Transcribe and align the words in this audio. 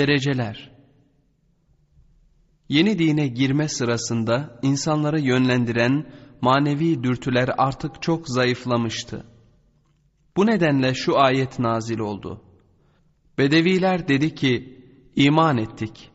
Dereceler 0.00 0.70
Yeni 2.68 2.98
dine 2.98 3.26
girme 3.28 3.68
sırasında 3.68 4.58
insanları 4.62 5.20
yönlendiren 5.20 6.12
manevi 6.40 7.02
dürtüler 7.02 7.50
artık 7.58 8.02
çok 8.02 8.28
zayıflamıştı. 8.28 9.26
Bu 10.36 10.46
nedenle 10.46 10.94
şu 10.94 11.18
ayet 11.18 11.58
nazil 11.58 11.98
oldu. 11.98 12.42
Bedeviler 13.38 14.08
dedi 14.08 14.34
ki, 14.34 14.84
iman 15.16 15.58
ettik. 15.58 16.10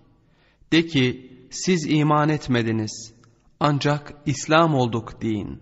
De 0.71 0.85
ki, 0.85 1.31
siz 1.51 1.85
iman 1.89 2.29
etmediniz. 2.29 3.13
Ancak 3.59 4.13
İslam 4.25 4.75
olduk 4.75 5.21
deyin. 5.21 5.61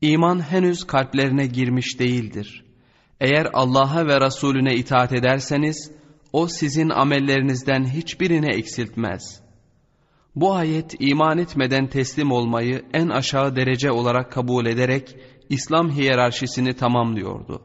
İman 0.00 0.40
henüz 0.50 0.84
kalplerine 0.84 1.46
girmiş 1.46 1.98
değildir. 1.98 2.64
Eğer 3.20 3.46
Allah'a 3.52 4.06
ve 4.06 4.20
Resulüne 4.20 4.74
itaat 4.74 5.12
ederseniz, 5.12 5.96
o 6.32 6.48
sizin 6.48 6.88
amellerinizden 6.88 7.84
hiçbirini 7.84 8.50
eksiltmez. 8.50 9.40
Bu 10.36 10.54
ayet 10.54 10.94
iman 10.98 11.38
etmeden 11.38 11.86
teslim 11.86 12.32
olmayı 12.32 12.84
en 12.92 13.08
aşağı 13.08 13.56
derece 13.56 13.90
olarak 13.90 14.32
kabul 14.32 14.66
ederek 14.66 15.16
İslam 15.48 15.90
hiyerarşisini 15.90 16.74
tamamlıyordu. 16.74 17.62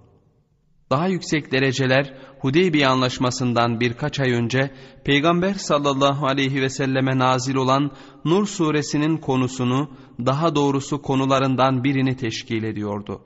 Daha 0.92 1.08
yüksek 1.08 1.52
dereceler 1.52 2.14
Hudeybiye 2.40 2.88
anlaşmasından 2.88 3.80
birkaç 3.80 4.20
ay 4.20 4.32
önce 4.32 4.72
Peygamber 5.04 5.54
sallallahu 5.54 6.26
aleyhi 6.28 6.62
ve 6.62 6.70
selleme 6.70 7.18
nazil 7.18 7.56
olan 7.56 7.92
Nur 8.26 8.48
suresinin 8.48 9.18
konusunu 9.18 9.90
daha 10.26 10.56
doğrusu 10.56 11.02
konularından 11.02 11.84
birini 11.84 12.16
teşkil 12.16 12.64
ediyordu. 12.64 13.22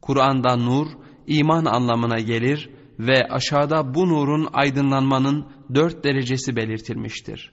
Kur'an'da 0.00 0.56
nur 0.56 0.86
iman 1.26 1.64
anlamına 1.64 2.20
gelir 2.20 2.70
ve 3.00 3.28
aşağıda 3.30 3.94
bu 3.94 4.08
nurun 4.08 4.48
aydınlanmanın 4.52 5.46
dört 5.74 6.04
derecesi 6.04 6.56
belirtilmiştir. 6.56 7.52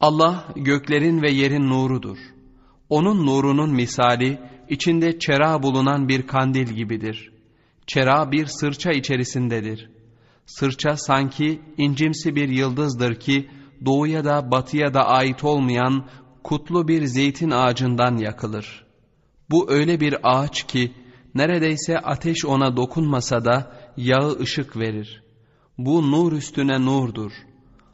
Allah 0.00 0.48
göklerin 0.56 1.22
ve 1.22 1.30
yerin 1.30 1.68
nurudur. 1.68 2.18
Onun 2.88 3.26
nurunun 3.26 3.70
misali 3.74 4.38
içinde 4.68 5.18
çera 5.18 5.62
bulunan 5.62 6.08
bir 6.08 6.26
kandil 6.26 6.66
gibidir. 6.66 7.32
Çera 7.86 8.32
bir 8.32 8.46
sırça 8.46 8.92
içerisindedir. 8.92 9.90
Sırça 10.46 10.96
sanki 10.96 11.60
incimsi 11.76 12.36
bir 12.36 12.48
yıldızdır 12.48 13.14
ki 13.14 13.50
doğuya 13.84 14.24
da 14.24 14.50
batıya 14.50 14.94
da 14.94 15.06
ait 15.06 15.44
olmayan 15.44 16.06
kutlu 16.42 16.88
bir 16.88 17.04
zeytin 17.04 17.50
ağacından 17.50 18.16
yakılır. 18.16 18.84
Bu 19.50 19.70
öyle 19.70 20.00
bir 20.00 20.16
ağaç 20.22 20.66
ki 20.66 20.92
neredeyse 21.34 21.98
ateş 21.98 22.44
ona 22.44 22.76
dokunmasa 22.76 23.44
da 23.44 23.81
yağı 23.96 24.38
ışık 24.40 24.76
verir. 24.76 25.22
Bu 25.78 26.10
nur 26.10 26.32
üstüne 26.32 26.84
nurdur. 26.84 27.32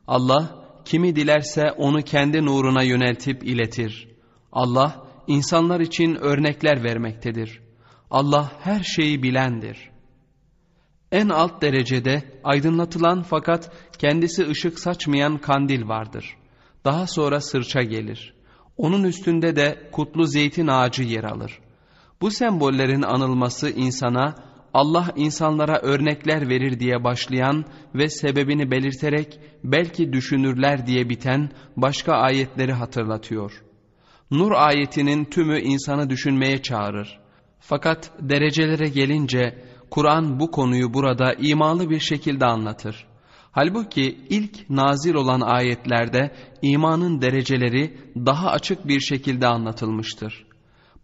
Allah 0.07 0.65
kimi 0.85 1.17
dilerse 1.17 1.73
onu 1.73 2.03
kendi 2.03 2.45
nuruna 2.45 2.83
yöneltip 2.83 3.45
iletir. 3.45 4.09
Allah 4.53 5.07
insanlar 5.27 5.81
için 5.81 6.15
örnekler 6.15 6.85
vermektedir. 6.85 7.61
Allah 8.11 8.53
her 8.61 8.83
şeyi 8.83 9.23
bilendir. 9.23 9.91
En 11.13 11.29
alt 11.29 11.63
derecede 11.63 12.41
aydınlatılan 12.45 13.23
fakat 13.23 13.73
kendisi 13.99 14.49
ışık 14.49 14.79
saçmayan 14.79 15.39
kandil 15.39 15.89
vardır. 15.89 16.37
Daha 16.85 17.07
sonra 17.07 17.41
sırça 17.41 17.83
gelir. 17.83 18.35
Onun 18.77 19.05
üstünde 19.05 19.57
de 19.57 19.89
kutlu 19.93 20.27
zeytin 20.27 20.67
ağacı 20.67 21.03
yer 21.03 21.25
alır. 21.25 21.59
Bu 22.21 22.31
sembollerin 22.31 23.03
anılması 23.03 23.71
insana 23.71 24.35
Allah 24.81 25.13
insanlara 25.17 25.79
örnekler 25.79 26.49
verir 26.49 26.81
diye 26.81 27.05
başlayan 27.05 27.65
ve 27.95 28.09
sebebini 28.09 28.71
belirterek 28.71 29.41
belki 29.65 30.13
düşünürler 30.13 30.87
diye 30.87 31.09
biten 31.09 31.51
başka 31.77 32.13
ayetleri 32.13 32.73
hatırlatıyor. 32.73 33.53
Nur 34.31 34.53
ayetinin 34.53 35.25
tümü 35.25 35.61
insanı 35.61 36.11
düşünmeye 36.11 36.63
çağırır. 36.63 37.19
Fakat 37.61 38.11
derecelere 38.21 38.89
gelince 38.89 39.65
Kur'an 39.91 40.41
bu 40.41 40.51
konuyu 40.51 40.95
burada 40.95 41.35
imalı 41.35 41.91
bir 41.91 42.01
şekilde 42.01 42.47
anlatır. 42.47 43.07
Halbuki 43.53 44.19
ilk 44.29 44.71
nazil 44.71 45.15
olan 45.15 45.41
ayetlerde 45.41 46.35
imanın 46.63 47.21
dereceleri 47.21 47.99
daha 48.17 48.51
açık 48.51 48.89
bir 48.89 49.01
şekilde 49.01 49.47
anlatılmıştır. 49.47 50.47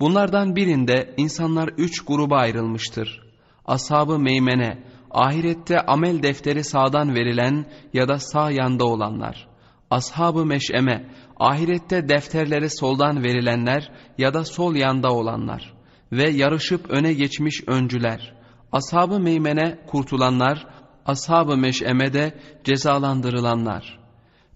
Bunlardan 0.01 0.56
birinde 0.56 1.15
insanlar 1.17 1.69
üç 1.69 2.05
gruba 2.05 2.37
ayrılmıştır. 2.37 3.24
Ashab-ı 3.65 4.19
meymene, 4.19 4.85
ahirette 5.11 5.81
amel 5.81 6.23
defteri 6.23 6.65
sağdan 6.65 7.15
verilen 7.15 7.67
ya 7.93 8.09
da 8.09 8.19
sağ 8.19 8.51
yanda 8.51 8.85
olanlar. 8.85 9.49
Ashab-ı 9.91 10.47
meş'eme, 10.47 11.11
ahirette 11.37 12.09
defterleri 12.09 12.71
soldan 12.71 13.23
verilenler 13.23 13.93
ya 14.19 14.35
da 14.35 14.45
sol 14.45 14.75
yanda 14.75 15.13
olanlar. 15.13 15.75
Ve 16.13 16.31
yarışıp 16.31 16.91
öne 16.91 17.13
geçmiş 17.13 17.65
öncüler. 17.67 18.35
Ashab-ı 18.73 19.21
meymene 19.21 19.79
kurtulanlar, 19.87 20.67
ashab-ı 21.07 21.57
meş'eme 21.57 22.13
de 22.13 22.39
cezalandırılanlar. 22.65 23.99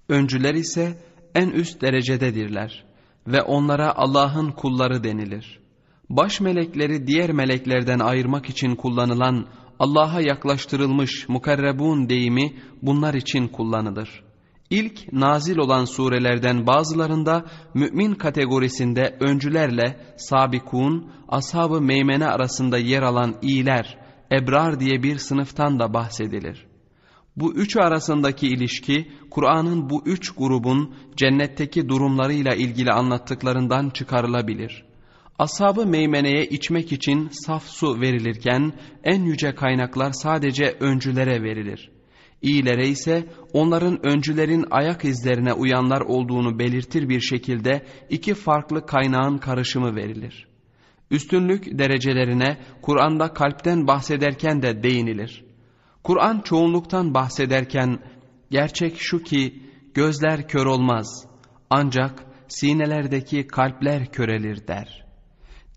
Öncüler 0.08 0.54
ise 0.54 0.98
en 1.34 1.48
üst 1.48 1.82
derecededirler 1.82 2.84
ve 3.26 3.42
onlara 3.42 3.96
Allah'ın 3.96 4.50
kulları 4.50 5.04
denilir. 5.04 5.60
Baş 6.10 6.40
melekleri 6.40 7.06
diğer 7.06 7.32
meleklerden 7.32 7.98
ayırmak 7.98 8.48
için 8.48 8.74
kullanılan 8.74 9.46
Allah'a 9.78 10.20
yaklaştırılmış 10.20 11.28
mukarrebun 11.28 12.08
deyimi 12.08 12.52
bunlar 12.82 13.14
için 13.14 13.48
kullanılır. 13.48 14.24
İlk 14.70 15.12
nazil 15.12 15.58
olan 15.58 15.84
surelerden 15.84 16.66
bazılarında 16.66 17.44
mümin 17.74 18.14
kategorisinde 18.14 19.16
öncülerle 19.20 20.00
sabikun, 20.16 21.10
ashab-ı 21.28 21.80
meymene 21.80 22.26
arasında 22.26 22.78
yer 22.78 23.02
alan 23.02 23.34
iyiler, 23.42 23.98
ebrar 24.32 24.80
diye 24.80 25.02
bir 25.02 25.18
sınıftan 25.18 25.80
da 25.80 25.94
bahsedilir. 25.94 26.66
Bu 27.36 27.54
üçü 27.54 27.80
arasındaki 27.80 28.48
ilişki 28.48 29.10
Kur'an'ın 29.30 29.90
bu 29.90 30.02
üç 30.06 30.30
grubun 30.30 30.94
cennetteki 31.16 31.88
durumlarıyla 31.88 32.54
ilgili 32.54 32.92
anlattıklarından 32.92 33.90
çıkarılabilir. 33.90 34.87
Ashab-ı 35.38 35.86
meymeneye 35.86 36.46
içmek 36.46 36.92
için 36.92 37.28
saf 37.28 37.64
su 37.64 38.00
verilirken 38.00 38.72
en 39.04 39.22
yüce 39.22 39.54
kaynaklar 39.54 40.12
sadece 40.12 40.76
öncülere 40.80 41.42
verilir. 41.42 41.90
İyilere 42.42 42.88
ise 42.88 43.26
onların 43.52 44.06
öncülerin 44.06 44.64
ayak 44.70 45.04
izlerine 45.04 45.52
uyanlar 45.52 46.00
olduğunu 46.00 46.58
belirtir 46.58 47.08
bir 47.08 47.20
şekilde 47.20 47.86
iki 48.10 48.34
farklı 48.34 48.86
kaynağın 48.86 49.38
karışımı 49.38 49.96
verilir. 49.96 50.46
Üstünlük 51.10 51.78
derecelerine 51.78 52.58
Kur'an'da 52.82 53.32
kalpten 53.34 53.86
bahsederken 53.86 54.62
de 54.62 54.82
değinilir. 54.82 55.44
Kur'an 56.04 56.40
çoğunluktan 56.40 57.14
bahsederken 57.14 57.98
gerçek 58.50 58.94
şu 58.98 59.22
ki 59.22 59.62
gözler 59.94 60.48
kör 60.48 60.66
olmaz 60.66 61.26
ancak 61.70 62.24
sinelerdeki 62.48 63.46
kalpler 63.46 64.12
körelir 64.12 64.66
der.'' 64.66 65.07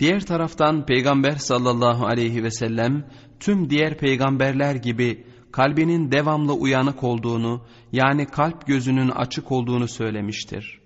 Diğer 0.02 0.26
taraftan 0.26 0.86
Peygamber 0.86 1.36
sallallahu 1.36 2.06
aleyhi 2.06 2.44
ve 2.44 2.52
sellem 2.52 3.06
tüm 3.40 3.70
diğer 3.70 3.98
peygamberler 3.98 4.76
gibi 4.76 5.26
kalbinin 5.52 6.12
devamlı 6.12 6.54
uyanık 6.54 7.04
olduğunu 7.04 7.66
yani 7.92 8.26
kalp 8.26 8.68
gözünün 8.68 9.10
açık 9.10 9.52
olduğunu 9.52 9.88
söylemiştir. 9.88 10.82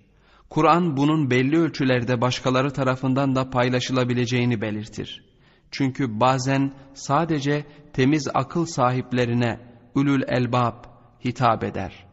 Kur'an 0.49 0.97
bunun 0.97 1.29
belli 1.29 1.59
ölçülerde 1.59 2.21
başkaları 2.21 2.73
tarafından 2.73 3.35
da 3.35 3.49
paylaşılabileceğini 3.49 4.61
belirtir. 4.61 5.23
Çünkü 5.71 6.19
bazen 6.19 6.73
sadece 6.93 7.65
temiz 7.93 8.27
akıl 8.33 8.65
sahiplerine 8.65 9.59
ülül 9.95 10.23
elbab 10.27 10.83
hitap 11.25 11.63
eder. 11.63 12.04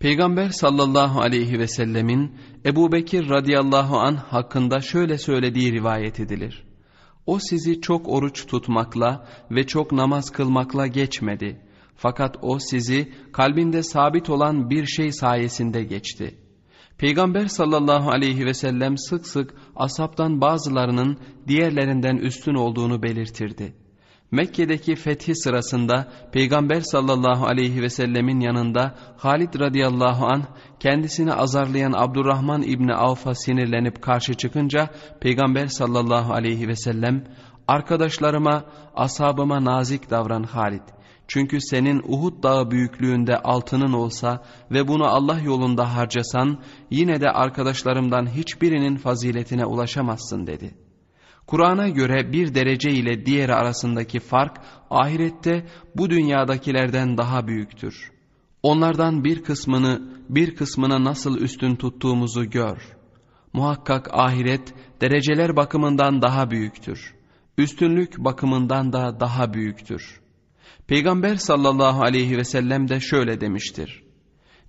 Peygamber 0.00 0.48
sallallahu 0.48 1.20
aleyhi 1.20 1.58
ve 1.58 1.68
sellemin 1.68 2.36
Ebu 2.66 2.92
Bekir 2.92 3.28
radıyallahu 3.28 3.98
an 3.98 4.14
hakkında 4.16 4.80
şöyle 4.80 5.18
söylediği 5.18 5.72
rivayet 5.72 6.20
edilir. 6.20 6.64
O 7.26 7.38
sizi 7.38 7.80
çok 7.80 8.08
oruç 8.08 8.46
tutmakla 8.46 9.28
ve 9.50 9.66
çok 9.66 9.92
namaz 9.92 10.30
kılmakla 10.30 10.86
geçmedi. 10.86 11.60
Fakat 11.96 12.36
o 12.42 12.58
sizi 12.58 13.12
kalbinde 13.32 13.82
sabit 13.82 14.30
olan 14.30 14.70
bir 14.70 14.86
şey 14.86 15.12
sayesinde 15.12 15.84
geçti. 15.84 16.38
Peygamber 16.98 17.46
sallallahu 17.46 18.10
aleyhi 18.10 18.46
ve 18.46 18.54
sellem 18.54 18.98
sık 18.98 19.26
sık 19.26 19.54
asaptan 19.76 20.40
bazılarının 20.40 21.18
diğerlerinden 21.48 22.16
üstün 22.16 22.54
olduğunu 22.54 23.02
belirtirdi. 23.02 23.79
Mekke'deki 24.30 24.96
fethi 24.96 25.34
sırasında 25.34 26.08
Peygamber 26.32 26.80
sallallahu 26.80 27.46
aleyhi 27.46 27.82
ve 27.82 27.90
sellemin 27.90 28.40
yanında 28.40 28.94
Halid 29.16 29.60
radıyallahu 29.60 30.26
an 30.26 30.42
kendisini 30.80 31.32
azarlayan 31.32 31.92
Abdurrahman 31.92 32.62
İbni 32.62 32.94
Avf'a 32.94 33.34
sinirlenip 33.34 34.02
karşı 34.02 34.34
çıkınca 34.34 34.88
Peygamber 35.20 35.66
sallallahu 35.66 36.32
aleyhi 36.32 36.68
ve 36.68 36.76
sellem 36.76 37.24
arkadaşlarıma 37.68 38.64
ashabıma 38.94 39.64
nazik 39.64 40.10
davran 40.10 40.42
Halid 40.42 40.82
Çünkü 41.28 41.60
senin 41.60 42.02
Uhud 42.08 42.42
dağı 42.42 42.70
büyüklüğünde 42.70 43.36
altının 43.38 43.92
olsa 43.92 44.44
ve 44.70 44.88
bunu 44.88 45.04
Allah 45.04 45.40
yolunda 45.40 45.96
harcasan 45.96 46.58
yine 46.90 47.20
de 47.20 47.30
arkadaşlarımdan 47.30 48.26
hiçbirinin 48.26 48.96
faziletine 48.96 49.64
ulaşamazsın 49.64 50.46
dedi. 50.46 50.89
Kur'an'a 51.50 51.88
göre 51.88 52.32
bir 52.32 52.54
derece 52.54 52.90
ile 52.90 53.26
diğeri 53.26 53.54
arasındaki 53.54 54.20
fark 54.20 54.56
ahirette 54.90 55.66
bu 55.96 56.10
dünyadakilerden 56.10 57.18
daha 57.18 57.46
büyüktür. 57.46 58.10
Onlardan 58.62 59.24
bir 59.24 59.42
kısmını 59.42 60.02
bir 60.28 60.54
kısmına 60.54 61.04
nasıl 61.04 61.38
üstün 61.38 61.76
tuttuğumuzu 61.76 62.50
gör. 62.50 62.96
Muhakkak 63.52 64.08
ahiret 64.12 64.74
dereceler 65.00 65.56
bakımından 65.56 66.22
daha 66.22 66.50
büyüktür. 66.50 67.14
Üstünlük 67.58 68.18
bakımından 68.18 68.92
da 68.92 69.20
daha 69.20 69.54
büyüktür.'' 69.54 70.20
Peygamber 70.90 71.36
sallallahu 71.36 72.02
aleyhi 72.02 72.36
ve 72.36 72.44
sellem 72.44 72.88
de 72.88 73.00
şöyle 73.00 73.40
demiştir. 73.40 74.02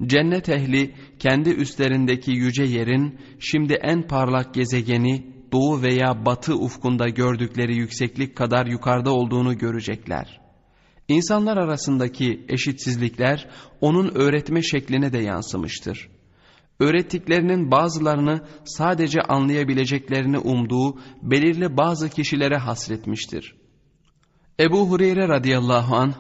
Cennet 0.05 0.49
ehli 0.49 0.95
kendi 1.19 1.49
üstlerindeki 1.49 2.31
yüce 2.31 2.63
yerin 2.63 3.19
şimdi 3.39 3.73
en 3.73 4.07
parlak 4.07 4.53
gezegeni 4.53 5.30
doğu 5.51 5.81
veya 5.81 6.25
batı 6.25 6.55
ufkunda 6.55 7.09
gördükleri 7.09 7.75
yükseklik 7.75 8.35
kadar 8.35 8.65
yukarıda 8.65 9.11
olduğunu 9.11 9.57
görecekler. 9.57 10.41
İnsanlar 11.07 11.57
arasındaki 11.57 12.45
eşitsizlikler 12.49 13.49
onun 13.81 14.15
öğretme 14.15 14.61
şekline 14.61 15.13
de 15.13 15.17
yansımıştır. 15.17 16.09
Öğrettiklerinin 16.79 17.71
bazılarını 17.71 18.41
sadece 18.65 19.21
anlayabileceklerini 19.21 20.37
umduğu 20.37 20.99
belirli 21.21 21.77
bazı 21.77 22.09
kişilere 22.09 22.57
hasretmiştir. 22.57 23.55
Ebu 24.59 24.89
Hureyre 24.89 25.27
radıyallahu 25.27 25.95
an 25.95 26.13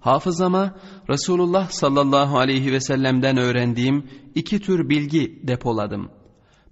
hafızama 0.00 0.74
Resulullah 1.10 1.70
sallallahu 1.70 2.38
aleyhi 2.38 2.72
ve 2.72 2.80
sellem'den 2.80 3.36
öğrendiğim 3.36 4.10
iki 4.34 4.60
tür 4.60 4.88
bilgi 4.88 5.40
depoladım. 5.48 6.10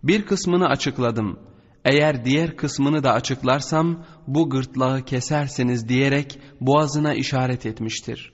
Bir 0.03 0.27
kısmını 0.27 0.67
açıkladım. 0.67 1.50
Eğer 1.85 2.25
diğer 2.25 2.57
kısmını 2.57 3.03
da 3.03 3.13
açıklarsam 3.13 4.05
bu 4.27 4.51
gırtlağı 4.51 5.03
kesersiniz 5.05 5.89
diyerek 5.89 6.39
boğazına 6.61 7.15
işaret 7.15 7.67
etmiştir. 7.67 8.33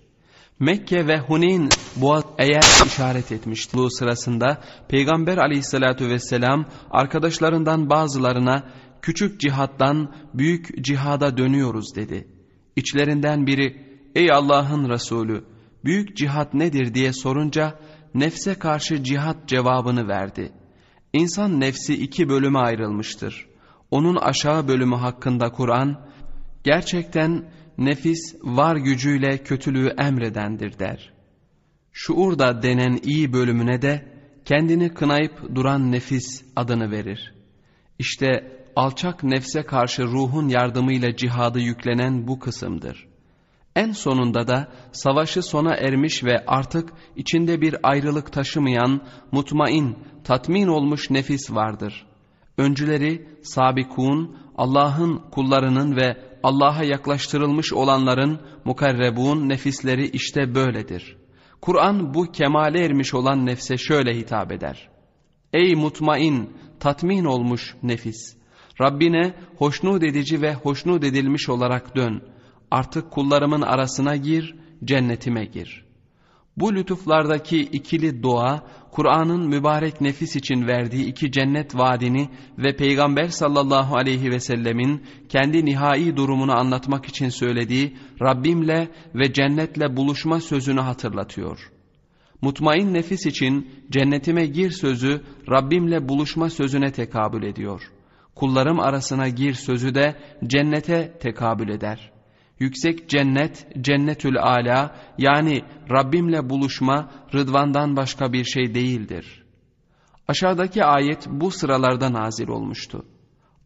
Mekke 0.60 1.06
ve 1.06 1.18
Huneyn 1.18 1.68
boğaz 1.96 2.24
eğer 2.38 2.86
işaret 2.86 3.32
etmişti. 3.32 3.76
Bu 3.76 3.90
sırasında 3.90 4.60
Peygamber 4.88 5.38
aleyhissalatü 5.38 6.08
vesselam 6.08 6.66
arkadaşlarından 6.90 7.90
bazılarına 7.90 8.62
küçük 9.02 9.40
cihattan 9.40 10.14
büyük 10.34 10.84
cihada 10.84 11.36
dönüyoruz 11.36 11.96
dedi.'' 11.96 12.36
İçlerinden 12.76 13.46
biri 13.46 13.76
ey 14.14 14.32
Allah'ın 14.32 14.88
Resulü 14.90 15.44
büyük 15.84 16.16
cihat 16.16 16.54
nedir 16.54 16.94
diye 16.94 17.12
sorunca 17.12 17.78
nefse 18.14 18.54
karşı 18.54 19.02
cihat 19.02 19.48
cevabını 19.48 20.08
verdi. 20.08 20.52
İnsan 21.12 21.60
nefsi 21.60 21.94
iki 21.94 22.28
bölüme 22.28 22.58
ayrılmıştır. 22.58 23.46
Onun 23.90 24.16
aşağı 24.16 24.68
bölümü 24.68 24.96
hakkında 24.96 25.52
Kur'an 25.52 26.06
gerçekten 26.64 27.50
nefis 27.78 28.34
var 28.42 28.76
gücüyle 28.76 29.38
kötülüğü 29.38 29.88
emredendir 29.98 30.78
der. 30.78 31.12
Şuurda 31.92 32.62
denen 32.62 32.98
iyi 33.02 33.32
bölümüne 33.32 33.82
de 33.82 34.16
kendini 34.44 34.94
kınayıp 34.94 35.54
duran 35.54 35.92
nefis 35.92 36.44
adını 36.56 36.90
verir. 36.90 37.34
İşte 37.98 38.56
alçak 38.76 39.24
nefse 39.24 39.62
karşı 39.62 40.02
ruhun 40.02 40.48
yardımıyla 40.48 41.16
cihadı 41.16 41.60
yüklenen 41.60 42.28
bu 42.28 42.38
kısımdır. 42.38 43.15
En 43.76 43.92
sonunda 43.92 44.48
da 44.48 44.68
savaşı 44.92 45.42
sona 45.42 45.74
ermiş 45.74 46.24
ve 46.24 46.44
artık 46.46 46.92
içinde 47.16 47.60
bir 47.60 47.76
ayrılık 47.82 48.32
taşımayan, 48.32 49.02
mutmain, 49.32 49.98
tatmin 50.24 50.66
olmuş 50.66 51.10
nefis 51.10 51.50
vardır. 51.50 52.06
Öncüleri 52.58 53.28
sabikun, 53.42 54.36
Allah'ın 54.56 55.18
kullarının 55.30 55.96
ve 55.96 56.16
Allah'a 56.42 56.84
yaklaştırılmış 56.84 57.72
olanların 57.72 58.40
mukarrebun 58.64 59.48
nefisleri 59.48 60.08
işte 60.08 60.54
böyledir. 60.54 61.16
Kur'an 61.60 62.14
bu 62.14 62.32
kemale 62.32 62.84
ermiş 62.84 63.14
olan 63.14 63.46
nefse 63.46 63.76
şöyle 63.76 64.16
hitap 64.16 64.52
eder. 64.52 64.88
Ey 65.52 65.74
mutmain, 65.74 66.50
tatmin 66.80 67.24
olmuş 67.24 67.74
nefis! 67.82 68.36
Rabbine 68.80 69.34
hoşnut 69.58 70.02
edici 70.02 70.42
ve 70.42 70.54
hoşnut 70.54 71.04
edilmiş 71.04 71.48
olarak 71.48 71.96
dön. 71.96 72.35
Artık 72.70 73.10
kullarımın 73.10 73.62
arasına 73.62 74.16
gir, 74.16 74.54
cennetime 74.84 75.44
gir. 75.44 75.84
Bu 76.56 76.74
lütuflardaki 76.74 77.60
ikili 77.60 78.22
dua, 78.22 78.66
Kur'an'ın 78.90 79.48
mübarek 79.48 80.00
nefis 80.00 80.36
için 80.36 80.66
verdiği 80.66 81.06
iki 81.06 81.32
cennet 81.32 81.78
vaadini 81.78 82.28
ve 82.58 82.76
Peygamber 82.76 83.28
sallallahu 83.28 83.96
aleyhi 83.96 84.30
ve 84.30 84.40
sellemin 84.40 85.02
kendi 85.28 85.64
nihai 85.64 86.16
durumunu 86.16 86.58
anlatmak 86.58 87.06
için 87.06 87.28
söylediği 87.28 87.96
Rabbimle 88.22 88.88
ve 89.14 89.32
cennetle 89.32 89.96
buluşma 89.96 90.40
sözünü 90.40 90.80
hatırlatıyor. 90.80 91.70
Mutmain 92.42 92.94
nefis 92.94 93.26
için 93.26 93.70
cennetime 93.90 94.46
gir 94.46 94.70
sözü 94.70 95.22
Rabbimle 95.50 96.08
buluşma 96.08 96.50
sözüne 96.50 96.92
tekabül 96.92 97.42
ediyor.'' 97.42 97.96
kullarım 98.36 98.80
arasına 98.80 99.28
gir 99.28 99.54
sözü 99.54 99.94
de 99.94 100.16
cennete 100.46 101.18
tekabül 101.18 101.68
eder. 101.68 102.15
Yüksek 102.58 103.08
cennet, 103.08 103.66
cennetül 103.80 104.38
ala 104.38 104.96
yani 105.18 105.62
Rabbimle 105.90 106.50
buluşma 106.50 107.10
rıdvandan 107.34 107.96
başka 107.96 108.32
bir 108.32 108.44
şey 108.44 108.74
değildir. 108.74 109.44
Aşağıdaki 110.28 110.84
ayet 110.84 111.26
bu 111.30 111.50
sıralarda 111.50 112.12
nazil 112.12 112.48
olmuştu. 112.48 113.04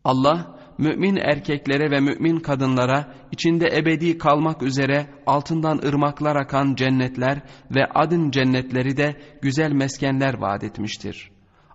Allah 0.05 0.59
mümin 0.79 1.17
erkeklere 1.17 1.91
ve 1.91 2.01
mümin 2.01 2.41
kadınlara 2.41 3.15
içinde 3.33 3.77
ebedi 3.77 4.19
kalmak 4.19 4.63
üzere 4.63 5.07
altından 5.27 5.79
ırmaklar 5.79 6.37
akan 6.37 6.75
cennetler 6.75 7.43
ve 7.71 7.87
adın 7.95 8.31
cennetleri 8.31 8.97
de 8.97 9.21
güzel 9.43 9.73
meskenler 9.73 10.35
vaat 10.35 10.65
etmiştir. 10.65 11.31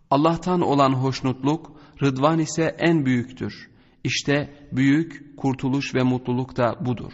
Allah'tan 0.10 0.62
olan 0.62 0.94
hoşnutluk 0.94 1.72
Rıdvan 2.04 2.40
ise 2.40 2.76
en 2.80 3.06
büyüktür. 3.06 3.70
İşte 4.06 4.50
büyük 4.72 5.38
kurtuluş 5.38 5.96
ve 5.96 6.04
mutluluk 6.04 6.58
da 6.58 6.86
budur. 6.86 7.12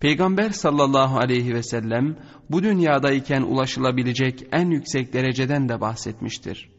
Peygamber 0.00 0.50
sallallahu 0.50 1.18
aleyhi 1.18 1.54
ve 1.54 1.62
sellem 1.62 2.16
bu 2.50 2.62
dünyadayken 2.62 3.42
ulaşılabilecek 3.42 4.46
en 4.52 4.70
yüksek 4.70 5.12
dereceden 5.12 5.68
de 5.68 5.80
bahsetmiştir. 5.80 6.70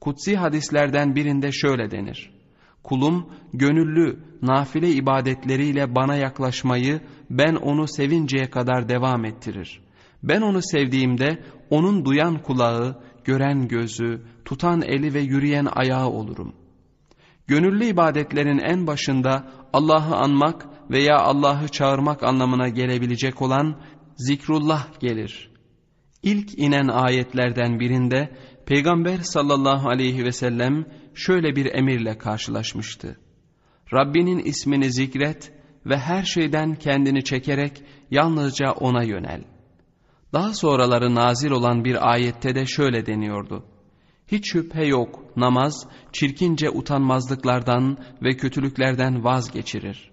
Kutsi 0.00 0.36
hadislerden 0.36 1.14
birinde 1.14 1.52
şöyle 1.52 1.90
denir. 1.90 2.30
Kulum 2.82 3.30
gönüllü 3.52 4.18
nafile 4.42 4.90
ibadetleriyle 4.90 5.94
bana 5.94 6.16
yaklaşmayı 6.16 7.00
ben 7.30 7.54
onu 7.54 7.88
sevinceye 7.88 8.50
kadar 8.50 8.88
devam 8.88 9.24
ettirir. 9.24 9.80
Ben 10.22 10.40
onu 10.40 10.62
sevdiğimde 10.62 11.42
onun 11.70 12.04
duyan 12.04 12.42
kulağı, 12.42 13.02
gören 13.24 13.68
gözü, 13.68 14.22
tutan 14.44 14.82
eli 14.82 15.14
ve 15.14 15.20
yürüyen 15.20 15.66
ayağı 15.72 16.08
olurum. 16.08 16.63
Gönüllü 17.46 17.84
ibadetlerin 17.84 18.58
en 18.58 18.86
başında 18.86 19.50
Allah'ı 19.72 20.16
anmak 20.16 20.66
veya 20.90 21.18
Allah'ı 21.18 21.68
çağırmak 21.68 22.22
anlamına 22.22 22.68
gelebilecek 22.68 23.42
olan 23.42 23.80
zikrullah 24.16 25.00
gelir. 25.00 25.50
İlk 26.22 26.58
inen 26.58 26.88
ayetlerden 26.88 27.80
birinde 27.80 28.36
Peygamber 28.66 29.18
sallallahu 29.18 29.88
aleyhi 29.88 30.24
ve 30.24 30.32
sellem 30.32 30.84
şöyle 31.14 31.56
bir 31.56 31.74
emirle 31.74 32.18
karşılaşmıştı. 32.18 33.20
Rabbinin 33.92 34.38
ismini 34.38 34.92
zikret 34.92 35.52
ve 35.86 35.98
her 35.98 36.22
şeyden 36.22 36.74
kendini 36.74 37.24
çekerek 37.24 37.82
yalnızca 38.10 38.72
ona 38.72 39.02
yönel. 39.02 39.44
Daha 40.32 40.54
sonraları 40.54 41.14
nazil 41.14 41.50
olan 41.50 41.84
bir 41.84 42.12
ayette 42.12 42.54
de 42.54 42.66
şöyle 42.66 43.06
deniyordu. 43.06 43.64
Hiç 44.26 44.52
şüphe 44.52 44.84
yok 44.84 45.36
namaz 45.36 45.86
çirkince 46.12 46.70
utanmazlıklardan 46.70 47.98
ve 48.22 48.36
kötülüklerden 48.36 49.24
vazgeçirir. 49.24 50.10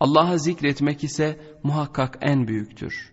Allah'a 0.00 0.38
zikretmek 0.38 1.04
ise 1.04 1.40
muhakkak 1.62 2.18
en 2.22 2.48
büyüktür. 2.48 3.12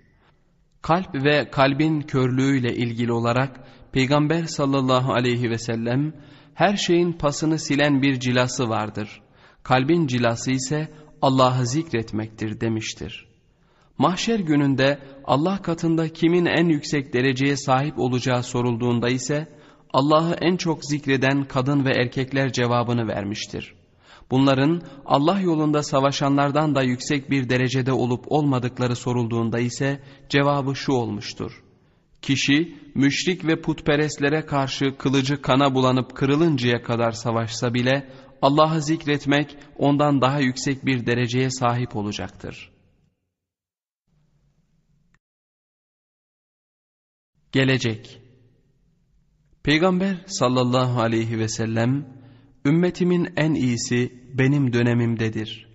Kalp 0.82 1.16
ve 1.16 1.50
kalbin 1.52 2.02
körlüğüyle 2.02 2.76
ilgili 2.76 3.12
olarak 3.14 3.60
Peygamber 3.92 4.46
sallallahu 4.46 5.14
aleyhi 5.14 5.50
ve 5.50 5.58
sellem 5.58 6.14
her 6.54 6.76
şeyin 6.76 7.14
pasını 7.14 7.60
silen 7.60 8.02
bir 8.02 8.20
cilası 8.20 8.70
vardır. 8.70 9.22
Kalbin 9.64 10.08
cilası 10.08 10.52
ise 10.52 10.92
Allah'ı 11.22 11.66
zikretmektir 11.68 12.62
demiştir. 12.62 13.28
Mahşer 13.98 14.40
gününde 14.40 15.00
Allah 15.26 15.62
katında 15.62 16.10
kimin 16.10 16.46
en 16.46 16.66
yüksek 16.66 17.14
dereceye 17.14 17.58
sahip 17.58 18.00
olacağı 18.00 18.44
sorulduğunda 18.44 19.10
ise 19.10 19.48
Allah'ı 19.94 20.34
en 20.42 20.58
çok 20.58 20.86
zikreden 20.86 21.48
kadın 21.48 21.86
ve 21.86 21.92
erkekler 21.92 22.52
cevabını 22.52 23.08
vermiştir. 23.08 23.74
Bunların 24.32 24.82
Allah 25.06 25.40
yolunda 25.40 25.84
savaşanlardan 25.84 26.76
da 26.76 26.84
yüksek 26.84 27.30
bir 27.30 27.50
derecede 27.50 27.92
olup 27.92 28.32
olmadıkları 28.32 28.96
sorulduğunda 28.96 29.60
ise 29.60 30.04
cevabı 30.30 30.76
şu 30.76 30.92
olmuştur. 30.92 31.64
Kişi 32.22 32.78
müşrik 32.96 33.46
ve 33.46 33.62
putperestlere 33.62 34.46
karşı 34.46 34.98
kılıcı 34.98 35.42
kana 35.42 35.76
bulanıp 35.76 36.16
kırılıncaya 36.16 36.82
kadar 36.82 37.12
savaşsa 37.12 37.74
bile 37.74 38.10
Allah'ı 38.42 38.82
zikretmek 38.82 39.58
ondan 39.78 40.22
daha 40.22 40.40
yüksek 40.40 40.86
bir 40.86 41.06
dereceye 41.06 41.50
sahip 41.50 41.96
olacaktır. 41.96 42.72
Gelecek 47.52 48.21
Peygamber 49.64 50.16
sallallahu 50.26 51.02
aleyhi 51.02 51.40
ve 51.40 51.48
sellem 51.48 52.06
ümmetimin 52.66 53.34
en 53.38 53.54
iyisi 53.54 54.12
benim 54.34 54.74
dönemimdedir. 54.74 55.68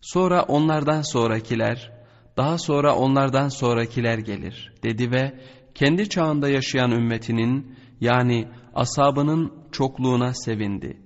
Sonra 0.00 0.42
onlardan 0.42 1.02
sonrakiler, 1.02 1.92
daha 2.36 2.58
sonra 2.58 2.96
onlardan 2.96 3.48
sonrakiler 3.48 4.18
gelir 4.18 4.72
dedi 4.82 5.10
ve 5.10 5.40
kendi 5.74 6.08
çağında 6.08 6.48
yaşayan 6.48 6.90
ümmetinin 6.90 7.76
yani 8.00 8.48
asabının 8.74 9.52
çokluğuna 9.72 10.34
sevindi. 10.34 11.00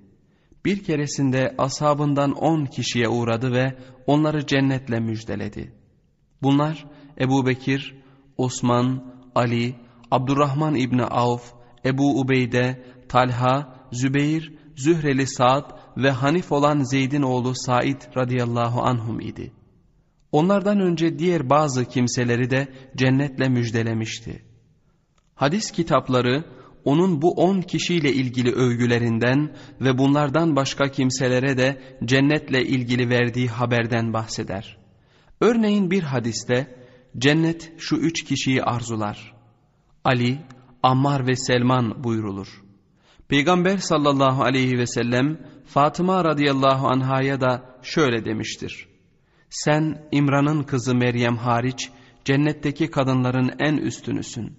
Bir 0.65 0.83
keresinde 0.83 1.55
asabından 1.57 2.31
on 2.31 2.65
kişiye 2.65 3.09
uğradı 3.09 3.51
ve 3.51 3.77
onları 4.07 4.45
cennetle 4.45 4.99
müjdeledi. 4.99 5.73
Bunlar 6.41 6.85
Ebu 7.19 7.45
Bekir, 7.45 7.95
Osman, 8.37 9.13
Ali, 9.35 9.75
Abdurrahman 10.11 10.75
İbni 10.75 11.03
Avf, 11.03 11.53
Ebu 11.85 12.19
Ubeyde, 12.19 12.85
Talha, 13.09 13.75
Zübeyir, 13.91 14.53
Zühreli 14.75 15.27
Sa'd 15.27 15.71
ve 15.97 16.11
Hanif 16.11 16.51
olan 16.51 16.79
Zeyd'in 16.79 17.21
oğlu 17.21 17.55
Said 17.55 18.01
radıyallahu 18.17 18.81
anhum 18.81 19.19
idi. 19.19 19.51
Onlardan 20.31 20.79
önce 20.79 21.19
diğer 21.19 21.49
bazı 21.49 21.85
kimseleri 21.85 22.49
de 22.49 22.67
cennetle 22.95 23.49
müjdelemişti. 23.49 24.45
Hadis 25.35 25.71
kitapları 25.71 26.43
onun 26.85 27.21
bu 27.21 27.31
on 27.31 27.61
kişiyle 27.61 28.13
ilgili 28.13 28.51
övgülerinden 28.51 29.55
ve 29.81 29.97
bunlardan 29.97 30.55
başka 30.55 30.91
kimselere 30.91 31.57
de 31.57 31.81
cennetle 32.05 32.65
ilgili 32.65 33.09
verdiği 33.09 33.47
haberden 33.47 34.13
bahseder. 34.13 34.77
Örneğin 35.41 35.91
bir 35.91 36.03
hadiste 36.03 36.75
cennet 37.17 37.73
şu 37.77 37.95
üç 37.95 38.23
kişiyi 38.23 38.63
arzular. 38.63 39.33
Ali, 40.03 40.39
Ammar 40.85 41.27
ve 41.27 41.35
Selman 41.35 42.03
buyrulur. 42.03 42.63
Peygamber 43.27 43.77
sallallahu 43.77 44.43
aleyhi 44.43 44.77
ve 44.77 44.87
sellem 44.87 45.37
Fatıma 45.65 46.23
radıyallahu 46.23 46.87
anhaya 46.87 47.41
da 47.41 47.79
şöyle 47.81 48.25
demiştir. 48.25 48.87
Sen 49.49 50.07
İmran'ın 50.11 50.63
kızı 50.63 50.95
Meryem 50.95 51.37
hariç 51.37 51.89
cennetteki 52.25 52.91
kadınların 52.91 53.51
en 53.59 53.77
üstünüsün. 53.77 54.57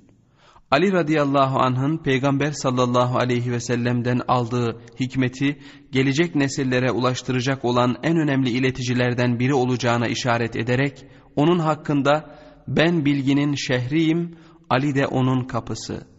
Ali 0.71 0.93
radıyallahu 0.93 1.59
anh'ın 1.59 1.99
Peygamber 1.99 2.51
sallallahu 2.51 3.19
aleyhi 3.19 3.53
ve 3.53 3.61
sellem'den 3.61 4.21
aldığı 4.29 4.81
hikmeti 5.01 5.59
gelecek 5.93 6.35
nesillere 6.35 6.91
ulaştıracak 6.91 7.65
olan 7.65 7.97
en 8.03 8.17
önemli 8.17 8.51
ileticilerden 8.51 9.39
biri 9.39 9.55
olacağına 9.55 10.09
işaret 10.09 10.57
ederek 10.57 11.05
onun 11.37 11.59
hakkında 11.59 12.39
ben 12.69 13.05
bilginin 13.05 13.55
şehriyim, 13.55 14.37
Ali 14.71 14.95
de 14.95 15.07
onun 15.07 15.45
kapısı. 15.45 16.16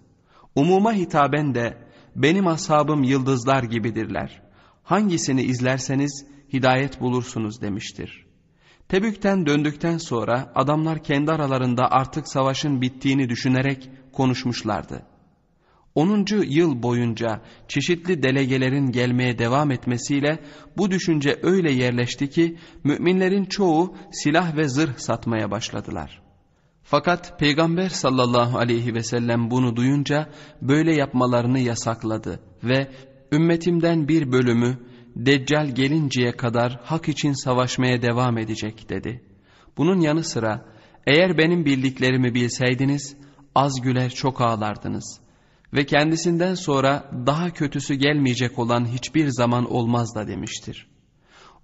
Umuma 0.57 0.93
hitaben 0.93 1.55
de 1.55 1.77
benim 2.15 2.47
ashabım 2.47 3.03
yıldızlar 3.03 3.63
gibidirler. 3.63 4.41
Hangisini 4.83 5.43
izlerseniz 5.43 6.25
hidayet 6.53 7.01
bulursunuz 7.01 7.61
demiştir. 7.61 8.25
Tebük'ten 8.89 9.45
döndükten 9.45 9.97
sonra 9.97 10.51
adamlar 10.55 11.03
kendi 11.03 11.31
aralarında 11.31 11.91
artık 11.91 12.27
savaşın 12.27 12.81
bittiğini 12.81 13.29
düşünerek 13.29 13.89
konuşmuşlardı. 14.13 15.05
10. 15.95 16.25
yıl 16.47 16.83
boyunca 16.83 17.41
çeşitli 17.67 18.23
delegelerin 18.23 18.91
gelmeye 18.91 19.39
devam 19.39 19.71
etmesiyle 19.71 20.39
bu 20.77 20.91
düşünce 20.91 21.39
öyle 21.43 21.71
yerleşti 21.71 22.29
ki 22.29 22.57
müminlerin 22.83 23.45
çoğu 23.45 23.95
silah 24.11 24.57
ve 24.57 24.67
zırh 24.67 24.97
satmaya 24.97 25.51
başladılar. 25.51 26.26
Fakat 26.89 27.39
Peygamber 27.39 27.89
sallallahu 27.89 28.57
aleyhi 28.57 28.93
ve 28.93 29.03
sellem 29.03 29.51
bunu 29.51 29.75
duyunca 29.75 30.29
böyle 30.61 30.95
yapmalarını 30.95 31.59
yasakladı 31.59 32.39
ve 32.63 32.91
ümmetimden 33.31 34.07
bir 34.07 34.31
bölümü 34.31 34.77
Deccal 35.15 35.67
gelinceye 35.75 36.31
kadar 36.31 36.79
hak 36.83 37.09
için 37.09 37.33
savaşmaya 37.33 38.01
devam 38.01 38.37
edecek 38.37 38.89
dedi. 38.89 39.21
Bunun 39.77 39.99
yanı 39.99 40.23
sıra 40.23 40.65
eğer 41.07 41.37
benim 41.37 41.65
bildiklerimi 41.65 42.33
bilseydiniz 42.33 43.17
az 43.55 43.81
güler 43.81 44.09
çok 44.09 44.41
ağlardınız 44.41 45.19
ve 45.73 45.85
kendisinden 45.85 46.53
sonra 46.53 47.11
daha 47.25 47.49
kötüsü 47.49 47.93
gelmeyecek 47.93 48.59
olan 48.59 48.85
hiçbir 48.85 49.27
zaman 49.27 49.71
olmaz 49.71 50.15
da 50.15 50.27
demiştir. 50.27 50.87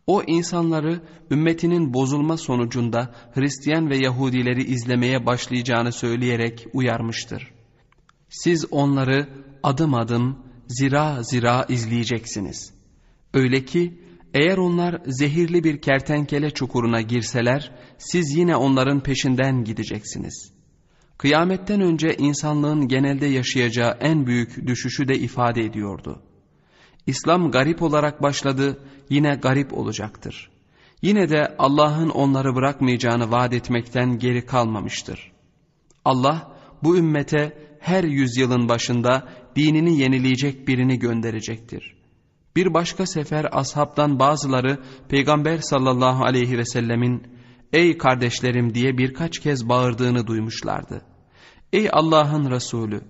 O 0.08 0.24
insanları 0.28 1.02
ümmetinin 1.32 1.94
bozulma 1.94 2.38
sonucunda 2.38 3.16
Hristiyan 3.34 3.90
ve 3.90 3.98
Yahudileri 3.98 4.64
izlemeye 4.64 5.26
başlayacağını 5.26 5.92
söyleyerek 5.92 6.68
uyarmıştır. 6.74 7.52
Siz 8.30 8.66
onları 8.72 9.30
adım 9.64 9.94
adım 9.94 10.38
zira 10.68 11.24
zira 11.24 11.66
izleyeceksiniz. 11.70 12.74
Öyle 13.34 13.66
ki 13.66 13.94
eğer 14.34 14.58
onlar 14.58 15.02
zehirli 15.06 15.64
bir 15.64 15.82
kertenkele 15.82 16.50
çukuruna 16.50 17.02
girseler 17.02 17.72
siz 17.98 18.36
yine 18.36 18.56
onların 18.56 19.04
peşinden 19.04 19.64
gideceksiniz. 19.64 20.54
Kıyametten 21.18 21.82
önce 21.82 22.16
insanlığın 22.18 22.88
genelde 22.88 23.26
yaşayacağı 23.26 23.98
en 24.00 24.26
büyük 24.26 24.68
düşüşü 24.68 25.08
de 25.08 25.20
ifade 25.20 25.62
ediyordu. 25.62 26.22
İslam 27.08 27.52
garip 27.52 27.82
olarak 27.82 28.22
başladı, 28.22 28.80
yine 29.10 29.36
garip 29.36 29.74
olacaktır. 29.74 30.50
Yine 31.02 31.30
de 31.30 31.56
Allah'ın 31.58 32.10
onları 32.10 32.56
bırakmayacağını 32.56 33.32
vaat 33.32 33.54
etmekten 33.54 34.20
geri 34.20 34.46
kalmamıştır. 34.46 35.32
Allah 36.06 36.58
bu 36.84 36.98
ümmete 36.98 37.58
her 37.80 38.04
yüzyılın 38.04 38.70
başında 38.70 39.30
dinini 39.56 40.00
yenileyecek 40.00 40.68
birini 40.68 41.00
gönderecektir. 41.00 41.96
Bir 42.56 42.74
başka 42.74 43.06
sefer 43.06 43.48
ashabtan 43.52 44.20
bazıları 44.20 44.80
Peygamber 45.10 45.58
sallallahu 45.58 46.24
aleyhi 46.24 46.58
ve 46.58 46.66
sellemin 46.66 47.24
''Ey 47.74 47.98
kardeşlerim'' 47.98 48.74
diye 48.74 48.98
birkaç 48.98 49.40
kez 49.40 49.70
bağırdığını 49.70 50.28
duymuşlardı. 50.28 51.02
''Ey 51.74 51.90
Allah'ın 51.92 52.52
Resulü, 52.52 53.02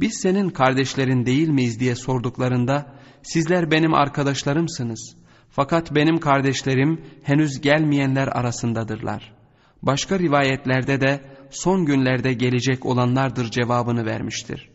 biz 0.00 0.18
senin 0.22 0.50
kardeşlerin 0.50 1.26
değil 1.26 1.48
miyiz?'' 1.48 1.80
diye 1.80 1.94
sorduklarında 1.94 2.95
''Sizler 3.26 3.70
benim 3.70 3.94
arkadaşlarımsınız. 3.94 5.16
Fakat 5.50 5.94
benim 5.94 6.18
kardeşlerim 6.18 7.00
henüz 7.22 7.60
gelmeyenler 7.60 8.28
arasındadırlar. 8.28 9.32
Başka 9.82 10.18
rivayetlerde 10.18 11.00
de 11.00 11.20
son 11.50 11.84
günlerde 11.84 12.32
gelecek 12.32 12.86
olanlardır 12.86 13.50
cevabını 13.50 14.06
vermiştir. 14.06 14.70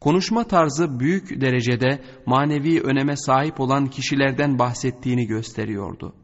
Konuşma 0.00 0.44
tarzı 0.44 1.00
büyük 1.00 1.40
derecede 1.40 2.02
manevi 2.26 2.80
öneme 2.80 3.16
sahip 3.16 3.60
olan 3.60 3.86
kişilerden 3.86 4.58
bahsettiğini 4.58 5.26
gösteriyordu. 5.26 6.14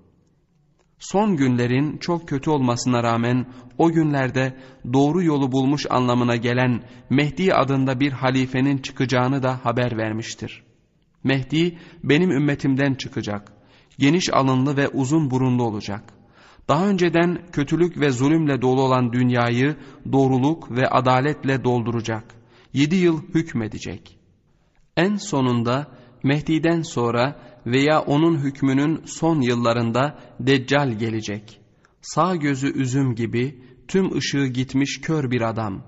Son 0.98 1.36
günlerin 1.36 1.98
çok 1.98 2.28
kötü 2.28 2.50
olmasına 2.50 3.02
rağmen 3.02 3.46
o 3.78 3.90
günlerde 3.90 4.56
doğru 4.92 5.22
yolu 5.22 5.52
bulmuş 5.52 5.86
anlamına 5.90 6.36
gelen 6.36 6.82
Mehdi 7.10 7.54
adında 7.54 8.00
bir 8.00 8.12
halifenin 8.12 8.78
çıkacağını 8.78 9.42
da 9.42 9.64
haber 9.64 9.96
vermiştir. 9.96 10.67
Mehdi 11.28 11.78
benim 12.04 12.30
ümmetimden 12.30 12.94
çıkacak 12.94 13.52
geniş 13.98 14.32
alınlı 14.32 14.76
ve 14.76 14.88
uzun 14.88 15.30
burunlu 15.30 15.62
olacak. 15.62 16.02
Daha 16.68 16.88
önceden 16.88 17.38
kötülük 17.52 18.00
ve 18.00 18.10
zulümle 18.10 18.62
dolu 18.62 18.82
olan 18.82 19.12
dünyayı 19.12 19.76
doğruluk 20.12 20.70
ve 20.70 20.88
adaletle 20.88 21.64
dolduracak. 21.64 22.24
Yedi 22.72 22.96
yıl 22.96 23.22
hükmedecek. 23.34 24.18
En 24.96 25.16
sonunda 25.16 25.86
Mehdi'den 26.22 26.82
sonra 26.82 27.40
veya 27.66 28.00
onun 28.00 28.38
hükmünün 28.38 29.02
son 29.04 29.40
yıllarında 29.40 30.18
Deccal 30.40 30.92
gelecek. 30.98 31.60
Sağ 32.00 32.36
gözü 32.36 32.72
üzüm 32.82 33.14
gibi 33.14 33.62
tüm 33.88 34.16
ışığı 34.16 34.46
gitmiş 34.46 35.00
kör 35.00 35.30
bir 35.30 35.40
adam. 35.40 35.82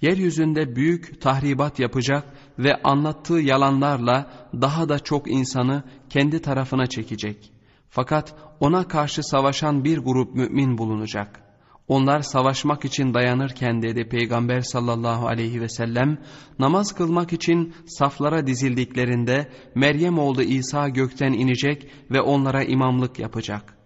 Yeryüzünde 0.00 0.76
büyük 0.76 1.20
tahribat 1.20 1.78
yapacak 1.78 2.24
ve 2.58 2.82
anlattığı 2.82 3.40
yalanlarla 3.40 4.30
daha 4.54 4.88
da 4.88 4.98
çok 4.98 5.30
insanı 5.30 5.82
kendi 6.10 6.42
tarafına 6.42 6.86
çekecek. 6.86 7.52
Fakat 7.88 8.34
ona 8.60 8.88
karşı 8.88 9.22
savaşan 9.22 9.84
bir 9.84 9.98
grup 9.98 10.34
mümin 10.34 10.78
bulunacak. 10.78 11.40
Onlar 11.88 12.20
savaşmak 12.20 12.84
için 12.84 13.14
dayanırken 13.14 13.82
dedi 13.82 14.08
Peygamber 14.08 14.60
sallallahu 14.60 15.26
aleyhi 15.26 15.60
ve 15.60 15.68
sellem, 15.68 16.18
namaz 16.58 16.94
kılmak 16.94 17.32
için 17.32 17.74
saflara 17.86 18.46
dizildiklerinde 18.46 19.50
Meryem 19.74 20.18
oğlu 20.18 20.42
İsa 20.42 20.88
gökten 20.88 21.32
inecek 21.32 21.90
ve 22.10 22.20
onlara 22.20 22.62
imamlık 22.62 23.18
yapacak. 23.18 23.76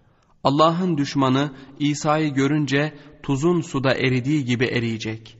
Allah'ın 0.43 0.97
düşmanı 0.97 1.51
İsa'yı 1.79 2.33
görünce 2.33 2.93
tuzun 3.23 3.61
suda 3.61 3.93
eridiği 3.93 4.45
gibi 4.45 4.65
eriyecek. 4.65 5.38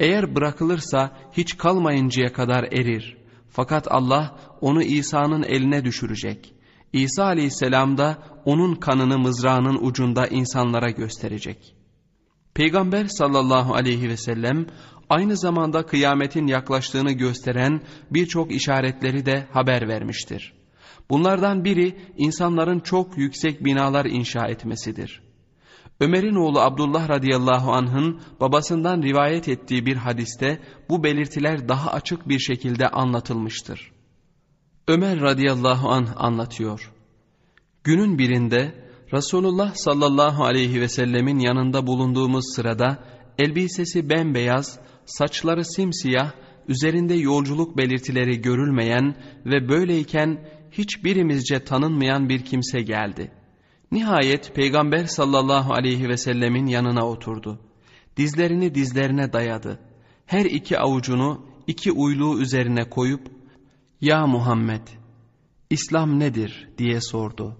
Eğer 0.00 0.34
bırakılırsa 0.34 1.16
hiç 1.32 1.56
kalmayıncaya 1.56 2.32
kadar 2.32 2.62
erir. 2.62 3.16
Fakat 3.48 3.86
Allah 3.90 4.36
onu 4.60 4.82
İsa'nın 4.82 5.42
eline 5.42 5.84
düşürecek. 5.84 6.54
İsa 6.92 7.24
aleyhisselam 7.24 7.98
da 7.98 8.18
onun 8.44 8.74
kanını 8.74 9.18
mızrağının 9.18 9.78
ucunda 9.86 10.26
insanlara 10.26 10.90
gösterecek.'' 10.90 11.84
Peygamber 12.54 13.04
sallallahu 13.04 13.74
aleyhi 13.74 14.08
ve 14.08 14.16
sellem 14.16 14.66
aynı 15.08 15.36
zamanda 15.36 15.86
kıyametin 15.86 16.46
yaklaştığını 16.46 17.12
gösteren 17.12 17.80
birçok 18.10 18.52
işaretleri 18.52 19.26
de 19.26 19.46
haber 19.52 19.88
vermiştir. 19.88 20.52
Bunlardan 21.10 21.64
biri 21.64 21.98
insanların 22.16 22.80
çok 22.80 23.18
yüksek 23.18 23.64
binalar 23.64 24.04
inşa 24.04 24.46
etmesidir. 24.46 25.22
Ömer'in 26.00 26.34
oğlu 26.34 26.60
Abdullah 26.60 27.08
radıyallahu 27.08 27.72
anh'ın 27.72 28.20
babasından 28.40 29.02
rivayet 29.02 29.48
ettiği 29.48 29.86
bir 29.86 29.96
hadiste 29.96 30.58
bu 30.88 31.04
belirtiler 31.04 31.68
daha 31.68 31.90
açık 31.90 32.28
bir 32.28 32.38
şekilde 32.38 32.88
anlatılmıştır. 32.88 33.92
Ömer 34.88 35.20
radıyallahu 35.20 35.88
anh 35.88 36.12
anlatıyor. 36.16 36.92
Günün 37.84 38.18
birinde 38.18 38.84
Resulullah 39.12 39.74
sallallahu 39.74 40.44
aleyhi 40.44 40.80
ve 40.80 40.88
sellemin 40.88 41.38
yanında 41.38 41.86
bulunduğumuz 41.86 42.44
sırada 42.56 43.04
elbisesi 43.38 44.10
bembeyaz, 44.10 44.78
saçları 45.06 45.64
simsiyah, 45.64 46.32
üzerinde 46.68 47.14
yolculuk 47.14 47.76
belirtileri 47.76 48.40
görülmeyen 48.40 49.16
ve 49.46 49.68
böyleyken 49.68 50.48
hiçbirimizce 50.72 51.64
tanınmayan 51.64 52.28
bir 52.28 52.44
kimse 52.44 52.82
geldi. 52.82 53.30
Nihayet 53.94 54.54
Peygamber 54.54 55.04
sallallahu 55.04 55.72
aleyhi 55.72 56.08
ve 56.08 56.16
sellemin 56.16 56.66
yanına 56.66 57.06
oturdu. 57.08 57.58
Dizlerini 58.16 58.74
dizlerine 58.74 59.32
dayadı. 59.32 59.80
Her 60.26 60.44
iki 60.44 60.78
avucunu 60.78 61.46
iki 61.66 61.92
uyluğu 61.92 62.40
üzerine 62.40 62.90
koyup, 62.90 63.28
''Ya 64.00 64.26
Muhammed, 64.26 64.88
İslam 65.70 66.20
nedir?'' 66.20 66.68
diye 66.78 67.00
sordu. 67.00 67.56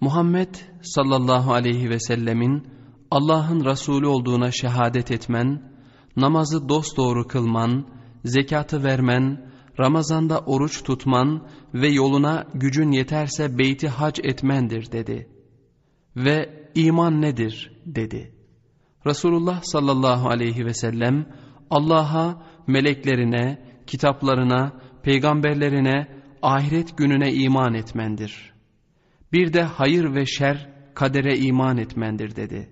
Muhammed 0.00 0.54
sallallahu 0.82 1.52
aleyhi 1.52 1.90
ve 1.90 2.00
sellemin 2.00 2.68
Allah'ın 3.10 3.64
Resulü 3.64 4.06
olduğuna 4.06 4.50
şehadet 4.50 5.10
etmen, 5.10 5.72
namazı 6.16 6.68
dosdoğru 6.68 7.26
kılman, 7.26 7.86
zekatı 8.24 8.84
vermen, 8.84 9.50
Ramazanda 9.80 10.40
oruç 10.40 10.82
tutman 10.82 11.48
ve 11.74 11.88
yoluna 11.88 12.46
gücün 12.54 12.90
yeterse 12.90 13.58
beyti 13.58 13.88
hac 13.88 14.18
etmendir 14.22 14.92
dedi. 14.92 15.28
Ve 16.16 16.68
iman 16.74 17.22
nedir 17.22 17.72
dedi. 17.86 18.34
Resulullah 19.06 19.62
sallallahu 19.62 20.28
aleyhi 20.28 20.66
ve 20.66 20.74
sellem 20.74 21.26
Allah'a, 21.70 22.42
meleklerine, 22.66 23.66
kitaplarına, 23.86 24.72
peygamberlerine, 25.02 26.08
ahiret 26.42 26.98
gününe 26.98 27.32
iman 27.32 27.74
etmendir. 27.74 28.52
Bir 29.32 29.52
de 29.52 29.62
hayır 29.62 30.14
ve 30.14 30.26
şer 30.26 30.70
kadere 30.94 31.38
iman 31.38 31.78
etmendir 31.78 32.36
dedi. 32.36 32.70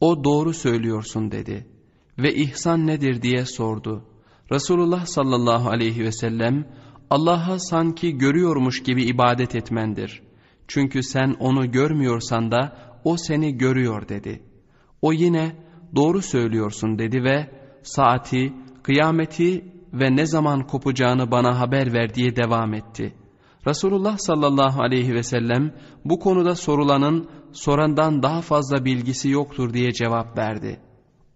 O 0.00 0.24
doğru 0.24 0.52
söylüyorsun 0.52 1.30
dedi. 1.30 1.66
Ve 2.18 2.34
ihsan 2.34 2.86
nedir 2.86 3.22
diye 3.22 3.44
sordu. 3.44 4.04
Resulullah 4.52 5.06
sallallahu 5.06 5.68
aleyhi 5.68 6.04
ve 6.04 6.12
sellem 6.12 6.64
Allah'a 7.10 7.58
sanki 7.58 8.18
görüyormuş 8.18 8.82
gibi 8.82 9.04
ibadet 9.04 9.54
etmendir. 9.54 10.22
Çünkü 10.68 11.02
sen 11.02 11.36
onu 11.40 11.70
görmüyorsan 11.70 12.50
da 12.50 12.76
o 13.04 13.16
seni 13.16 13.56
görüyor 13.58 14.08
dedi. 14.08 14.42
O 15.02 15.12
yine 15.12 15.56
doğru 15.96 16.22
söylüyorsun 16.22 16.98
dedi 16.98 17.22
ve 17.24 17.50
saati, 17.82 18.52
kıyameti 18.82 19.64
ve 19.92 20.16
ne 20.16 20.26
zaman 20.26 20.66
kopacağını 20.66 21.30
bana 21.30 21.60
haber 21.60 21.92
ver 21.92 22.14
diye 22.14 22.36
devam 22.36 22.74
etti.'' 22.74 23.24
Resulullah 23.66 24.18
sallallahu 24.18 24.82
aleyhi 24.82 25.14
ve 25.14 25.22
sellem 25.22 25.72
bu 26.04 26.18
konuda 26.18 26.54
sorulanın 26.54 27.28
sorandan 27.52 28.22
daha 28.22 28.40
fazla 28.40 28.84
bilgisi 28.84 29.30
yoktur 29.30 29.72
diye 29.72 29.92
cevap 29.92 30.38
verdi. 30.38 30.80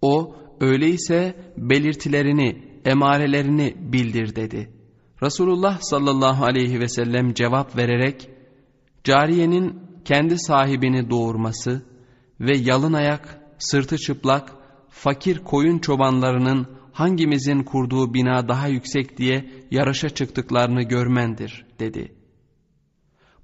O 0.01 0.35
öyleyse 0.61 1.35
belirtilerini, 1.57 2.68
emarelerini 2.85 3.75
bildir 3.79 4.35
dedi. 4.35 4.69
Resulullah 5.23 5.81
sallallahu 5.81 6.45
aleyhi 6.45 6.79
ve 6.79 6.87
sellem 6.87 7.33
cevap 7.33 7.77
vererek 7.77 8.29
cariyenin 9.03 9.81
kendi 10.05 10.39
sahibini 10.39 11.09
doğurması 11.09 11.85
ve 12.39 12.57
yalın 12.57 12.93
ayak, 12.93 13.41
sırtı 13.57 13.97
çıplak, 13.97 14.53
fakir 14.89 15.37
koyun 15.37 15.79
çobanlarının 15.79 16.67
hangimizin 16.93 17.63
kurduğu 17.63 18.13
bina 18.13 18.47
daha 18.47 18.67
yüksek 18.67 19.17
diye 19.17 19.49
yarışa 19.71 20.09
çıktıklarını 20.09 20.81
görmendir 20.81 21.65
dedi.'' 21.79 22.19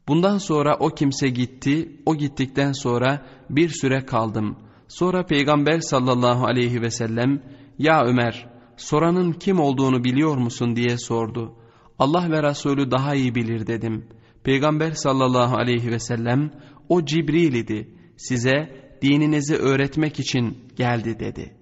Bundan 0.07 0.37
sonra 0.37 0.77
o 0.79 0.89
kimse 0.89 1.29
gitti, 1.29 2.01
o 2.05 2.15
gittikten 2.15 2.71
sonra 2.71 3.25
bir 3.49 3.69
süre 3.69 4.05
kaldım. 4.05 4.57
Sonra 4.87 5.25
Peygamber 5.25 5.79
sallallahu 5.79 6.45
aleyhi 6.45 6.81
ve 6.81 6.91
sellem, 6.91 7.41
''Ya 7.79 8.05
Ömer, 8.05 8.49
soranın 8.77 9.31
kim 9.33 9.59
olduğunu 9.59 10.03
biliyor 10.03 10.37
musun?'' 10.37 10.75
diye 10.75 10.97
sordu. 10.97 11.55
Allah 11.99 12.31
ve 12.31 12.43
Resulü 12.43 12.91
daha 12.91 13.15
iyi 13.15 13.35
bilir 13.35 13.67
dedim. 13.67 14.09
Peygamber 14.43 14.91
sallallahu 14.91 15.57
aleyhi 15.57 15.91
ve 15.91 15.99
sellem, 15.99 16.51
''O 16.89 17.05
Cibril 17.05 17.53
idi, 17.53 17.97
size 18.17 18.85
dininizi 19.01 19.55
öğretmek 19.55 20.19
için 20.19 20.67
geldi.'' 20.75 21.19
dedi. 21.19 21.55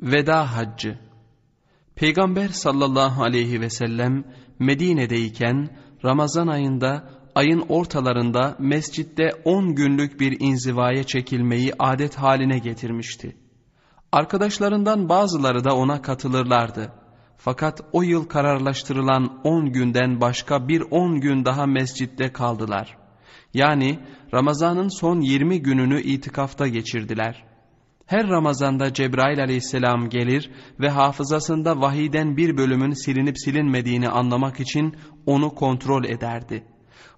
Veda 0.00 0.56
Haccı 0.56 0.98
Peygamber 1.94 2.48
sallallahu 2.48 3.22
aleyhi 3.22 3.60
ve 3.60 3.70
sellem 3.70 4.24
Medine'deyken 4.58 5.76
Ramazan 6.04 6.46
ayında 6.46 7.21
ayın 7.34 7.64
ortalarında 7.68 8.56
mescitte 8.58 9.30
on 9.44 9.74
günlük 9.74 10.20
bir 10.20 10.40
inzivaya 10.40 11.04
çekilmeyi 11.04 11.72
adet 11.78 12.14
haline 12.14 12.58
getirmişti. 12.58 13.36
Arkadaşlarından 14.12 15.08
bazıları 15.08 15.64
da 15.64 15.76
ona 15.76 16.02
katılırlardı. 16.02 16.92
Fakat 17.36 17.80
o 17.92 18.02
yıl 18.02 18.24
kararlaştırılan 18.24 19.40
on 19.44 19.72
günden 19.72 20.20
başka 20.20 20.68
bir 20.68 20.80
on 20.90 21.20
gün 21.20 21.44
daha 21.44 21.66
mescitte 21.66 22.32
kaldılar. 22.32 22.96
Yani 23.54 23.98
Ramazan'ın 24.34 24.88
son 24.88 25.20
yirmi 25.20 25.62
gününü 25.62 26.02
itikafta 26.02 26.68
geçirdiler.'' 26.68 27.52
Her 28.12 28.28
Ramazanda 28.28 28.92
Cebrail 28.92 29.40
aleyhisselam 29.40 30.08
gelir 30.08 30.50
ve 30.80 30.88
hafızasında 30.88 31.80
vahiden 31.80 32.36
bir 32.36 32.56
bölümün 32.56 33.04
silinip 33.04 33.38
silinmediğini 33.38 34.08
anlamak 34.08 34.60
için 34.60 34.96
onu 35.26 35.54
kontrol 35.54 36.04
ederdi. 36.04 36.64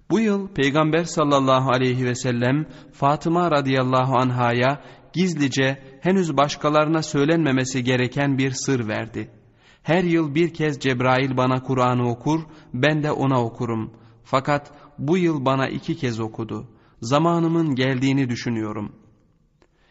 Bu 0.09 0.19
yıl 0.19 0.47
Peygamber 0.47 1.03
sallallahu 1.03 1.71
aleyhi 1.71 2.05
ve 2.05 2.15
sellem 2.15 2.65
Fatıma 2.93 3.51
radıyallahu 3.51 4.17
anhaya 4.17 4.81
gizlice 5.13 5.83
henüz 6.01 6.37
başkalarına 6.37 7.03
söylenmemesi 7.03 7.83
gereken 7.83 8.37
bir 8.37 8.51
sır 8.51 8.87
verdi. 8.87 9.31
Her 9.83 10.03
yıl 10.03 10.35
bir 10.35 10.53
kez 10.53 10.79
Cebrail 10.79 11.37
bana 11.37 11.63
Kur'an'ı 11.63 12.09
okur, 12.09 12.41
ben 12.73 13.03
de 13.03 13.11
ona 13.11 13.43
okurum. 13.43 13.93
Fakat 14.23 14.71
bu 14.99 15.17
yıl 15.17 15.45
bana 15.45 15.67
iki 15.67 15.97
kez 15.97 16.19
okudu. 16.19 16.67
Zamanımın 17.01 17.75
geldiğini 17.75 18.29
düşünüyorum.'' 18.29 19.05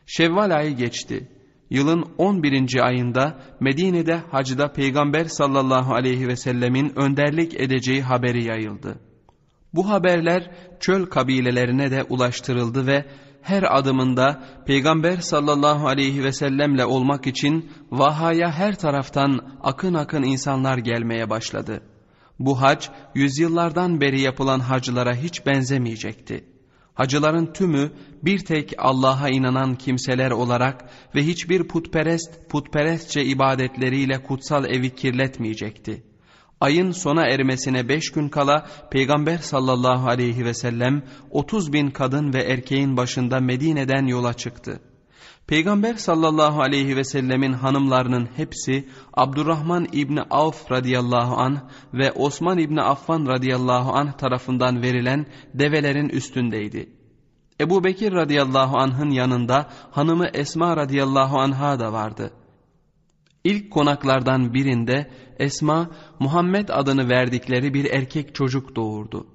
Şevval 0.07 0.51
ayı 0.51 0.77
geçti. 0.77 1.29
Yılın 1.71 2.05
11. 2.19 2.87
ayında 2.87 3.39
Medine'de 3.61 4.17
hacda 4.17 4.73
Peygamber 4.73 5.25
sallallahu 5.25 5.95
aleyhi 5.95 6.29
ve 6.29 6.37
sellemin 6.37 6.93
önderlik 6.97 7.61
edeceği 7.61 8.03
haberi 8.03 8.45
yayıldı. 8.45 9.01
Bu 9.75 9.89
haberler 9.89 10.51
çöl 10.81 11.07
kabilelerine 11.07 11.91
de 11.91 12.03
ulaştırıldı 12.03 12.87
ve 12.87 13.05
her 13.43 13.79
adımında 13.79 14.43
Peygamber 14.67 15.17
sallallahu 15.17 15.89
aleyhi 15.89 16.25
ve 16.25 16.33
sellemle 16.33 16.85
olmak 16.85 17.27
için 17.27 17.71
vahaya 17.91 18.53
her 18.53 18.79
taraftan 18.79 19.41
akın 19.63 19.95
akın 19.95 20.23
insanlar 20.23 20.79
gelmeye 20.79 21.31
başladı. 21.31 21.83
Bu 22.39 22.63
hac 22.63 22.87
yüzyıllardan 23.15 24.01
beri 24.01 24.21
yapılan 24.21 24.61
hacılara 24.61 25.15
hiç 25.15 25.47
benzemeyecekti. 25.47 26.45
Hacıların 26.95 27.53
tümü 27.53 27.91
bir 28.23 28.39
tek 28.39 28.73
Allah'a 28.79 29.29
inanan 29.29 29.75
kimseler 29.75 30.31
olarak 30.31 30.85
ve 31.15 31.23
hiçbir 31.23 31.69
putperest 31.69 32.51
putperestçe 32.51 33.25
ibadetleriyle 33.25 34.23
kutsal 34.23 34.65
evi 34.65 34.95
kirletmeyecekti. 34.95 36.14
Ayın 36.65 36.91
sona 36.91 37.27
ermesine 37.27 37.89
beş 37.89 38.11
gün 38.11 38.29
kala 38.29 38.67
Peygamber 38.91 39.39
sallallahu 39.39 40.09
aleyhi 40.09 40.45
ve 40.45 40.55
sellem 40.55 41.03
30 41.31 41.73
bin 41.73 41.91
kadın 41.91 42.33
ve 42.33 42.43
erkeğin 42.43 42.97
başında 42.97 43.41
Medine'den 43.41 44.07
yola 44.07 44.35
çıktı. 44.35 44.81
Peygamber 45.47 45.95
sallallahu 45.95 46.61
aleyhi 46.61 46.97
ve 46.97 47.05
sellemin 47.05 47.53
hanımlarının 47.53 48.29
hepsi 48.37 48.89
Abdurrahman 49.15 49.87
İbni 49.93 50.23
Avf 50.23 50.71
radıyallahu 50.71 51.37
anh 51.37 51.59
ve 51.95 52.13
Osman 52.13 52.59
İbni 52.59 52.83
Affan 52.83 53.27
radıyallahu 53.27 53.93
anh 53.93 54.13
tarafından 54.13 54.83
verilen 54.83 55.27
develerin 55.55 56.09
üstündeydi. 56.09 56.89
Ebu 57.61 57.85
Bekir 57.85 58.13
radıyallahu 58.13 58.77
anh'ın 58.77 59.11
yanında 59.11 59.69
hanımı 59.91 60.27
Esma 60.27 60.77
radıyallahu 60.77 61.39
anha 61.39 61.81
da 61.81 61.93
vardı. 61.93 62.31
İlk 63.45 63.71
konaklardan 63.71 64.55
birinde 64.55 65.11
Esma 65.39 65.91
Muhammed 66.19 66.69
adını 66.69 67.09
verdikleri 67.09 67.75
bir 67.75 67.85
erkek 67.85 68.35
çocuk 68.35 68.77
doğurdu. 68.77 69.27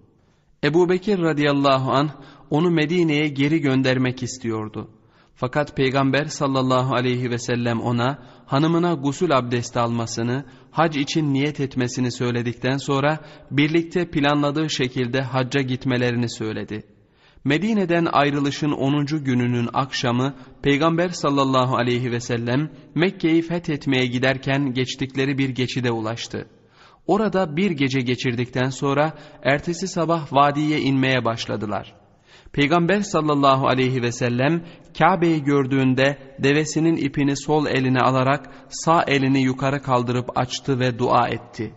Ebu 0.63 0.89
Bekir 0.89 1.19
radıyallahu 1.19 1.91
anh 1.91 2.09
onu 2.49 2.71
Medine'ye 2.71 3.27
geri 3.27 3.61
göndermek 3.61 4.23
istiyordu. 4.23 4.89
Fakat 5.35 5.77
Peygamber 5.77 6.25
sallallahu 6.25 6.95
aleyhi 6.95 7.29
ve 7.29 7.37
sellem 7.37 7.81
ona 7.81 8.23
hanımına 8.45 8.93
gusül 8.93 9.37
abdesti 9.37 9.79
almasını, 9.79 10.45
hac 10.71 10.97
için 10.97 11.33
niyet 11.33 11.59
etmesini 11.59 12.11
söyledikten 12.11 12.77
sonra 12.77 13.19
birlikte 13.51 14.09
planladığı 14.11 14.69
şekilde 14.69 15.21
hacca 15.21 15.61
gitmelerini 15.61 16.29
söyledi. 16.29 16.83
Medine'den 17.43 18.07
ayrılışın 18.11 18.71
10. 18.71 19.05
gününün 19.05 19.69
akşamı 19.73 20.33
Peygamber 20.61 21.09
sallallahu 21.09 21.75
aleyhi 21.75 22.11
ve 22.11 22.19
sellem 22.19 22.69
Mekke'yi 22.95 23.41
fethetmeye 23.41 24.05
giderken 24.05 24.73
geçtikleri 24.73 25.37
bir 25.37 25.49
geçide 25.49 25.91
ulaştı. 25.91 26.47
Orada 27.07 27.57
bir 27.57 27.71
gece 27.71 27.99
geçirdikten 27.99 28.69
sonra 28.69 29.13
ertesi 29.43 29.87
sabah 29.87 30.33
vadiye 30.33 30.79
inmeye 30.79 31.25
başladılar. 31.25 31.95
Peygamber 32.53 33.01
sallallahu 33.01 33.67
aleyhi 33.67 34.01
ve 34.01 34.11
sellem 34.11 34.65
Kabe'yi 34.97 35.43
gördüğünde 35.43 36.35
devesinin 36.39 36.95
ipini 36.95 37.37
sol 37.37 37.67
eline 37.67 37.99
alarak 37.99 38.49
sağ 38.69 39.03
elini 39.03 39.41
yukarı 39.41 39.81
kaldırıp 39.81 40.37
açtı 40.37 40.79
ve 40.79 40.99
dua 40.99 41.27
etti. 41.27 41.73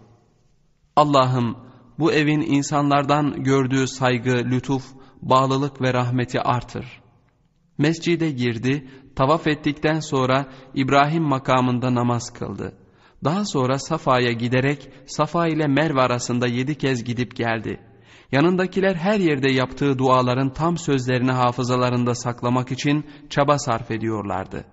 Allah'ım 0.96 1.56
bu 1.98 2.12
evin 2.12 2.40
insanlardan 2.40 3.42
gördüğü 3.42 3.86
saygı, 3.86 4.32
lütuf, 4.32 4.84
bağlılık 5.22 5.82
ve 5.82 5.94
rahmeti 5.94 6.40
artır. 6.40 7.02
Mescide 7.78 8.30
girdi, 8.30 8.88
tavaf 9.16 9.46
ettikten 9.46 10.00
sonra 10.00 10.46
İbrahim 10.74 11.22
makamında 11.22 11.94
namaz 11.94 12.32
kıldı. 12.32 12.74
Daha 13.24 13.44
sonra 13.44 13.78
Safa'ya 13.78 14.32
giderek 14.32 14.88
Safa 15.06 15.48
ile 15.48 15.66
Merve 15.66 16.00
arasında 16.00 16.46
yedi 16.46 16.78
kez 16.78 17.04
gidip 17.04 17.36
geldi.'' 17.36 17.92
Yanındakiler 18.32 18.94
her 18.94 19.20
yerde 19.20 19.52
yaptığı 19.52 19.98
duaların 19.98 20.52
tam 20.52 20.78
sözlerini 20.78 21.32
hafızalarında 21.32 22.14
saklamak 22.14 22.72
için 22.72 23.06
çaba 23.30 23.58
sarf 23.58 23.90
ediyorlardı. 23.90 24.64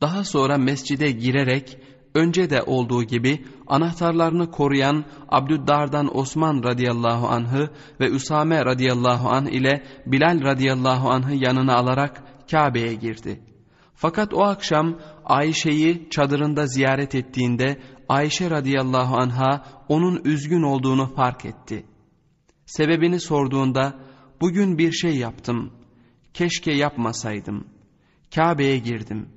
Daha 0.00 0.24
sonra 0.24 0.58
mescide 0.58 1.10
girerek 1.10 1.78
önce 2.14 2.50
de 2.50 2.62
olduğu 2.62 3.02
gibi 3.02 3.44
anahtarlarını 3.66 4.50
koruyan 4.50 5.04
Abdüddar'dan 5.28 6.16
Osman 6.16 6.62
radıyallahu 6.62 7.28
anh'ı 7.28 7.70
ve 8.00 8.10
Üsame 8.10 8.64
radıyallahu 8.64 9.28
anh 9.28 9.46
ile 9.46 9.84
Bilal 10.06 10.40
radıyallahu 10.42 11.10
anh'ı 11.10 11.34
yanına 11.34 11.74
alarak 11.74 12.22
Kabe'ye 12.50 12.94
girdi. 12.94 13.40
Fakat 13.94 14.34
o 14.34 14.42
akşam 14.42 14.98
Ayşe'yi 15.24 16.08
çadırında 16.10 16.66
ziyaret 16.66 17.14
ettiğinde 17.14 17.80
Ayşe 18.08 18.50
radıyallahu 18.50 19.16
anha 19.16 19.64
onun 19.88 20.20
üzgün 20.24 20.62
olduğunu 20.62 21.14
fark 21.14 21.44
etti.'' 21.44 21.94
Sebebini 22.66 23.20
sorduğunda 23.20 24.00
bugün 24.40 24.78
bir 24.78 24.92
şey 24.92 25.16
yaptım. 25.16 25.72
Keşke 26.34 26.72
yapmasaydım. 26.72 27.68
Kabe'ye 28.34 28.78
girdim. 28.78 29.28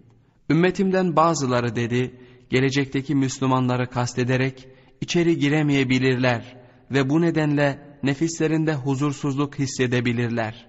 Ümmetimden 0.49 1.15
bazıları 1.15 1.75
dedi 1.75 2.19
gelecekteki 2.49 3.15
Müslümanları 3.15 3.89
kastederek 3.89 4.67
içeri 5.01 5.37
giremeyebilirler 5.37 6.57
ve 6.91 7.09
bu 7.09 7.21
nedenle 7.21 7.97
nefislerinde 8.03 8.73
huzursuzluk 8.73 9.59
hissedebilirler. 9.59 10.67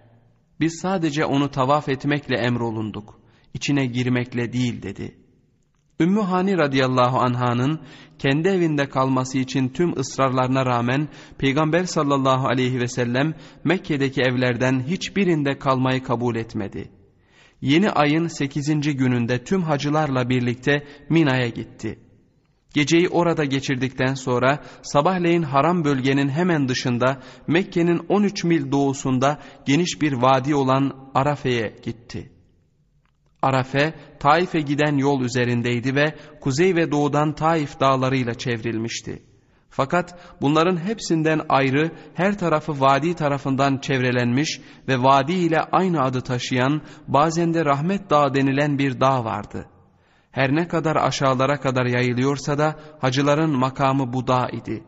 Biz 0.60 0.78
sadece 0.82 1.24
onu 1.24 1.50
tavaf 1.50 1.88
etmekle 1.88 2.36
emrolunduk. 2.36 3.20
İçine 3.54 3.86
girmekle 3.86 4.52
değil 4.52 4.82
dedi.'' 4.82 5.28
Ümmü 6.00 6.20
Hani 6.20 6.58
radıyallahu 6.58 7.18
anhanın 7.18 7.80
kendi 8.18 8.48
evinde 8.48 8.88
kalması 8.88 9.38
için 9.38 9.68
tüm 9.68 9.98
ısrarlarına 9.98 10.66
rağmen 10.66 11.08
Peygamber 11.38 11.84
sallallahu 11.84 12.48
aleyhi 12.48 12.80
ve 12.80 12.88
sellem 12.88 13.34
Mekke'deki 13.64 14.22
evlerden 14.22 14.80
hiçbirinde 14.80 15.58
kalmayı 15.58 16.02
kabul 16.02 16.36
etmedi. 16.36 16.90
Yeni 17.60 17.90
ayın 17.90 18.26
8. 18.26 18.96
gününde 18.96 19.44
tüm 19.44 19.62
hacılarla 19.62 20.28
birlikte 20.28 20.86
Mina'ya 21.08 21.48
gitti. 21.48 21.98
Geceyi 22.74 23.08
orada 23.08 23.44
geçirdikten 23.44 24.14
sonra 24.14 24.64
sabahleyin 24.82 25.42
haram 25.42 25.84
bölgenin 25.84 26.28
hemen 26.28 26.68
dışında 26.68 27.22
Mekke'nin 27.46 28.00
13 28.08 28.44
mil 28.44 28.72
doğusunda 28.72 29.38
geniş 29.66 30.02
bir 30.02 30.12
vadi 30.12 30.54
olan 30.54 31.10
Arafe'ye 31.14 31.76
gitti.'' 31.84 32.38
Arafe, 33.42 33.94
Taif'e 34.20 34.60
giden 34.60 34.96
yol 34.96 35.20
üzerindeydi 35.20 35.94
ve 35.94 36.14
kuzey 36.40 36.76
ve 36.76 36.90
doğudan 36.92 37.34
Taif 37.34 37.80
dağlarıyla 37.80 38.34
çevrilmişti. 38.34 39.22
Fakat 39.70 40.18
bunların 40.40 40.76
hepsinden 40.76 41.40
ayrı 41.48 41.90
her 42.14 42.38
tarafı 42.38 42.80
vadi 42.80 43.14
tarafından 43.14 43.78
çevrelenmiş 43.78 44.60
ve 44.88 45.02
vadi 45.02 45.32
ile 45.32 45.60
aynı 45.60 46.02
adı 46.02 46.20
taşıyan 46.20 46.82
bazen 47.08 47.54
de 47.54 47.64
Rahmet 47.64 48.10
Dağı 48.10 48.34
denilen 48.34 48.78
bir 48.78 49.00
dağ 49.00 49.24
vardı. 49.24 49.66
Her 50.30 50.54
ne 50.54 50.68
kadar 50.68 50.96
aşağılara 50.96 51.60
kadar 51.60 51.86
yayılıyorsa 51.86 52.58
da 52.58 52.76
hacıların 53.00 53.50
makamı 53.50 54.12
bu 54.12 54.26
dağ 54.26 54.48
idi. 54.48 54.84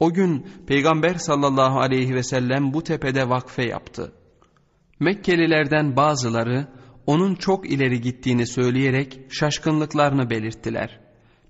O 0.00 0.12
gün 0.12 0.46
Peygamber 0.66 1.14
sallallahu 1.14 1.80
aleyhi 1.80 2.14
ve 2.14 2.22
sellem 2.22 2.74
bu 2.74 2.82
tepede 2.82 3.28
vakfe 3.28 3.62
yaptı. 3.62 4.12
Mekkelilerden 5.00 5.96
bazıları 5.96 6.68
onun 7.06 7.34
çok 7.34 7.70
ileri 7.70 8.00
gittiğini 8.00 8.46
söyleyerek 8.46 9.20
şaşkınlıklarını 9.30 10.30
belirttiler. 10.30 11.03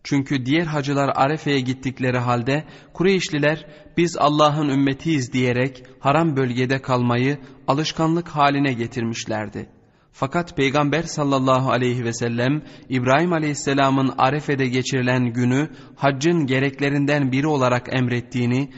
Çünkü 0.05 0.47
diğer 0.47 0.67
hacılar 0.67 1.13
Arefe'ye 1.15 1.61
gittikleri 1.61 2.19
halde 2.19 2.65
Kureyşliler 2.93 3.67
biz 3.97 4.17
Allah'ın 4.17 4.69
ümmetiyiz 4.69 5.33
diyerek 5.33 5.83
haram 6.01 6.37
bölgede 6.37 6.83
kalmayı 6.83 7.39
alışkanlık 7.69 8.29
haline 8.29 8.73
getirmişlerdi. 8.73 9.69
Fakat 10.13 10.57
Peygamber 10.57 11.03
sallallahu 11.03 11.71
aleyhi 11.71 12.05
ve 12.05 12.13
sellem 12.13 12.63
İbrahim 12.89 13.33
aleyhisselamın 13.33 14.15
Arefe'de 14.19 14.67
geçirilen 14.67 15.33
günü 15.33 15.69
haccın 15.97 16.47
gereklerinden 16.47 17.33
biri 17.33 17.47
olarak 17.47 17.95
emrettiğini 17.95 18.71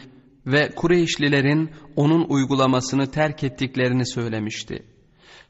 ve 0.47 0.71
Kureyşlilerin 0.77 1.71
onun 1.97 2.27
uygulamasını 2.29 3.11
terk 3.11 3.45
ettiklerini 3.45 4.07
söylemişti. 4.07 4.96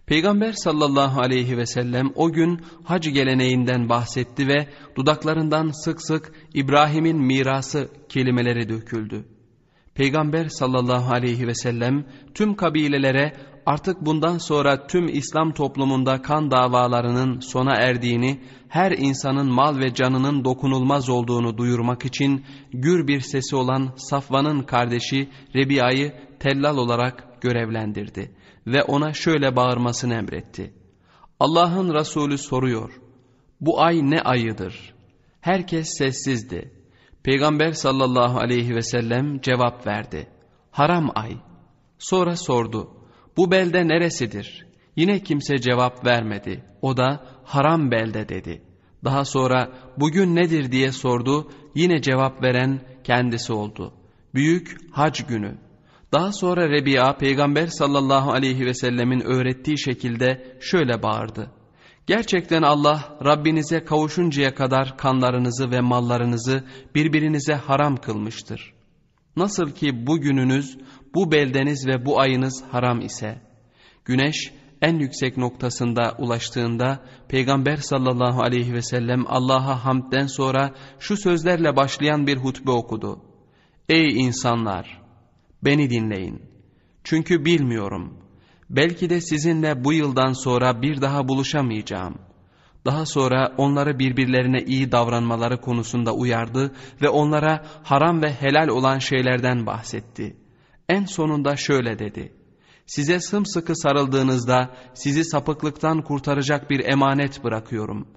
Peygamber 0.06 0.52
sallallahu 0.52 1.20
aleyhi 1.20 1.56
ve 1.56 1.66
sellem 1.66 2.12
o 2.14 2.32
gün 2.32 2.60
hac 2.84 3.12
geleneğinden 3.12 3.88
bahsetti 3.88 4.48
ve 4.48 4.68
dudaklarından 4.96 5.84
sık 5.84 6.02
sık 6.02 6.32
İbrahim'in 6.54 7.18
mirası 7.18 7.88
kelimeleri 8.08 8.68
döküldü. 8.68 9.24
Peygamber 9.94 10.48
sallallahu 10.48 11.12
aleyhi 11.12 11.46
ve 11.46 11.54
sellem 11.54 12.06
tüm 12.34 12.54
kabilelere 12.56 13.32
artık 13.66 14.00
bundan 14.00 14.38
sonra 14.38 14.86
tüm 14.86 15.08
İslam 15.08 15.52
toplumunda 15.52 16.22
kan 16.22 16.50
davalarının 16.50 17.40
sona 17.40 17.74
erdiğini, 17.74 18.40
her 18.68 18.92
insanın 18.92 19.52
mal 19.52 19.78
ve 19.78 19.94
canının 19.94 20.44
dokunulmaz 20.44 21.08
olduğunu 21.08 21.58
duyurmak 21.58 22.04
için 22.04 22.44
gür 22.72 23.06
bir 23.06 23.20
sesi 23.20 23.56
olan 23.56 23.92
Safvan'ın 23.96 24.62
kardeşi 24.62 25.28
Rebia'yı 25.54 26.12
tellal 26.40 26.76
olarak 26.76 27.42
görevlendirdi 27.42 28.30
ve 28.66 28.82
ona 28.82 29.12
şöyle 29.12 29.56
bağırmasını 29.56 30.14
emretti. 30.14 30.72
Allah'ın 31.40 31.94
Resulü 31.94 32.38
soruyor. 32.38 33.00
Bu 33.60 33.80
ay 33.80 34.10
ne 34.10 34.20
ayıdır? 34.20 34.94
Herkes 35.40 35.88
sessizdi. 35.98 36.72
Peygamber 37.22 37.72
sallallahu 37.72 38.38
aleyhi 38.38 38.74
ve 38.74 38.82
sellem 38.82 39.40
cevap 39.40 39.86
verdi. 39.86 40.28
Haram 40.70 41.10
ay. 41.14 41.36
Sonra 41.98 42.36
sordu. 42.36 42.90
Bu 43.36 43.50
belde 43.50 43.88
neresidir? 43.88 44.66
Yine 44.96 45.22
kimse 45.22 45.58
cevap 45.58 46.06
vermedi. 46.06 46.64
O 46.82 46.96
da 46.96 47.26
haram 47.44 47.90
belde 47.90 48.28
dedi. 48.28 48.62
Daha 49.04 49.24
sonra 49.24 49.72
bugün 49.96 50.36
nedir 50.36 50.72
diye 50.72 50.92
sordu. 50.92 51.50
Yine 51.74 52.02
cevap 52.02 52.42
veren 52.42 52.80
kendisi 53.04 53.52
oldu. 53.52 53.94
Büyük 54.34 54.76
hac 54.92 55.26
günü. 55.28 55.65
Daha 56.12 56.32
sonra 56.32 56.68
Rebi'a 56.68 57.16
peygamber 57.16 57.66
sallallahu 57.66 58.32
aleyhi 58.32 58.66
ve 58.66 58.74
sellemin 58.74 59.20
öğrettiği 59.20 59.78
şekilde 59.78 60.58
şöyle 60.60 61.02
bağırdı. 61.02 61.50
Gerçekten 62.06 62.62
Allah 62.62 63.18
Rabbinize 63.24 63.84
kavuşuncaya 63.84 64.54
kadar 64.54 64.96
kanlarınızı 64.96 65.70
ve 65.70 65.80
mallarınızı 65.80 66.64
birbirinize 66.94 67.54
haram 67.54 67.96
kılmıştır. 67.96 68.74
Nasıl 69.36 69.70
ki 69.70 70.06
bugününüz, 70.06 70.78
bu 71.14 71.32
beldeniz 71.32 71.86
ve 71.86 72.06
bu 72.06 72.20
ayınız 72.20 72.64
haram 72.70 73.00
ise, 73.00 73.42
güneş 74.04 74.52
en 74.82 74.98
yüksek 74.98 75.36
noktasında 75.36 76.14
ulaştığında 76.18 77.00
Peygamber 77.28 77.76
sallallahu 77.76 78.42
aleyhi 78.42 78.72
ve 78.72 78.82
sellem 78.82 79.24
Allah'a 79.28 79.84
hamdden 79.84 80.26
sonra 80.26 80.74
şu 80.98 81.16
sözlerle 81.16 81.76
başlayan 81.76 82.26
bir 82.26 82.36
hutbe 82.36 82.70
okudu. 82.70 83.22
Ey 83.88 84.20
insanlar! 84.20 85.05
Beni 85.66 85.90
dinleyin. 85.90 86.42
Çünkü 87.04 87.44
bilmiyorum. 87.44 88.18
Belki 88.70 89.10
de 89.10 89.20
sizinle 89.20 89.84
bu 89.84 89.92
yıldan 89.92 90.32
sonra 90.32 90.82
bir 90.82 91.00
daha 91.00 91.28
buluşamayacağım. 91.28 92.18
Daha 92.84 93.06
sonra 93.06 93.54
onları 93.58 93.98
birbirlerine 93.98 94.62
iyi 94.62 94.92
davranmaları 94.92 95.60
konusunda 95.60 96.12
uyardı 96.14 96.72
ve 97.02 97.08
onlara 97.08 97.64
haram 97.82 98.22
ve 98.22 98.32
helal 98.32 98.68
olan 98.68 98.98
şeylerden 98.98 99.66
bahsetti. 99.66 100.36
En 100.88 101.04
sonunda 101.04 101.56
şöyle 101.56 101.98
dedi. 101.98 102.32
Size 102.86 103.20
sımsıkı 103.20 103.76
sarıldığınızda 103.76 104.76
sizi 104.94 105.24
sapıklıktan 105.24 106.02
kurtaracak 106.02 106.70
bir 106.70 106.84
emanet 106.84 107.44
bırakıyorum. 107.44 108.08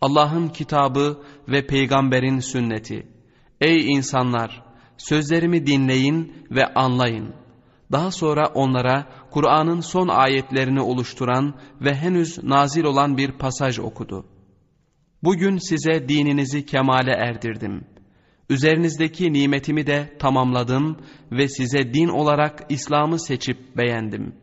Allah'ın 0.00 0.48
kitabı 0.48 1.22
ve 1.48 1.66
peygamberin 1.66 2.38
sünneti. 2.38 3.06
Ey 3.60 3.92
insanlar! 3.92 4.67
Sözlerimi 4.98 5.66
dinleyin 5.66 6.46
ve 6.50 6.66
anlayın. 6.74 7.34
Daha 7.92 8.10
sonra 8.10 8.46
onlara 8.54 9.06
Kur'an'ın 9.30 9.80
son 9.80 10.08
ayetlerini 10.08 10.80
oluşturan 10.80 11.54
ve 11.80 11.94
henüz 11.94 12.44
nazil 12.44 12.84
olan 12.84 13.16
bir 13.16 13.32
pasaj 13.32 13.78
okudu. 13.78 14.26
Bugün 15.22 15.58
size 15.58 16.08
dininizi 16.08 16.66
kemale 16.66 17.12
erdirdim. 17.12 17.84
Üzerinizdeki 18.50 19.32
nimetimi 19.32 19.86
de 19.86 20.16
tamamladım 20.18 20.96
ve 21.32 21.48
size 21.48 21.94
din 21.94 22.08
olarak 22.08 22.66
İslam'ı 22.68 23.20
seçip 23.20 23.76
beğendim. 23.76 24.34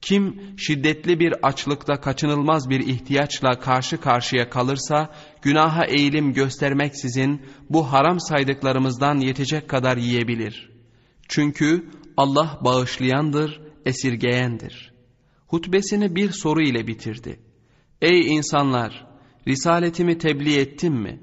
Kim 0.00 0.40
şiddetli 0.58 1.20
bir 1.20 1.34
açlıkta 1.42 2.00
kaçınılmaz 2.00 2.70
bir 2.70 2.80
ihtiyaçla 2.80 3.58
karşı 3.60 4.00
karşıya 4.00 4.50
kalırsa, 4.50 5.10
günaha 5.46 5.84
eğilim 5.84 6.32
göstermeksizin 6.32 7.42
bu 7.70 7.92
haram 7.92 8.20
saydıklarımızdan 8.20 9.16
yetecek 9.16 9.68
kadar 9.68 9.96
yiyebilir. 9.96 10.70
Çünkü 11.28 11.90
Allah 12.16 12.60
bağışlayandır, 12.64 13.60
esirgeyendir. 13.84 14.92
Hutbesini 15.46 16.16
bir 16.16 16.30
soru 16.30 16.62
ile 16.62 16.86
bitirdi. 16.86 17.40
Ey 18.02 18.36
insanlar! 18.36 19.06
Risaletimi 19.48 20.18
tebliğ 20.18 20.58
ettim 20.58 20.94
mi? 20.94 21.20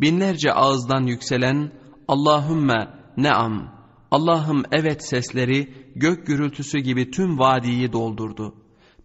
Binlerce 0.00 0.52
ağızdan 0.52 1.06
yükselen 1.06 1.72
Allahümme 2.08 2.88
neam, 3.16 3.74
Allah'ım 4.10 4.62
evet 4.72 5.04
sesleri 5.04 5.74
gök 5.96 6.26
gürültüsü 6.26 6.78
gibi 6.78 7.10
tüm 7.10 7.38
vadiyi 7.38 7.92
doldurdu. 7.92 8.54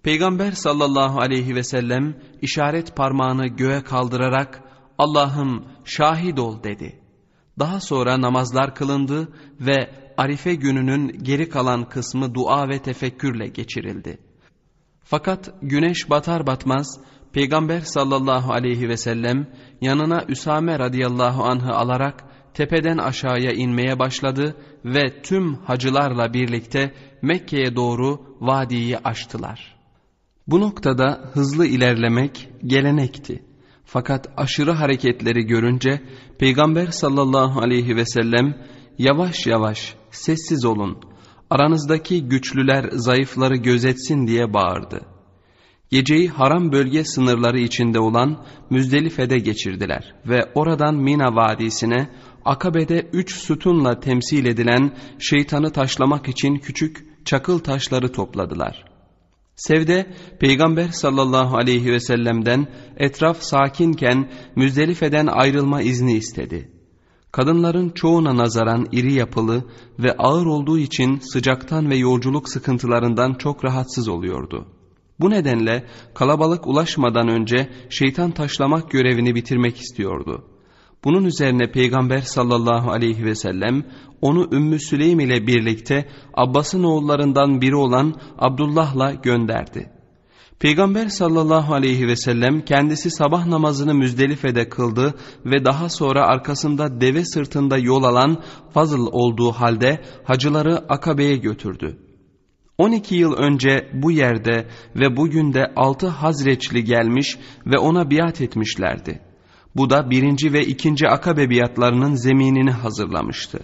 Peygamber 0.03 0.51
sallallahu 0.51 1.19
aleyhi 1.19 1.55
ve 1.55 1.63
sellem 1.63 2.15
işaret 2.41 2.95
parmağını 2.95 3.47
göğe 3.47 3.83
kaldırarak 3.83 4.61
Allah'ım 4.97 5.65
şahit 5.85 6.39
ol 6.39 6.63
dedi. 6.63 6.99
Daha 7.59 7.79
sonra 7.79 8.21
namazlar 8.21 8.75
kılındı 8.75 9.33
ve 9.59 9.89
Arife 10.17 10.55
gününün 10.55 11.07
geri 11.23 11.49
kalan 11.49 11.89
kısmı 11.89 12.33
dua 12.33 12.69
ve 12.69 12.79
tefekkürle 12.79 13.47
geçirildi. 13.47 14.17
Fakat 15.03 15.53
güneş 15.61 16.09
batar 16.09 16.47
batmaz 16.47 16.99
Peygamber 17.33 17.79
sallallahu 17.79 18.53
aleyhi 18.53 18.89
ve 18.89 18.97
sellem 18.97 19.47
yanına 19.81 20.25
Üsame 20.27 20.79
radıyallahu 20.79 21.43
anh'ı 21.43 21.73
alarak 21.73 22.23
tepeden 22.53 22.97
aşağıya 22.97 23.51
inmeye 23.51 23.99
başladı 23.99 24.55
ve 24.85 25.21
tüm 25.21 25.55
hacılarla 25.55 26.33
birlikte 26.33 26.93
Mekke'ye 27.21 27.75
doğru 27.75 28.37
vadiyi 28.41 28.97
aştılar. 28.97 29.72
Bu 30.47 30.61
noktada 30.61 31.29
hızlı 31.33 31.65
ilerlemek 31.65 32.49
gelenekti. 32.65 33.43
Fakat 33.85 34.29
aşırı 34.37 34.71
hareketleri 34.71 35.45
görünce 35.45 36.01
Peygamber 36.39 36.87
sallallahu 36.87 37.59
aleyhi 37.59 37.95
ve 37.95 38.05
sellem 38.05 38.55
yavaş 38.97 39.47
yavaş 39.47 39.95
sessiz 40.11 40.65
olun 40.65 40.97
aranızdaki 41.49 42.23
güçlüler 42.23 42.89
zayıfları 42.91 43.55
gözetsin 43.55 44.27
diye 44.27 44.53
bağırdı. 44.53 45.01
Geceyi 45.89 46.29
haram 46.29 46.71
bölge 46.71 47.03
sınırları 47.03 47.59
içinde 47.59 47.99
olan 47.99 48.45
Müzdelife'de 48.69 49.39
geçirdiler 49.39 50.15
ve 50.25 50.51
oradan 50.55 50.95
Mina 50.95 51.35
Vadisi'ne 51.35 52.09
Akabe'de 52.45 53.09
üç 53.13 53.35
sütunla 53.35 53.99
temsil 53.99 54.45
edilen 54.45 54.97
şeytanı 55.19 55.71
taşlamak 55.71 56.27
için 56.27 56.55
küçük 56.55 57.25
çakıl 57.25 57.59
taşları 57.59 58.11
topladılar. 58.11 58.92
Sevde 59.55 60.13
Peygamber 60.39 60.87
sallallahu 60.87 61.57
aleyhi 61.57 61.91
ve 61.91 61.99
sellem'den 61.99 62.67
etraf 62.97 63.41
sakinken 63.41 64.31
Müzdelife'den 64.55 65.27
ayrılma 65.27 65.81
izni 65.81 66.13
istedi. 66.13 66.71
Kadınların 67.31 67.89
çoğuna 67.89 68.37
nazaran 68.37 68.87
iri 68.91 69.13
yapılı 69.13 69.63
ve 69.99 70.17
ağır 70.17 70.45
olduğu 70.45 70.79
için 70.79 71.19
sıcaktan 71.19 71.89
ve 71.89 71.95
yolculuk 71.95 72.49
sıkıntılarından 72.49 73.33
çok 73.33 73.65
rahatsız 73.65 74.07
oluyordu. 74.07 74.67
Bu 75.19 75.29
nedenle 75.29 75.85
kalabalık 76.13 76.67
ulaşmadan 76.67 77.27
önce 77.27 77.69
şeytan 77.89 78.31
taşlamak 78.31 78.91
görevini 78.91 79.35
bitirmek 79.35 79.77
istiyordu. 79.77 80.52
Bunun 81.03 81.25
üzerine 81.25 81.71
Peygamber 81.71 82.21
sallallahu 82.21 82.91
aleyhi 82.91 83.25
ve 83.25 83.35
sellem 83.35 83.83
onu 84.21 84.49
Ümmü 84.51 84.79
Süleym 84.79 85.19
ile 85.19 85.47
birlikte 85.47 86.09
Abbas'ın 86.33 86.83
oğullarından 86.83 87.61
biri 87.61 87.75
olan 87.75 88.13
Abdullah'la 88.37 89.13
gönderdi. 89.13 89.89
Peygamber 90.59 91.07
sallallahu 91.07 91.73
aleyhi 91.73 92.07
ve 92.07 92.15
sellem 92.15 92.61
kendisi 92.65 93.11
sabah 93.11 93.45
namazını 93.45 93.93
Müzdelife'de 93.93 94.69
kıldı 94.69 95.13
ve 95.45 95.65
daha 95.65 95.89
sonra 95.89 96.27
arkasında 96.27 97.01
deve 97.01 97.25
sırtında 97.25 97.77
yol 97.77 98.03
alan 98.03 98.43
Fazıl 98.73 99.07
olduğu 99.11 99.51
halde 99.51 100.01
hacıları 100.23 100.77
Akabe'ye 100.89 101.37
götürdü. 101.37 101.97
12 102.77 103.15
yıl 103.15 103.33
önce 103.33 103.89
bu 103.93 104.11
yerde 104.11 104.67
ve 104.95 105.17
bugün 105.17 105.53
de 105.53 105.73
altı 105.75 106.07
Hazreçli 106.07 106.83
gelmiş 106.83 107.37
ve 107.65 107.77
ona 107.77 108.11
biat 108.11 108.41
etmişlerdi. 108.41 109.32
Bu 109.75 109.89
da 109.89 110.09
birinci 110.09 110.53
ve 110.53 110.65
ikinci 110.65 111.07
Akabe 111.07 111.49
biatlarının 111.49 112.15
zeminini 112.15 112.71
hazırlamıştı. 112.71 113.59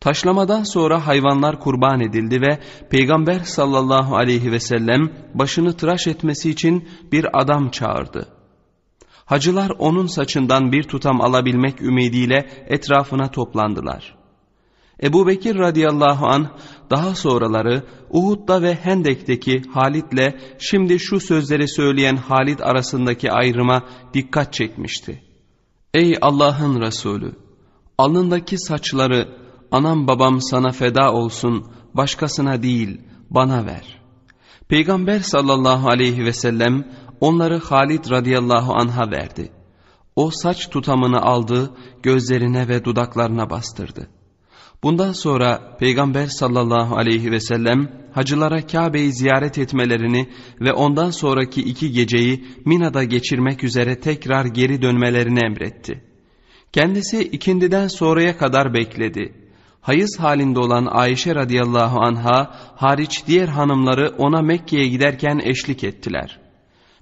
Taşlamadan 0.00 0.62
sonra 0.62 1.06
hayvanlar 1.06 1.60
kurban 1.60 2.00
edildi 2.00 2.40
ve 2.40 2.58
Peygamber 2.90 3.38
sallallahu 3.38 4.16
aleyhi 4.16 4.52
ve 4.52 4.60
sellem 4.60 5.12
başını 5.34 5.76
tıraş 5.76 6.06
etmesi 6.06 6.50
için 6.50 6.88
bir 7.12 7.40
adam 7.42 7.70
çağırdı. 7.70 8.28
Hacılar 9.24 9.70
onun 9.78 10.06
saçından 10.06 10.72
bir 10.72 10.82
tutam 10.82 11.20
alabilmek 11.20 11.82
ümidiyle 11.82 12.50
etrafına 12.66 13.30
toplandılar. 13.30 14.14
Ebu 15.02 15.26
Bekir 15.26 15.56
radıyallahu 15.58 16.26
an 16.26 16.48
daha 16.92 17.14
sonraları 17.14 17.82
Uhud'da 18.10 18.62
ve 18.62 18.74
Hendek'teki 18.74 19.62
Halit'le 19.74 20.34
şimdi 20.58 20.98
şu 20.98 21.20
sözleri 21.20 21.68
söyleyen 21.68 22.16
Halit 22.16 22.60
arasındaki 22.60 23.32
ayrıma 23.32 23.82
dikkat 24.14 24.52
çekmişti. 24.52 25.22
Ey 25.94 26.18
Allah'ın 26.20 26.80
Resulü! 26.80 27.32
Alnındaki 27.98 28.58
saçları 28.58 29.28
anam 29.70 30.06
babam 30.06 30.40
sana 30.40 30.70
feda 30.70 31.12
olsun 31.12 31.66
başkasına 31.94 32.62
değil 32.62 33.00
bana 33.30 33.66
ver. 33.66 34.00
Peygamber 34.68 35.18
sallallahu 35.20 35.88
aleyhi 35.88 36.24
ve 36.24 36.32
sellem 36.32 36.88
onları 37.20 37.58
Halid 37.58 38.10
radıyallahu 38.10 38.74
anha 38.74 39.10
verdi. 39.10 39.52
O 40.16 40.30
saç 40.30 40.70
tutamını 40.70 41.22
aldı 41.22 41.70
gözlerine 42.02 42.68
ve 42.68 42.84
dudaklarına 42.84 43.50
bastırdı. 43.50 44.08
Bundan 44.82 45.12
sonra 45.12 45.76
Peygamber 45.78 46.26
sallallahu 46.26 46.96
aleyhi 46.96 47.30
ve 47.30 47.40
sellem 47.40 47.88
hacılara 48.12 48.66
Kabe'yi 48.66 49.12
ziyaret 49.12 49.58
etmelerini 49.58 50.28
ve 50.60 50.72
ondan 50.72 51.10
sonraki 51.10 51.62
iki 51.62 51.92
geceyi 51.92 52.44
Mina'da 52.64 53.04
geçirmek 53.04 53.64
üzere 53.64 54.00
tekrar 54.00 54.44
geri 54.44 54.82
dönmelerini 54.82 55.40
emretti. 55.44 56.04
Kendisi 56.72 57.22
ikindiden 57.22 57.88
sonraya 57.88 58.36
kadar 58.38 58.74
bekledi 58.74 59.42
hayız 59.82 60.20
halinde 60.20 60.58
olan 60.58 60.86
Ayşe 60.86 61.34
radıyallahu 61.34 62.00
anha 62.00 62.54
hariç 62.76 63.22
diğer 63.26 63.48
hanımları 63.48 64.14
ona 64.18 64.42
Mekke'ye 64.42 64.88
giderken 64.88 65.40
eşlik 65.44 65.84
ettiler. 65.84 66.41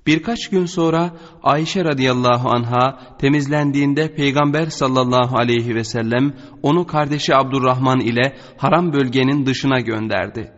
Birkaç 0.06 0.48
gün 0.50 0.66
sonra 0.66 1.10
Ayşe 1.42 1.84
radıyallahu 1.84 2.48
anha 2.50 2.98
temizlendiğinde 3.18 4.14
Peygamber 4.14 4.66
sallallahu 4.66 5.38
aleyhi 5.38 5.74
ve 5.74 5.84
sellem 5.84 6.32
onu 6.62 6.86
kardeşi 6.86 7.36
Abdurrahman 7.36 8.00
ile 8.00 8.36
haram 8.56 8.92
bölgenin 8.92 9.46
dışına 9.46 9.80
gönderdi. 9.80 10.52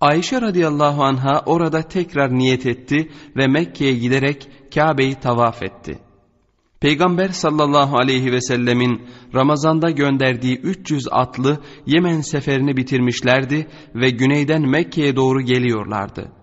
Ayşe 0.00 0.40
radıyallahu 0.40 1.04
anha 1.04 1.42
orada 1.46 1.82
tekrar 1.82 2.38
niyet 2.38 2.66
etti 2.66 3.10
ve 3.36 3.46
Mekke'ye 3.46 3.94
giderek 3.94 4.48
Kabe'yi 4.74 5.14
tavaf 5.14 5.62
etti. 5.62 5.98
Peygamber 6.80 7.28
sallallahu 7.28 7.98
aleyhi 7.98 8.32
ve 8.32 8.40
sellemin 8.40 9.02
Ramazan'da 9.34 9.90
gönderdiği 9.90 10.56
300 10.56 11.08
atlı 11.10 11.60
Yemen 11.86 12.20
seferini 12.20 12.76
bitirmişlerdi 12.76 13.66
ve 13.94 14.10
güneyden 14.10 14.70
Mekke'ye 14.70 15.16
doğru 15.16 15.40
geliyorlardı. 15.40 16.35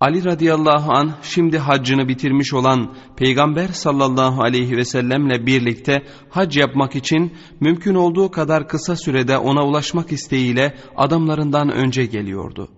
Ali 0.00 0.24
radıyallahu 0.24 0.92
an 0.92 1.12
şimdi 1.22 1.58
haccını 1.58 2.08
bitirmiş 2.08 2.54
olan 2.54 2.94
Peygamber 3.16 3.68
sallallahu 3.68 4.42
aleyhi 4.42 4.76
ve 4.76 4.84
sellemle 4.84 5.46
birlikte 5.46 6.02
hac 6.30 6.56
yapmak 6.56 6.96
için 6.96 7.32
mümkün 7.60 7.94
olduğu 7.94 8.30
kadar 8.30 8.68
kısa 8.68 8.96
sürede 8.96 9.38
ona 9.38 9.66
ulaşmak 9.66 10.12
isteğiyle 10.12 10.74
adamlarından 10.96 11.70
önce 11.70 12.06
geliyordu. 12.06 12.68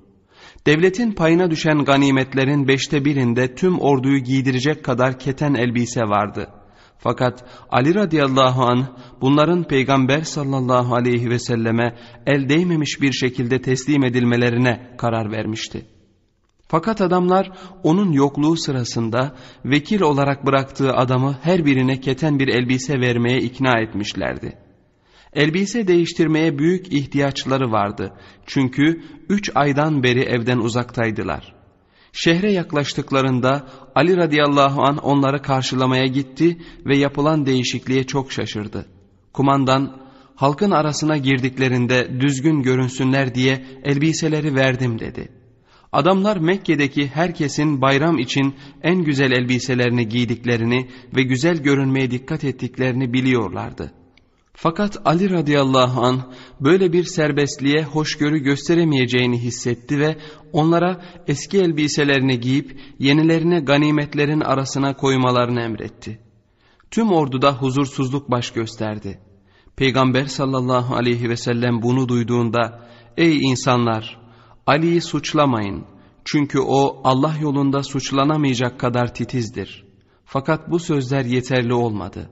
Devletin 0.67 1.13
payına 1.13 1.51
düşen 1.51 1.85
ganimetlerin 1.85 2.69
beşte 2.69 3.05
birinde 3.05 3.55
tüm 3.55 3.81
orduyu 3.81 4.19
giydirecek 4.19 4.85
kadar 4.85 5.19
keten 5.19 5.55
elbise 5.55 6.01
vardı. 6.01 6.49
Fakat 6.99 7.45
Ali 7.71 7.95
radıyallahu 7.95 8.63
an 8.63 8.87
bunların 9.21 9.65
Peygamber 9.65 10.23
sallallahu 10.23 10.95
aleyhi 10.95 11.31
ve 11.31 11.39
selleme 11.39 11.97
el 12.27 12.49
değmemiş 12.49 13.01
bir 13.01 13.13
şekilde 13.13 13.61
teslim 13.63 14.05
edilmelerine 14.05 14.95
karar 14.99 15.33
vermişti. 15.33 15.87
Fakat 16.73 17.01
adamlar 17.01 17.51
onun 17.83 18.13
yokluğu 18.13 18.57
sırasında 18.57 19.35
vekil 19.65 20.01
olarak 20.01 20.47
bıraktığı 20.47 20.93
adamı 20.93 21.37
her 21.43 21.65
birine 21.65 22.01
keten 22.01 22.39
bir 22.39 22.49
elbise 22.49 23.01
vermeye 23.01 23.39
ikna 23.39 23.81
etmişlerdi. 23.81 24.59
Elbise 25.33 25.89
değiştirmeye 25.89 26.59
büyük 26.59 26.93
ihtiyaçları 26.93 27.73
vardı. 27.73 28.13
Çünkü 28.47 29.03
üç 29.29 29.51
aydan 29.55 30.03
beri 30.03 30.21
evden 30.21 30.59
uzaktaydılar. 30.59 31.55
Şehre 32.13 32.53
yaklaştıklarında 32.53 33.67
Ali 33.95 34.17
radıyallahu 34.17 34.83
an 34.83 34.97
onları 34.97 35.43
karşılamaya 35.43 36.07
gitti 36.07 36.59
ve 36.87 36.99
yapılan 36.99 37.47
değişikliğe 37.47 38.05
çok 38.05 38.33
şaşırdı. 38.33 38.87
Kumandan 39.33 39.97
halkın 40.37 40.71
arasına 40.71 41.17
girdiklerinde 41.17 42.21
düzgün 42.21 42.63
görünsünler 42.63 43.35
diye 43.35 43.65
elbiseleri 43.85 44.55
verdim 44.55 44.99
dedi.'' 44.99 45.42
Adamlar 45.93 46.37
Mekke'deki 46.37 47.07
herkesin 47.07 47.81
bayram 47.81 48.19
için 48.19 48.55
en 48.83 49.05
güzel 49.05 49.31
elbiselerini 49.31 50.09
giydiklerini 50.09 50.89
ve 51.17 51.23
güzel 51.23 51.63
görünmeye 51.63 52.11
dikkat 52.11 52.45
ettiklerini 52.45 53.13
biliyorlardı. 53.13 53.93
Fakat 54.55 54.97
Ali 55.05 55.31
radıyallahu 55.31 56.01
an 56.03 56.33
böyle 56.61 56.93
bir 56.93 57.05
serbestliğe 57.05 57.85
hoşgörü 57.85 58.39
gösteremeyeceğini 58.39 59.39
hissetti 59.39 59.99
ve 59.99 60.17
onlara 60.53 61.03
eski 61.27 61.59
elbiselerini 61.59 62.41
giyip 62.41 62.81
yenilerini 62.99 63.61
ganimetlerin 63.61 64.41
arasına 64.41 64.97
koymalarını 64.97 65.61
emretti. 65.61 66.19
Tüm 66.91 67.13
orduda 67.13 67.53
huzursuzluk 67.53 68.31
baş 68.31 68.51
gösterdi. 68.51 69.19
Peygamber 69.77 70.25
sallallahu 70.25 70.95
aleyhi 70.95 71.29
ve 71.29 71.37
sellem 71.37 71.83
bunu 71.83 72.09
duyduğunda 72.09 72.89
''Ey 73.17 73.51
insanlar!'' 73.51 74.22
Ali'yi 74.67 75.01
suçlamayın. 75.01 75.85
Çünkü 76.25 76.59
o 76.61 77.01
Allah 77.05 77.35
yolunda 77.41 77.83
suçlanamayacak 77.83 78.81
kadar 78.81 79.15
titizdir. 79.15 79.85
Fakat 80.25 80.71
bu 80.71 80.79
sözler 80.79 81.25
yeterli 81.25 81.75
olmadı. 81.75 82.31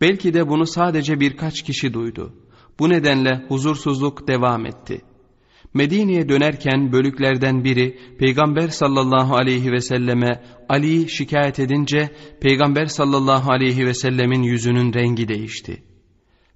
Belki 0.00 0.34
de 0.34 0.48
bunu 0.48 0.66
sadece 0.66 1.20
birkaç 1.20 1.62
kişi 1.62 1.94
duydu. 1.94 2.34
Bu 2.78 2.88
nedenle 2.88 3.44
huzursuzluk 3.48 4.28
devam 4.28 4.66
etti. 4.66 5.00
Medine'ye 5.74 6.28
dönerken 6.28 6.92
bölüklerden 6.92 7.64
biri 7.64 7.98
Peygamber 8.18 8.68
sallallahu 8.68 9.36
aleyhi 9.36 9.72
ve 9.72 9.80
selleme 9.80 10.42
Ali'yi 10.68 11.08
şikayet 11.08 11.58
edince 11.58 12.10
Peygamber 12.40 12.86
sallallahu 12.86 13.52
aleyhi 13.52 13.86
ve 13.86 13.94
sellemin 13.94 14.42
yüzünün 14.42 14.94
rengi 14.94 15.28
değişti. 15.28 15.82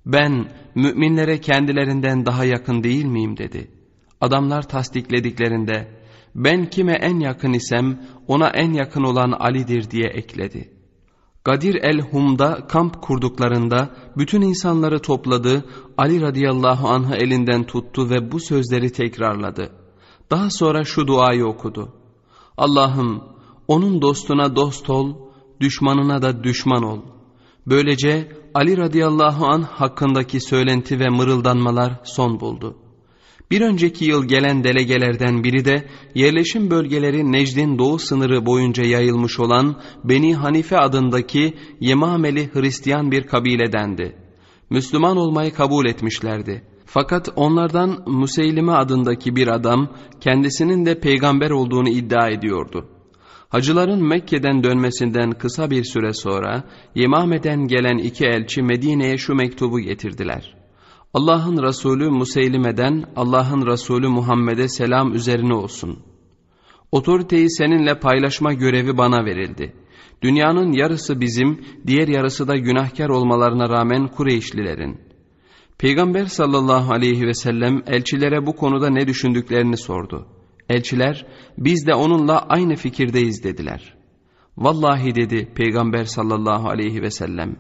Ben 0.06 0.52
müminlere 0.74 1.40
kendilerinden 1.40 2.26
daha 2.26 2.44
yakın 2.44 2.82
değil 2.82 3.04
miyim 3.04 3.36
dedi. 3.36 3.70
Adamlar 4.20 4.68
tasdiklediklerinde 4.68 6.04
ben 6.34 6.70
kime 6.70 6.92
en 6.92 7.20
yakın 7.20 7.52
isem 7.52 8.00
ona 8.28 8.48
en 8.48 8.72
yakın 8.72 9.02
olan 9.02 9.32
Ali'dir 9.32 9.90
diye 9.90 10.06
ekledi. 10.06 10.70
Gadir 11.44 11.74
el-Hum'da 11.74 12.66
kamp 12.68 13.02
kurduklarında 13.02 13.90
bütün 14.16 14.42
insanları 14.42 14.98
topladı, 14.98 15.64
Ali 15.98 16.20
radıyallahu 16.20 16.88
anh'ı 16.88 17.14
elinden 17.16 17.64
tuttu 17.64 18.10
ve 18.10 18.32
bu 18.32 18.40
sözleri 18.40 18.92
tekrarladı. 18.92 19.70
Daha 20.30 20.50
sonra 20.50 20.84
şu 20.84 21.06
duayı 21.06 21.46
okudu. 21.46 21.92
Allah'ım 22.56 23.24
onun 23.68 24.02
dostuna 24.02 24.56
dost 24.56 24.90
ol, 24.90 25.14
düşmanına 25.60 26.22
da 26.22 26.44
düşman 26.44 26.82
ol. 26.82 27.00
Böylece 27.66 28.32
Ali 28.54 28.76
radıyallahu 28.76 29.46
anh 29.46 29.66
hakkındaki 29.66 30.40
söylenti 30.40 31.00
ve 31.00 31.08
mırıldanmalar 31.08 32.00
son 32.04 32.40
buldu.'' 32.40 32.83
Bir 33.54 33.60
önceki 33.60 34.04
yıl 34.04 34.24
gelen 34.24 34.64
delegelerden 34.64 35.44
biri 35.44 35.64
de 35.64 35.86
yerleşim 36.14 36.70
bölgeleri 36.70 37.32
Necd'in 37.32 37.78
doğu 37.78 37.98
sınırı 37.98 38.46
boyunca 38.46 38.84
yayılmış 38.84 39.40
olan 39.40 39.80
Beni 40.04 40.34
Hanife 40.34 40.78
adındaki 40.78 41.54
Yemameli 41.80 42.50
Hristiyan 42.52 43.10
bir 43.10 43.26
kabiledendi. 43.26 44.16
Müslüman 44.70 45.16
olmayı 45.16 45.52
kabul 45.52 45.86
etmişlerdi. 45.86 46.62
Fakat 46.86 47.28
onlardan 47.36 48.02
Museylime 48.06 48.72
adındaki 48.72 49.36
bir 49.36 49.48
adam 49.48 49.88
kendisinin 50.20 50.86
de 50.86 51.00
peygamber 51.00 51.50
olduğunu 51.50 51.88
iddia 51.88 52.30
ediyordu. 52.30 52.88
Hacıların 53.48 54.08
Mekke'den 54.08 54.64
dönmesinden 54.64 55.30
kısa 55.30 55.70
bir 55.70 55.84
süre 55.84 56.12
sonra 56.12 56.64
Yemame'den 56.94 57.66
gelen 57.66 57.98
iki 57.98 58.24
elçi 58.24 58.62
Medine'ye 58.62 59.18
şu 59.18 59.34
mektubu 59.34 59.80
getirdiler. 59.80 60.63
Allah'ın 61.14 61.62
Resulü 61.62 62.10
Museylime'den 62.10 63.04
Allah'ın 63.16 63.66
Resulü 63.66 64.08
Muhammed'e 64.08 64.68
selam 64.68 65.14
üzerine 65.14 65.54
olsun. 65.54 65.98
Otoriteyi 66.92 67.50
seninle 67.50 68.00
paylaşma 68.00 68.52
görevi 68.52 68.98
bana 68.98 69.24
verildi. 69.24 69.74
Dünyanın 70.22 70.72
yarısı 70.72 71.20
bizim, 71.20 71.64
diğer 71.86 72.08
yarısı 72.08 72.48
da 72.48 72.56
günahkar 72.56 73.08
olmalarına 73.08 73.68
rağmen 73.68 74.08
Kureyşlilerin. 74.08 75.00
Peygamber 75.78 76.24
sallallahu 76.24 76.92
aleyhi 76.92 77.26
ve 77.26 77.34
sellem 77.34 77.82
elçilere 77.86 78.46
bu 78.46 78.56
konuda 78.56 78.90
ne 78.90 79.06
düşündüklerini 79.06 79.76
sordu. 79.76 80.26
Elçiler, 80.68 81.26
biz 81.58 81.86
de 81.86 81.94
onunla 81.94 82.38
aynı 82.48 82.76
fikirdeyiz 82.76 83.44
dediler. 83.44 83.94
Vallahi 84.56 85.14
dedi 85.14 85.52
Peygamber 85.54 86.04
sallallahu 86.04 86.68
aleyhi 86.68 87.02
ve 87.02 87.10
sellem, 87.10 87.56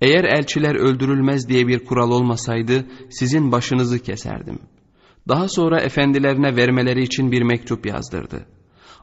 eğer 0.00 0.24
elçiler 0.24 0.74
öldürülmez 0.74 1.48
diye 1.48 1.66
bir 1.66 1.84
kural 1.84 2.10
olmasaydı 2.10 2.86
sizin 3.10 3.52
başınızı 3.52 3.98
keserdim. 3.98 4.58
Daha 5.28 5.48
sonra 5.48 5.80
efendilerine 5.80 6.56
vermeleri 6.56 7.02
için 7.02 7.32
bir 7.32 7.42
mektup 7.42 7.86
yazdırdı. 7.86 8.46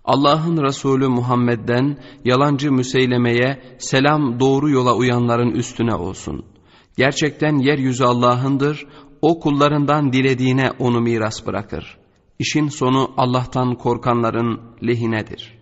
Allah'ın 0.06 0.64
Resulü 0.64 1.08
Muhammed'den 1.08 1.98
yalancı 2.26 2.72
müseylemeye 2.72 3.62
selam 3.78 4.40
doğru 4.40 4.70
yola 4.70 4.96
uyanların 4.96 5.52
üstüne 5.52 5.96
olsun. 5.96 6.46
Gerçekten 6.98 7.58
yeryüzü 7.58 8.04
Allah'ındır, 8.04 8.88
o 9.22 9.40
kullarından 9.40 10.14
dilediğine 10.14 10.72
onu 10.80 11.02
miras 11.02 11.48
bırakır. 11.48 11.98
İşin 12.40 12.68
sonu 12.68 13.12
Allah'tan 13.18 13.76
korkanların 13.76 14.62
lehinedir.'' 14.84 15.61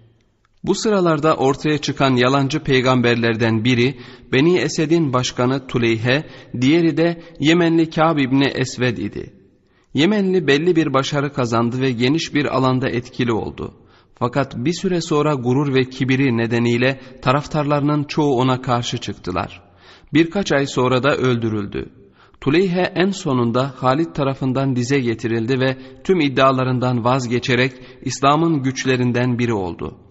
Bu 0.64 0.76
sıralarda 0.76 1.36
ortaya 1.36 1.78
çıkan 1.78 2.16
yalancı 2.16 2.60
peygamberlerden 2.60 3.64
biri 3.64 4.00
Beni 4.32 4.58
Esed'in 4.58 5.14
başkanı 5.14 5.68
Tuleyhe, 5.68 6.24
diğeri 6.62 6.98
de 6.98 7.22
Yemenli 7.40 7.90
Kâb 7.90 8.18
İbni 8.18 8.46
Esved 8.46 8.98
idi. 8.98 9.34
Yemenli 9.94 10.48
belli 10.48 10.76
bir 10.76 10.94
başarı 10.94 11.34
kazandı 11.34 11.82
ve 11.82 11.92
geniş 11.92 12.34
bir 12.34 12.46
alanda 12.58 12.90
etkili 12.90 13.34
oldu. 13.34 13.74
Fakat 14.16 14.56
bir 14.58 14.74
süre 14.74 15.02
sonra 15.02 15.34
gurur 15.34 15.76
ve 15.76 15.90
kibiri 15.90 16.38
nedeniyle 16.38 17.00
taraftarlarının 17.22 18.04
çoğu 18.04 18.36
ona 18.36 18.62
karşı 18.62 18.98
çıktılar. 18.98 19.62
Birkaç 20.14 20.52
ay 20.52 20.66
sonra 20.66 21.04
da 21.04 21.16
öldürüldü. 21.16 21.90
Tuleyhe 22.42 22.94
en 22.96 23.12
sonunda 23.12 23.74
Halit 23.78 24.16
tarafından 24.16 24.76
dize 24.76 25.00
getirildi 25.00 25.60
ve 25.60 25.78
tüm 26.04 26.20
iddialarından 26.20 27.04
vazgeçerek 27.04 27.74
İslam'ın 28.02 28.64
güçlerinden 28.64 29.40
biri 29.40 29.54
oldu.'' 29.54 30.09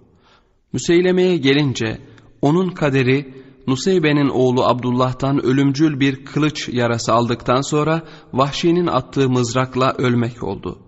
Müseyleme'ye 0.73 1.37
gelince 1.37 1.99
onun 2.43 2.71
kaderi 2.71 3.35
Nuseybe'nin 3.67 4.29
oğlu 4.29 4.65
Abdullah'tan 4.65 5.45
ölümcül 5.45 6.01
bir 6.01 6.25
kılıç 6.25 6.69
yarası 6.73 7.13
aldıktan 7.13 7.61
sonra 7.61 8.03
Vahşi'nin 8.33 8.87
attığı 8.87 9.29
mızrakla 9.29 9.95
ölmek 9.99 10.43
oldu. 10.43 10.79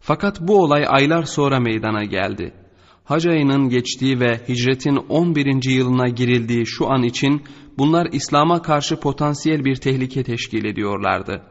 Fakat 0.00 0.40
bu 0.40 0.62
olay 0.62 0.84
aylar 0.88 1.22
sonra 1.22 1.60
meydana 1.60 2.04
geldi. 2.04 2.54
Hac 3.04 3.26
ayının 3.26 3.68
geçtiği 3.68 4.20
ve 4.20 4.40
hicretin 4.48 4.96
11. 4.96 5.70
yılına 5.70 6.08
girildiği 6.08 6.66
şu 6.66 6.90
an 6.90 7.02
için 7.02 7.42
bunlar 7.78 8.08
İslam'a 8.12 8.62
karşı 8.62 9.00
potansiyel 9.00 9.64
bir 9.64 9.76
tehlike 9.76 10.22
teşkil 10.22 10.64
ediyorlardı. 10.64 11.42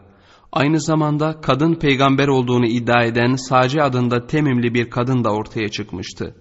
Aynı 0.51 0.79
zamanda 0.79 1.41
kadın 1.41 1.75
peygamber 1.75 2.27
olduğunu 2.27 2.65
iddia 2.65 3.03
eden 3.03 3.35
Saci 3.35 3.81
adında 3.81 4.27
temimli 4.27 4.73
bir 4.73 4.89
kadın 4.89 5.23
da 5.23 5.29
ortaya 5.29 5.69
çıkmıştı. 5.69 6.35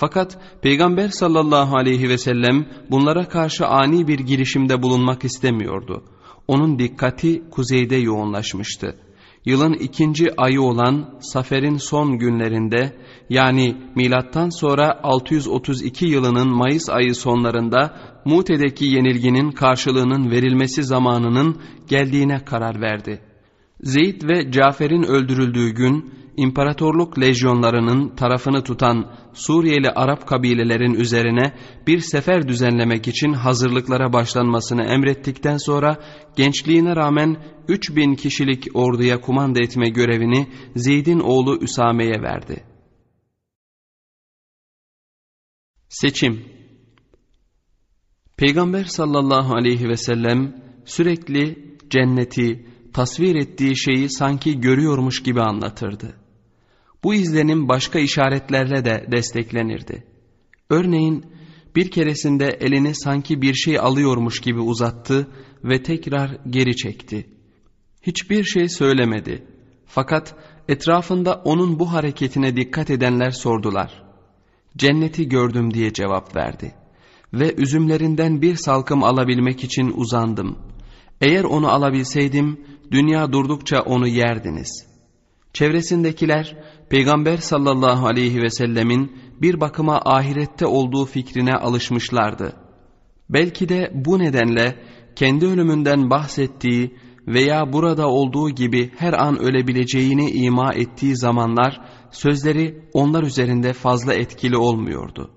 Fakat 0.00 0.38
Peygamber 0.62 1.08
sallallahu 1.08 1.76
aleyhi 1.76 2.08
ve 2.08 2.18
sellem 2.18 2.66
bunlara 2.90 3.28
karşı 3.28 3.66
ani 3.66 4.08
bir 4.08 4.18
girişimde 4.18 4.82
bulunmak 4.82 5.24
istemiyordu. 5.24 6.04
Onun 6.48 6.78
dikkati 6.78 7.42
kuzeyde 7.50 7.96
yoğunlaşmıştı. 7.96 8.96
Yılın 9.44 9.72
ikinci 9.72 10.40
ayı 10.40 10.62
olan 10.62 11.18
Safer'in 11.20 11.76
son 11.76 12.18
günlerinde 12.18 12.96
yani 13.30 13.76
milattan 13.96 14.48
sonra 14.50 15.00
632 15.02 16.06
yılının 16.06 16.48
Mayıs 16.56 16.90
ayı 16.90 17.14
sonlarında 17.14 17.96
Mute'deki 18.24 18.84
yenilginin 18.84 19.50
karşılığının 19.50 20.30
verilmesi 20.30 20.84
zamanının 20.84 21.56
geldiğine 21.88 22.44
karar 22.44 22.80
verdi. 22.80 23.20
Zeyd 23.80 24.22
ve 24.28 24.50
Cafer'in 24.52 25.02
öldürüldüğü 25.02 25.70
gün 25.70 26.19
imparatorluk 26.40 27.20
lejyonlarının 27.20 28.16
tarafını 28.16 28.64
tutan 28.64 29.12
Suriyeli 29.32 29.90
Arap 29.90 30.26
kabilelerin 30.26 30.94
üzerine 30.94 31.54
bir 31.86 31.98
sefer 32.00 32.48
düzenlemek 32.48 33.08
için 33.08 33.32
hazırlıklara 33.32 34.12
başlanmasını 34.12 34.82
emrettikten 34.82 35.56
sonra 35.56 35.96
gençliğine 36.36 36.96
rağmen 36.96 37.36
3000 37.68 38.14
kişilik 38.14 38.66
orduya 38.74 39.20
kumanda 39.20 39.62
etme 39.62 39.88
görevini 39.88 40.46
Zeyd'in 40.76 41.20
oğlu 41.20 41.58
Üsame'ye 41.60 42.22
verdi. 42.22 42.64
Seçim 45.88 46.44
Peygamber 48.36 48.84
sallallahu 48.84 49.54
aleyhi 49.54 49.88
ve 49.88 49.96
sellem 49.96 50.62
sürekli 50.84 51.76
cenneti, 51.90 52.66
tasvir 52.92 53.34
ettiği 53.34 53.76
şeyi 53.76 54.10
sanki 54.10 54.60
görüyormuş 54.60 55.22
gibi 55.22 55.40
anlatırdı. 55.40 56.19
Bu 57.04 57.14
izlenim 57.14 57.68
başka 57.68 57.98
işaretlerle 57.98 58.84
de 58.84 59.06
desteklenirdi. 59.12 60.04
Örneğin 60.70 61.24
bir 61.76 61.90
keresinde 61.90 62.46
elini 62.60 62.94
sanki 62.94 63.42
bir 63.42 63.54
şey 63.54 63.78
alıyormuş 63.78 64.40
gibi 64.40 64.60
uzattı 64.60 65.28
ve 65.64 65.82
tekrar 65.82 66.38
geri 66.50 66.76
çekti. 66.76 67.26
Hiçbir 68.02 68.44
şey 68.44 68.68
söylemedi. 68.68 69.44
Fakat 69.86 70.34
etrafında 70.68 71.42
onun 71.44 71.78
bu 71.78 71.92
hareketine 71.92 72.56
dikkat 72.56 72.90
edenler 72.90 73.30
sordular. 73.30 74.02
Cenneti 74.76 75.28
gördüm 75.28 75.74
diye 75.74 75.92
cevap 75.92 76.36
verdi. 76.36 76.74
Ve 77.32 77.54
üzümlerinden 77.54 78.42
bir 78.42 78.56
salkım 78.56 79.04
alabilmek 79.04 79.64
için 79.64 79.92
uzandım. 79.96 80.58
Eğer 81.20 81.44
onu 81.44 81.68
alabilseydim 81.68 82.60
dünya 82.90 83.32
durdukça 83.32 83.80
onu 83.80 84.08
yerdiniz. 84.08 84.89
Çevresindekiler 85.52 86.56
Peygamber 86.90 87.36
sallallahu 87.36 88.06
aleyhi 88.06 88.42
ve 88.42 88.50
sellemin 88.50 89.16
bir 89.42 89.60
bakıma 89.60 90.00
ahirette 90.04 90.66
olduğu 90.66 91.04
fikrine 91.04 91.52
alışmışlardı. 91.52 92.52
Belki 93.30 93.68
de 93.68 93.92
bu 93.94 94.18
nedenle 94.18 94.76
kendi 95.16 95.46
ölümünden 95.46 96.10
bahsettiği 96.10 96.96
veya 97.26 97.72
burada 97.72 98.08
olduğu 98.08 98.50
gibi 98.50 98.90
her 98.96 99.12
an 99.12 99.38
ölebileceğini 99.38 100.30
ima 100.30 100.74
ettiği 100.74 101.16
zamanlar 101.16 101.80
sözleri 102.10 102.84
onlar 102.92 103.22
üzerinde 103.22 103.72
fazla 103.72 104.14
etkili 104.14 104.56
olmuyordu. 104.56 105.30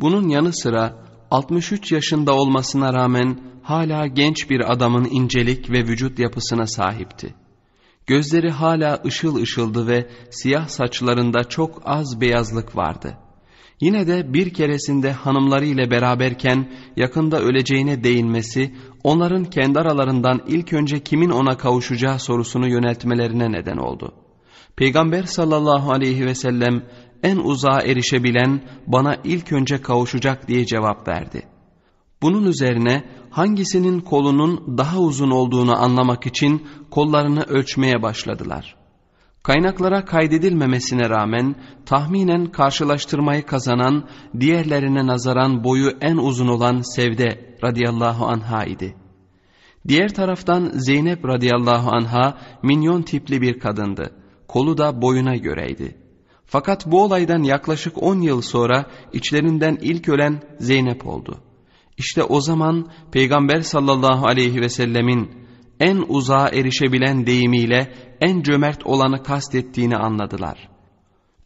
Bunun 0.00 0.28
yanı 0.28 0.52
sıra 0.52 1.04
63 1.30 1.92
yaşında 1.92 2.34
olmasına 2.34 2.94
rağmen 2.94 3.40
hala 3.62 4.06
genç 4.06 4.50
bir 4.50 4.72
adamın 4.72 5.08
incelik 5.10 5.70
ve 5.70 5.78
vücut 5.78 6.18
yapısına 6.18 6.66
sahipti. 6.66 7.34
Gözleri 8.10 8.50
hala 8.50 9.02
ışıl 9.06 9.36
ışıldı 9.36 9.86
ve 9.86 10.06
siyah 10.30 10.68
saçlarında 10.68 11.44
çok 11.44 11.82
az 11.84 12.20
beyazlık 12.20 12.76
vardı. 12.76 13.16
Yine 13.80 14.06
de 14.06 14.32
bir 14.32 14.54
keresinde 14.54 15.12
hanımları 15.12 15.66
ile 15.66 15.90
beraberken 15.90 16.72
yakında 16.96 17.40
öleceğine 17.40 18.04
değinmesi, 18.04 18.74
onların 19.04 19.44
kendi 19.44 19.78
aralarından 19.78 20.40
ilk 20.48 20.72
önce 20.72 21.02
kimin 21.02 21.30
ona 21.30 21.56
kavuşacağı 21.56 22.18
sorusunu 22.18 22.68
yöneltmelerine 22.68 23.52
neden 23.52 23.76
oldu. 23.76 24.14
Peygamber 24.76 25.22
sallallahu 25.22 25.92
aleyhi 25.92 26.26
ve 26.26 26.34
sellem 26.34 26.82
en 27.22 27.36
uzağa 27.36 27.80
erişebilen 27.80 28.60
bana 28.86 29.16
ilk 29.24 29.52
önce 29.52 29.82
kavuşacak 29.82 30.48
diye 30.48 30.66
cevap 30.66 31.08
verdi. 31.08 31.42
Bunun 32.22 32.46
üzerine 32.46 33.04
hangisinin 33.30 34.00
kolunun 34.00 34.78
daha 34.78 34.98
uzun 34.98 35.30
olduğunu 35.30 35.82
anlamak 35.82 36.26
için 36.26 36.66
kollarını 36.90 37.42
ölçmeye 37.42 38.02
başladılar. 38.02 38.76
Kaynaklara 39.42 40.04
kaydedilmemesine 40.04 41.10
rağmen 41.10 41.54
tahminen 41.86 42.46
karşılaştırmayı 42.46 43.46
kazanan 43.46 44.08
diğerlerine 44.40 45.06
nazaran 45.06 45.64
boyu 45.64 45.90
en 46.00 46.16
uzun 46.16 46.48
olan 46.48 46.94
Sevde 46.94 47.56
radıyallahu 47.64 48.26
anha 48.26 48.64
idi. 48.64 48.96
Diğer 49.88 50.14
taraftan 50.14 50.70
Zeynep 50.74 51.24
radıyallahu 51.24 51.90
anha 51.90 52.38
minyon 52.62 53.02
tipli 53.02 53.40
bir 53.40 53.58
kadındı. 53.58 54.12
Kolu 54.48 54.78
da 54.78 55.02
boyuna 55.02 55.36
göreydi. 55.36 55.96
Fakat 56.46 56.86
bu 56.86 57.02
olaydan 57.02 57.42
yaklaşık 57.42 58.02
10 58.02 58.20
yıl 58.20 58.40
sonra 58.40 58.86
içlerinden 59.12 59.78
ilk 59.80 60.08
ölen 60.08 60.42
Zeynep 60.58 61.06
oldu. 61.06 61.49
İşte 62.00 62.22
o 62.22 62.40
zaman 62.40 62.88
Peygamber 63.12 63.60
sallallahu 63.60 64.26
aleyhi 64.26 64.60
ve 64.60 64.68
sellemin 64.68 65.30
en 65.80 66.04
uzağa 66.08 66.48
erişebilen 66.48 67.26
deyimiyle 67.26 67.94
en 68.20 68.42
cömert 68.42 68.86
olanı 68.86 69.22
kastettiğini 69.22 69.96
anladılar. 69.96 70.68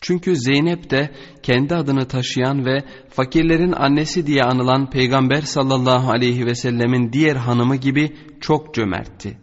Çünkü 0.01 0.37
Zeynep 0.37 0.91
de 0.91 1.11
kendi 1.43 1.75
adını 1.75 2.09
taşıyan 2.09 2.67
ve 2.67 2.85
fakirlerin 3.09 3.73
annesi 3.73 4.27
diye 4.27 4.43
anılan 4.43 4.91
Peygamber 4.91 5.41
sallallahu 5.43 6.11
aleyhi 6.11 6.47
ve 6.47 6.55
sellemin 6.55 7.13
diğer 7.13 7.37
hanımı 7.37 7.77
gibi 7.77 8.17
çok 8.41 8.75
cömertti. 8.75 9.39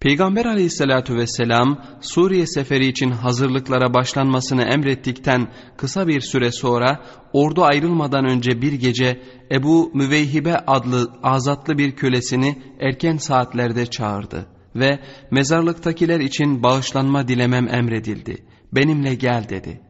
Peygamber 0.00 0.44
aleyhissalatü 0.44 1.16
vesselam 1.16 1.82
Suriye 2.00 2.46
seferi 2.46 2.86
için 2.86 3.10
hazırlıklara 3.10 3.94
başlanmasını 3.94 4.62
emrettikten 4.62 5.48
kısa 5.76 6.08
bir 6.08 6.20
süre 6.20 6.52
sonra 6.52 7.04
ordu 7.32 7.64
ayrılmadan 7.64 8.24
önce 8.24 8.62
bir 8.62 8.72
gece 8.72 9.22
Ebu 9.50 9.90
Müveyhibe 9.94 10.56
adlı 10.56 11.12
azatlı 11.22 11.78
bir 11.78 11.96
kölesini 11.96 12.62
erken 12.80 13.16
saatlerde 13.16 13.86
çağırdı 13.86 14.46
ve 14.74 14.98
mezarlıktakiler 15.30 16.20
için 16.20 16.62
bağışlanma 16.62 17.28
dilemem 17.28 17.74
emredildi. 17.74 18.44
Benimle 18.72 19.14
gel 19.14 19.48
dedi. 19.48 19.80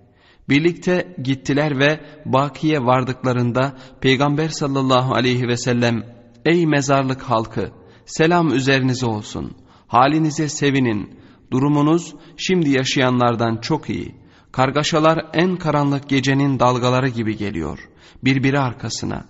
Birlikte 0.49 1.15
gittiler 1.23 1.79
ve 1.79 2.01
Baki'ye 2.27 2.81
vardıklarında 2.81 3.77
Peygamber 4.01 4.49
sallallahu 4.49 5.15
aleyhi 5.15 5.49
ve 5.49 5.57
sellem 5.57 6.03
''Ey 6.45 6.67
mezarlık 6.67 7.23
halkı 7.23 7.71
selam 8.07 8.55
üzerinize 8.55 9.07
olsun.'' 9.07 9.66
Halinize 9.87 10.49
sevinin. 10.49 11.11
Durumunuz 11.51 12.15
şimdi 12.37 12.71
yaşayanlardan 12.71 13.57
çok 13.57 13.91
iyi. 13.91 14.15
Kargaşalar 14.53 15.27
en 15.35 15.57
karanlık 15.57 16.09
gecenin 16.09 16.59
dalgaları 16.59 17.09
gibi 17.09 17.37
geliyor. 17.37 17.89
Birbiri 18.25 18.59
arkasına. 18.59 19.25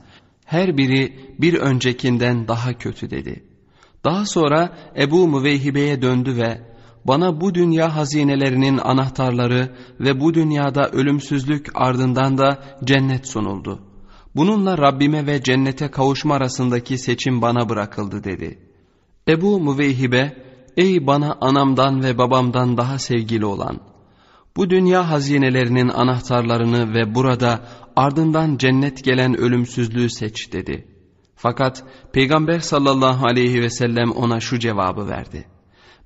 Her 0.44 0.76
biri 0.76 1.34
bir 1.38 1.54
öncekinden 1.54 2.48
daha 2.48 2.72
kötü 2.72 3.10
dedi. 3.10 3.44
Daha 4.04 4.26
sonra 4.26 4.76
Ebu 4.98 5.28
Müveyhibe'ye 5.28 6.02
döndü 6.02 6.36
ve 6.36 6.60
bana 7.04 7.40
bu 7.40 7.54
dünya 7.54 7.96
hazinelerinin 7.96 8.78
anahtarları 8.78 9.76
ve 10.00 10.20
bu 10.20 10.34
dünyada 10.34 10.88
ölümsüzlük 10.88 11.70
ardından 11.74 12.38
da 12.38 12.62
cennet 12.84 13.28
sunuldu. 13.28 13.82
Bununla 14.36 14.78
Rabbime 14.78 15.26
ve 15.26 15.42
cennete 15.42 15.88
kavuşma 15.88 16.34
arasındaki 16.34 16.98
seçim 16.98 17.42
bana 17.42 17.68
bırakıldı 17.68 18.24
dedi. 18.24 18.58
Ebu 19.28 19.60
Müveyhibe 19.60 20.45
Ey 20.76 21.06
bana 21.06 21.36
anamdan 21.40 22.04
ve 22.04 22.18
babamdan 22.18 22.76
daha 22.76 22.98
sevgili 22.98 23.46
olan! 23.46 23.80
Bu 24.56 24.70
dünya 24.70 25.10
hazinelerinin 25.10 25.88
anahtarlarını 25.88 26.94
ve 26.94 27.14
burada 27.14 27.60
ardından 27.96 28.56
cennet 28.56 29.04
gelen 29.04 29.36
ölümsüzlüğü 29.36 30.10
seç 30.10 30.52
dedi. 30.52 30.88
Fakat 31.36 31.84
Peygamber 32.12 32.58
sallallahu 32.58 33.26
aleyhi 33.26 33.62
ve 33.62 33.70
sellem 33.70 34.10
ona 34.10 34.40
şu 34.40 34.58
cevabı 34.58 35.08
verdi. 35.08 35.44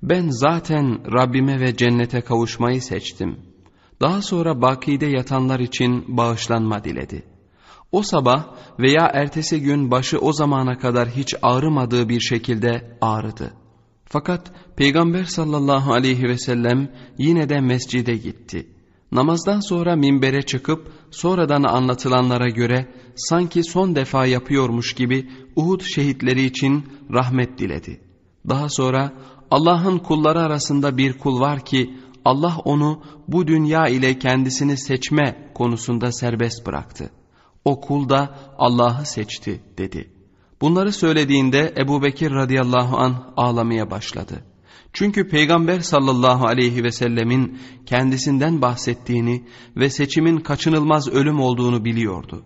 Ben 0.03 0.29
zaten 0.29 1.13
Rabbime 1.13 1.59
ve 1.59 1.75
cennete 1.75 2.21
kavuşmayı 2.21 2.81
seçtim. 2.81 3.39
Daha 4.01 4.21
sonra 4.21 4.61
bakide 4.61 5.05
yatanlar 5.05 5.59
için 5.59 6.17
bağışlanma 6.17 6.83
diledi. 6.83 7.23
O 7.91 8.03
sabah 8.03 8.45
veya 8.79 9.11
ertesi 9.13 9.61
gün 9.61 9.91
başı 9.91 10.19
o 10.19 10.33
zamana 10.33 10.77
kadar 10.77 11.09
hiç 11.09 11.35
ağrımadığı 11.41 12.09
bir 12.09 12.19
şekilde 12.19 12.97
ağrıdı. 13.01 13.60
Fakat 14.11 14.51
Peygamber 14.75 15.23
sallallahu 15.23 15.93
aleyhi 15.93 16.23
ve 16.23 16.37
sellem 16.37 16.91
yine 17.17 17.49
de 17.49 17.61
mescide 17.61 18.17
gitti. 18.17 18.67
Namazdan 19.11 19.59
sonra 19.59 19.95
minbere 19.95 20.41
çıkıp 20.41 20.91
sonradan 21.11 21.63
anlatılanlara 21.63 22.49
göre 22.49 22.93
sanki 23.15 23.63
son 23.63 23.95
defa 23.95 24.25
yapıyormuş 24.25 24.93
gibi 24.93 25.29
Uhud 25.55 25.81
şehitleri 25.81 26.43
için 26.43 26.85
rahmet 27.13 27.57
diledi. 27.57 28.01
Daha 28.49 28.69
sonra 28.69 29.13
Allah'ın 29.51 29.97
kulları 29.97 30.39
arasında 30.39 30.97
bir 30.97 31.17
kul 31.17 31.39
var 31.39 31.65
ki 31.65 31.93
Allah 32.25 32.57
onu 32.65 33.03
bu 33.27 33.47
dünya 33.47 33.87
ile 33.87 34.19
kendisini 34.19 34.77
seçme 34.77 35.51
konusunda 35.53 36.11
serbest 36.11 36.65
bıraktı. 36.65 37.09
O 37.65 37.81
kul 37.81 38.09
da 38.09 38.35
Allah'ı 38.57 39.05
seçti 39.05 39.61
dedi. 39.77 40.20
Bunları 40.61 40.93
söylediğinde 40.93 41.73
Ebu 41.77 42.03
Bekir 42.03 42.31
radıyallahu 42.31 42.97
an 42.97 43.33
ağlamaya 43.37 43.91
başladı. 43.91 44.43
Çünkü 44.93 45.29
Peygamber 45.29 45.79
sallallahu 45.79 46.47
aleyhi 46.47 46.83
ve 46.83 46.91
sellemin 46.91 47.59
kendisinden 47.85 48.61
bahsettiğini 48.61 49.43
ve 49.77 49.89
seçimin 49.89 50.37
kaçınılmaz 50.37 51.09
ölüm 51.09 51.39
olduğunu 51.39 51.85
biliyordu. 51.85 52.43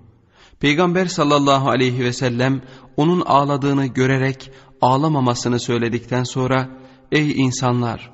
Peygamber 0.60 1.06
sallallahu 1.06 1.70
aleyhi 1.70 2.04
ve 2.04 2.14
sellem 2.14 2.62
onun 2.98 3.22
ağladığını 3.22 3.86
görerek 3.86 4.52
ağlamamasını 4.82 5.60
söyledikten 5.60 6.24
sonra 6.24 6.70
''Ey 7.12 7.32
insanlar! 7.32 8.12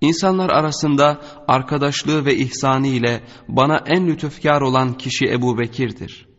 İnsanlar 0.00 0.50
arasında 0.50 1.20
arkadaşlığı 1.48 2.24
ve 2.24 2.36
ihsanı 2.36 2.86
ile 2.86 3.24
bana 3.48 3.84
en 3.86 4.06
lütufkar 4.06 4.60
olan 4.60 4.98
kişi 4.98 5.26
Ebu 5.26 5.58
Bekir'dir. 5.58 6.29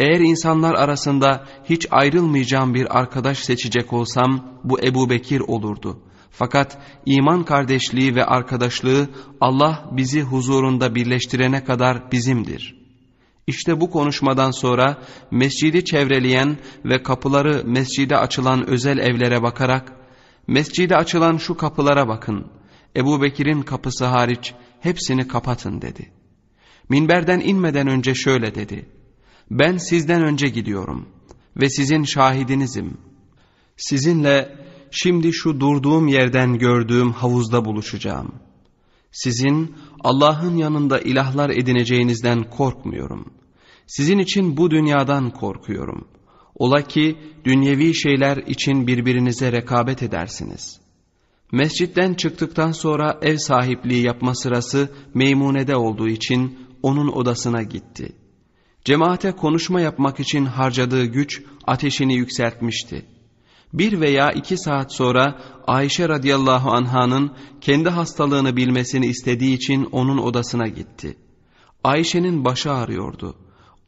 Eğer 0.00 0.20
insanlar 0.20 0.74
arasında 0.74 1.44
hiç 1.64 1.86
ayrılmayacağım 1.90 2.74
bir 2.74 2.98
arkadaş 2.98 3.38
seçecek 3.38 3.92
olsam 3.92 4.60
bu 4.64 4.80
Ebu 4.80 5.10
Bekir 5.10 5.40
olurdu.'' 5.40 6.10
Fakat 6.30 6.78
iman 7.06 7.44
kardeşliği 7.44 8.14
ve 8.14 8.24
arkadaşlığı 8.24 9.08
Allah 9.40 9.90
bizi 9.92 10.22
huzurunda 10.22 10.94
birleştirene 10.94 11.64
kadar 11.64 12.12
bizimdir. 12.12 12.80
İşte 13.46 13.80
bu 13.80 13.90
konuşmadan 13.90 14.50
sonra 14.50 15.02
mescidi 15.30 15.84
çevreleyen 15.84 16.58
ve 16.84 17.02
kapıları 17.02 17.62
mescide 17.64 18.16
açılan 18.16 18.66
özel 18.66 18.98
evlere 18.98 19.42
bakarak, 19.42 19.92
mescide 20.46 20.96
açılan 20.96 21.36
şu 21.36 21.56
kapılara 21.56 22.08
bakın, 22.08 22.46
Ebu 22.96 23.22
Bekir'in 23.22 23.62
kapısı 23.62 24.04
hariç 24.04 24.54
hepsini 24.80 25.28
kapatın 25.28 25.82
dedi. 25.82 26.12
Minberden 26.88 27.40
inmeden 27.40 27.86
önce 27.86 28.14
şöyle 28.14 28.54
dedi, 28.54 28.86
ben 29.50 29.76
sizden 29.76 30.22
önce 30.22 30.48
gidiyorum 30.48 31.08
ve 31.56 31.68
sizin 31.68 32.02
şahidinizim. 32.02 32.96
Sizinle 33.76 34.58
şimdi 34.90 35.32
şu 35.32 35.60
durduğum 35.60 36.08
yerden 36.08 36.58
gördüğüm 36.58 37.12
havuzda 37.12 37.64
buluşacağım. 37.64 38.32
Sizin 39.12 39.74
Allah'ın 40.00 40.56
yanında 40.56 41.00
ilahlar 41.00 41.50
edineceğinizden 41.50 42.50
korkmuyorum. 42.50 43.32
Sizin 43.86 44.18
için 44.18 44.56
bu 44.56 44.70
dünyadan 44.70 45.30
korkuyorum. 45.30 46.08
Ola 46.54 46.82
ki 46.82 47.16
dünyevi 47.44 47.94
şeyler 47.94 48.36
için 48.36 48.86
birbirinize 48.86 49.52
rekabet 49.52 50.02
edersiniz. 50.02 50.80
Mescitten 51.52 52.14
çıktıktan 52.14 52.72
sonra 52.72 53.18
ev 53.22 53.36
sahipliği 53.36 54.02
yapma 54.04 54.34
sırası 54.34 54.92
Meymune'de 55.14 55.76
olduğu 55.76 56.08
için 56.08 56.58
onun 56.82 57.08
odasına 57.08 57.62
gitti. 57.62 58.19
Cemaate 58.84 59.32
konuşma 59.32 59.80
yapmak 59.80 60.20
için 60.20 60.44
harcadığı 60.44 61.04
güç 61.04 61.42
ateşini 61.66 62.14
yükseltmişti.'' 62.14 63.20
Bir 63.72 64.00
veya 64.00 64.30
iki 64.30 64.56
saat 64.58 64.94
sonra 64.94 65.38
Ayşe 65.66 66.08
radıyallahu 66.08 66.70
anhanın 66.70 67.32
kendi 67.60 67.88
hastalığını 67.88 68.56
bilmesini 68.56 69.06
istediği 69.06 69.54
için 69.54 69.84
onun 69.84 70.18
odasına 70.18 70.68
gitti. 70.68 71.16
Ayşe'nin 71.84 72.44
başı 72.44 72.72
ağrıyordu. 72.72 73.36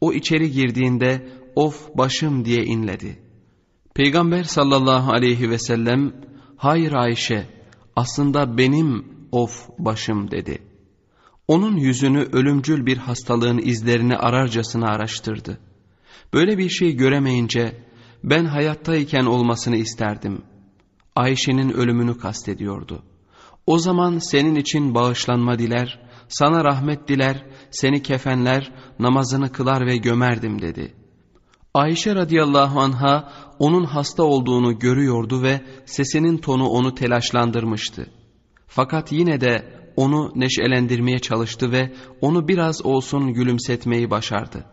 O 0.01 0.13
içeri 0.13 0.51
girdiğinde 0.51 1.29
of 1.55 1.97
başım 1.97 2.45
diye 2.45 2.63
inledi. 2.63 3.19
Peygamber 3.95 4.43
sallallahu 4.43 5.11
aleyhi 5.11 5.49
ve 5.49 5.59
sellem 5.59 6.13
hayır 6.57 6.93
Ayşe 6.93 7.47
aslında 7.95 8.57
benim 8.57 9.05
of 9.31 9.69
başım 9.79 10.31
dedi. 10.31 10.59
Onun 11.47 11.77
yüzünü 11.77 12.19
ölümcül 12.31 12.85
bir 12.85 12.97
hastalığın 12.97 13.57
izlerini 13.57 14.17
ararcasına 14.17 14.87
araştırdı. 14.87 15.59
Böyle 16.33 16.57
bir 16.57 16.69
şey 16.69 16.95
göremeyince 16.95 17.83
ben 18.23 18.45
hayattayken 18.45 19.25
olmasını 19.25 19.75
isterdim. 19.75 20.41
Ayşe'nin 21.15 21.69
ölümünü 21.69 22.17
kastediyordu. 22.17 23.03
O 23.67 23.79
zaman 23.79 24.17
senin 24.17 24.55
için 24.55 24.95
bağışlanma 24.95 25.59
diler, 25.59 25.99
sana 26.27 26.63
rahmet 26.63 27.07
diler, 27.07 27.45
seni 27.71 28.01
kefenler, 28.01 28.71
namazını 28.99 29.51
kılar 29.51 29.87
ve 29.87 29.97
gömerdim 29.97 30.61
dedi. 30.61 30.93
Ayşe 31.73 32.15
radıyallahu 32.15 32.79
anha 32.79 33.33
onun 33.59 33.83
hasta 33.83 34.23
olduğunu 34.23 34.79
görüyordu 34.79 35.41
ve 35.41 35.61
sesinin 35.85 36.37
tonu 36.37 36.67
onu 36.67 36.95
telaşlandırmıştı. 36.95 38.09
Fakat 38.67 39.11
yine 39.11 39.41
de 39.41 39.82
onu 39.95 40.31
neşelendirmeye 40.35 41.19
çalıştı 41.19 41.71
ve 41.71 41.93
onu 42.21 42.47
biraz 42.47 42.85
olsun 42.85 43.33
gülümsetmeyi 43.33 44.09
başardı. 44.09 44.65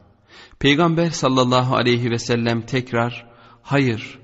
Peygamber 0.59 1.11
sallallahu 1.11 1.77
aleyhi 1.77 2.11
ve 2.11 2.19
sellem 2.19 2.63
tekrar 2.63 3.27
hayır 3.63 4.19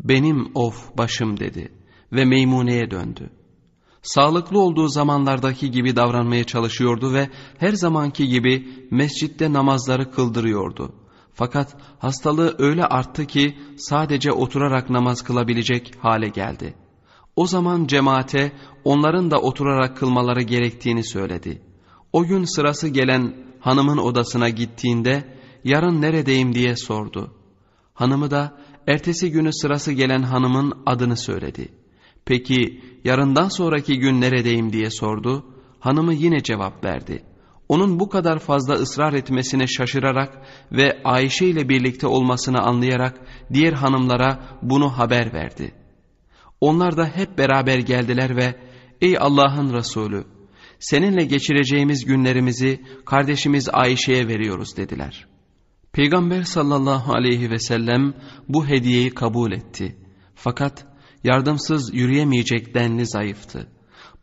benim 0.00 0.50
of 0.54 0.98
başım 0.98 1.40
dedi 1.40 1.72
ve 2.12 2.24
Meymune'ye 2.24 2.90
döndü. 2.90 3.30
Sağlıklı 4.02 4.60
olduğu 4.60 4.88
zamanlardaki 4.88 5.70
gibi 5.70 5.96
davranmaya 5.96 6.44
çalışıyordu 6.44 7.12
ve 7.12 7.30
her 7.58 7.72
zamanki 7.72 8.28
gibi 8.28 8.68
mescitte 8.90 9.52
namazları 9.52 10.10
kıldırıyordu. 10.10 10.94
Fakat 11.34 11.76
hastalığı 11.98 12.54
öyle 12.58 12.84
arttı 12.84 13.26
ki 13.26 13.58
sadece 13.76 14.32
oturarak 14.32 14.90
namaz 14.90 15.22
kılabilecek 15.22 15.94
hale 16.00 16.28
geldi. 16.28 16.74
O 17.38 17.46
zaman 17.46 17.86
cemaate 17.86 18.52
onların 18.84 19.30
da 19.30 19.40
oturarak 19.40 19.96
kılmaları 19.96 20.42
gerektiğini 20.42 21.04
söyledi. 21.04 21.62
O 22.12 22.24
gün 22.24 22.44
sırası 22.44 22.88
gelen 22.88 23.34
hanımın 23.60 23.98
odasına 23.98 24.48
gittiğinde 24.48 25.24
yarın 25.64 26.02
neredeyim 26.02 26.54
diye 26.54 26.76
sordu. 26.76 27.34
Hanımı 27.94 28.30
da 28.30 28.58
Ertesi 28.86 29.30
günü 29.30 29.52
sırası 29.52 29.92
gelen 29.92 30.22
hanımın 30.22 30.72
adını 30.86 31.16
söyledi. 31.16 31.68
Peki 32.24 32.80
yarından 33.04 33.48
sonraki 33.48 33.98
gün 33.98 34.20
neredeyim 34.20 34.72
diye 34.72 34.90
sordu. 34.90 35.44
Hanımı 35.80 36.14
yine 36.14 36.42
cevap 36.42 36.84
verdi. 36.84 37.22
Onun 37.68 38.00
bu 38.00 38.08
kadar 38.08 38.38
fazla 38.38 38.74
ısrar 38.74 39.12
etmesine 39.12 39.66
şaşırarak 39.66 40.46
ve 40.72 41.00
Ayşe 41.04 41.46
ile 41.46 41.68
birlikte 41.68 42.06
olmasını 42.06 42.58
anlayarak 42.58 43.20
diğer 43.52 43.72
hanımlara 43.72 44.58
bunu 44.62 44.98
haber 44.98 45.32
verdi. 45.32 45.74
Onlar 46.60 46.96
da 46.96 47.06
hep 47.06 47.38
beraber 47.38 47.78
geldiler 47.78 48.36
ve 48.36 48.54
''Ey 49.00 49.18
Allah'ın 49.18 49.74
Resulü, 49.74 50.24
seninle 50.78 51.24
geçireceğimiz 51.24 52.04
günlerimizi 52.04 52.82
kardeşimiz 53.04 53.68
Ayşe'ye 53.72 54.28
veriyoruz.'' 54.28 54.76
dediler.'' 54.76 55.38
Peygamber 55.92 56.42
sallallahu 56.42 57.12
aleyhi 57.12 57.50
ve 57.50 57.58
sellem 57.58 58.14
bu 58.48 58.66
hediyeyi 58.66 59.10
kabul 59.10 59.52
etti. 59.52 59.96
Fakat 60.34 60.86
yardımsız 61.24 61.94
yürüyemeyecek 61.94 62.74
denli 62.74 63.06
zayıftı. 63.06 63.68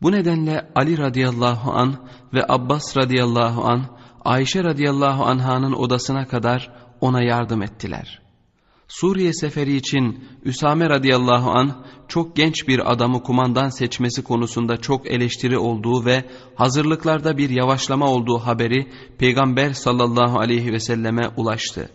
Bu 0.01 0.11
nedenle 0.11 0.71
Ali 0.75 0.97
radıyallahu 0.97 1.71
an 1.71 2.07
ve 2.33 2.45
Abbas 2.49 2.97
radıyallahu 2.97 3.63
an 3.63 3.85
Ayşe 4.25 4.63
radıyallahu 4.63 5.25
anhanın 5.25 5.73
odasına 5.73 6.27
kadar 6.27 6.71
ona 7.01 7.23
yardım 7.23 7.61
ettiler.'' 7.61 8.24
Suriye 8.87 9.33
seferi 9.33 9.75
için 9.75 10.23
Üsame 10.43 10.89
radıyallahu 10.89 11.49
an 11.51 11.85
çok 12.07 12.35
genç 12.35 12.67
bir 12.67 12.91
adamı 12.91 13.23
kumandan 13.23 13.69
seçmesi 13.69 14.23
konusunda 14.23 14.77
çok 14.77 15.07
eleştiri 15.07 15.57
olduğu 15.57 16.05
ve 16.05 16.25
hazırlıklarda 16.55 17.37
bir 17.37 17.49
yavaşlama 17.49 18.09
olduğu 18.09 18.37
haberi 18.37 18.87
Peygamber 19.17 19.73
sallallahu 19.73 20.39
aleyhi 20.39 20.71
ve 20.71 20.79
selleme 20.79 21.27
ulaştı. 21.37 21.89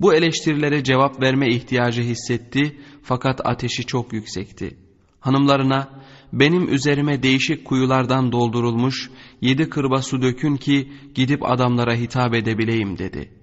Bu 0.00 0.14
eleştirilere 0.14 0.84
cevap 0.84 1.22
verme 1.22 1.48
ihtiyacı 1.48 2.02
hissetti 2.02 2.80
fakat 3.02 3.40
ateşi 3.46 3.86
çok 3.86 4.12
yüksekti. 4.12 4.76
Hanımlarına 5.20 5.88
benim 6.32 6.74
üzerime 6.74 7.22
değişik 7.22 7.64
kuyulardan 7.64 8.32
doldurulmuş 8.32 9.10
yedi 9.40 9.70
kırba 9.70 10.02
su 10.02 10.22
dökün 10.22 10.56
ki 10.56 10.92
gidip 11.14 11.50
adamlara 11.50 11.94
hitap 11.94 12.34
edebileyim 12.34 12.98
dedi.'' 12.98 13.37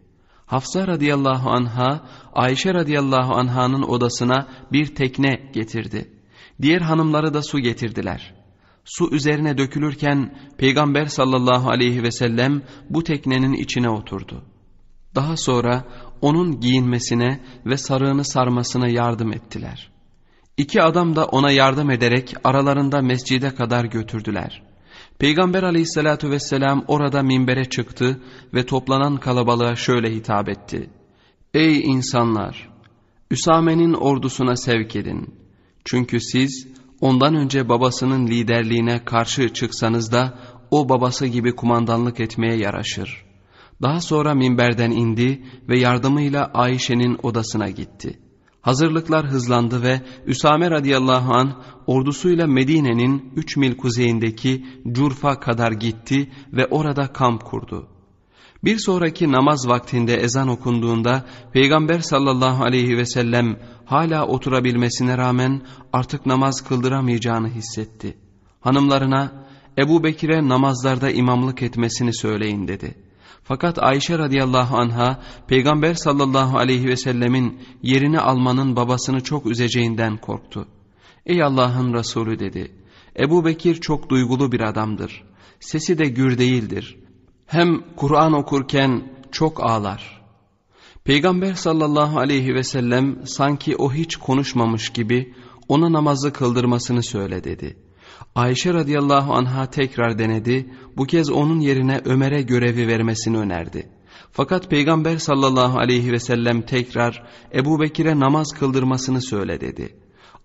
Hafsa 0.45 0.87
radıyallahu 0.87 1.49
anha 1.49 2.01
Ayşe 2.33 2.73
radıyallahu 2.73 3.33
anhanın 3.33 3.81
odasına 3.81 4.47
bir 4.71 4.95
tekne 4.95 5.49
getirdi. 5.53 6.11
Diğer 6.61 6.81
hanımları 6.81 7.33
da 7.33 7.41
su 7.41 7.59
getirdiler. 7.59 8.33
Su 8.85 9.15
üzerine 9.15 9.57
dökülürken 9.57 10.37
Peygamber 10.57 11.05
sallallahu 11.05 11.69
aleyhi 11.69 12.03
ve 12.03 12.11
sellem 12.11 12.61
bu 12.89 13.03
teknenin 13.03 13.53
içine 13.53 13.89
oturdu. 13.89 14.43
Daha 15.15 15.37
sonra 15.37 15.83
onun 16.21 16.59
giyinmesine 16.59 17.39
ve 17.65 17.77
sarığını 17.77 18.23
sarmasına 18.25 18.87
yardım 18.87 19.33
ettiler. 19.33 19.91
İki 20.57 20.81
adam 20.81 21.15
da 21.15 21.25
ona 21.25 21.51
yardım 21.51 21.91
ederek 21.91 22.33
aralarında 22.43 23.01
mescide 23.01 23.55
kadar 23.55 23.85
götürdüler. 23.85 24.63
Peygamber 25.19 25.63
aleyhissalatü 25.63 26.29
vesselam 26.29 26.83
orada 26.87 27.23
minbere 27.23 27.65
çıktı 27.65 28.21
ve 28.53 28.65
toplanan 28.65 29.17
kalabalığa 29.17 29.75
şöyle 29.75 30.15
hitap 30.15 30.49
etti. 30.49 30.89
Ey 31.53 31.79
insanlar! 31.79 32.69
Üsame'nin 33.31 33.93
ordusuna 33.93 34.55
sevk 34.55 34.95
edin. 34.95 35.35
Çünkü 35.85 36.19
siz 36.19 36.67
ondan 37.01 37.35
önce 37.35 37.69
babasının 37.69 38.27
liderliğine 38.27 39.05
karşı 39.05 39.53
çıksanız 39.53 40.11
da 40.11 40.39
o 40.71 40.89
babası 40.89 41.27
gibi 41.27 41.55
kumandanlık 41.55 42.19
etmeye 42.19 42.57
yaraşır. 42.57 43.25
Daha 43.81 44.01
sonra 44.01 44.33
minberden 44.33 44.91
indi 44.91 45.43
ve 45.69 45.79
yardımıyla 45.79 46.51
Ayşe'nin 46.53 47.17
odasına 47.23 47.69
gitti. 47.69 48.19
Hazırlıklar 48.65 49.25
hızlandı 49.25 49.81
ve 49.81 50.01
Üsame 50.25 50.71
radıyallahu 50.71 51.33
an 51.33 51.63
ordusuyla 51.87 52.47
Medine'nin 52.47 53.33
3 53.35 53.57
mil 53.57 53.77
kuzeyindeki 53.77 54.65
Curfa 54.91 55.39
kadar 55.39 55.71
gitti 55.71 56.31
ve 56.53 56.67
orada 56.67 57.13
kamp 57.13 57.43
kurdu. 57.45 57.87
Bir 58.63 58.77
sonraki 58.77 59.31
namaz 59.31 59.67
vaktinde 59.67 60.15
ezan 60.15 60.47
okunduğunda 60.47 61.25
Peygamber 61.53 61.99
sallallahu 61.99 62.63
aleyhi 62.63 62.97
ve 62.97 63.05
sellem 63.05 63.59
hala 63.85 64.27
oturabilmesine 64.27 65.17
rağmen 65.17 65.61
artık 65.93 66.25
namaz 66.25 66.61
kıldıramayacağını 66.67 67.49
hissetti. 67.49 68.17
Hanımlarına 68.61 69.45
Ebu 69.77 70.03
Bekir'e 70.03 70.49
namazlarda 70.49 71.11
imamlık 71.11 71.61
etmesini 71.61 72.15
söyleyin 72.15 72.67
dedi. 72.67 73.04
Fakat 73.47 73.83
Ayşe 73.83 74.17
radıyallahu 74.17 74.77
anha 74.77 75.19
Peygamber 75.47 75.93
sallallahu 75.93 76.57
aleyhi 76.57 76.87
ve 76.87 76.97
sellemin 76.97 77.59
yerini 77.81 78.19
almanın 78.19 78.75
babasını 78.75 79.23
çok 79.23 79.45
üzeceğinden 79.45 80.17
korktu. 80.17 80.67
Ey 81.25 81.43
Allah'ın 81.43 81.93
Resulü 81.93 82.39
dedi. 82.39 82.71
Ebu 83.19 83.45
Bekir 83.45 83.75
çok 83.75 84.09
duygulu 84.09 84.51
bir 84.51 84.61
adamdır. 84.61 85.23
Sesi 85.59 85.97
de 85.97 86.05
gür 86.05 86.37
değildir. 86.37 86.97
Hem 87.45 87.95
Kur'an 87.95 88.33
okurken 88.33 89.13
çok 89.31 89.63
ağlar. 89.63 90.21
Peygamber 91.03 91.53
sallallahu 91.53 92.19
aleyhi 92.19 92.55
ve 92.55 92.63
sellem 92.63 93.27
sanki 93.27 93.75
o 93.75 93.93
hiç 93.93 94.15
konuşmamış 94.15 94.89
gibi 94.89 95.33
ona 95.67 95.93
namazı 95.93 96.33
kıldırmasını 96.33 97.03
söyle 97.03 97.43
dedi. 97.43 97.77
Ayşe 98.35 98.73
radıyallahu 98.73 99.33
anha 99.33 99.65
tekrar 99.69 100.19
denedi, 100.19 100.69
bu 100.97 101.05
kez 101.05 101.31
onun 101.31 101.59
yerine 101.59 102.01
Ömer'e 102.05 102.41
görevi 102.41 102.87
vermesini 102.87 103.37
önerdi. 103.37 103.89
Fakat 104.31 104.69
Peygamber 104.69 105.17
sallallahu 105.17 105.79
aleyhi 105.79 106.11
ve 106.11 106.19
sellem 106.19 106.61
tekrar 106.61 107.23
Ebu 107.53 107.79
Bekir'e 107.79 108.19
namaz 108.19 108.47
kıldırmasını 108.59 109.21
söyle 109.21 109.61
dedi. 109.61 109.95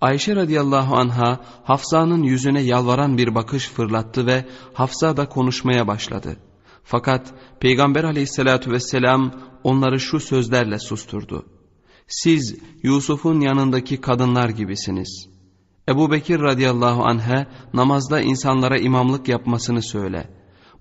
Ayşe 0.01 0.36
radıyallahu 0.36 0.97
anha 0.97 1.41
Hafsa'nın 1.64 2.22
yüzüne 2.22 2.62
yalvaran 2.62 3.18
bir 3.18 3.34
bakış 3.34 3.68
fırlattı 3.68 4.26
ve 4.26 4.45
Hafsa 4.74 5.16
da 5.16 5.28
konuşmaya 5.28 5.86
başladı. 5.86 6.36
Fakat 6.84 7.34
Peygamber 7.61 8.05
aleyhissalatü 8.05 8.70
vesselam 8.70 9.32
onları 9.64 10.01
şu 10.01 10.20
sözlerle 10.20 10.78
susturdu. 10.78 11.47
Siz 12.07 12.57
Yusuf'un 12.82 13.41
yanındaki 13.41 14.01
kadınlar 14.01 14.49
gibisiniz. 14.49 15.30
Ebu 15.91 16.11
Bekir 16.11 16.41
radıyallahu 16.41 17.05
anh'e 17.05 17.47
namazda 17.74 18.20
insanlara 18.20 18.78
imamlık 18.78 19.28
yapmasını 19.28 19.82
söyle. 19.82 20.30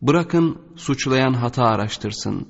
Bırakın 0.02 0.58
suçlayan 0.76 1.34
hata 1.34 1.64
araştırsın. 1.64 2.48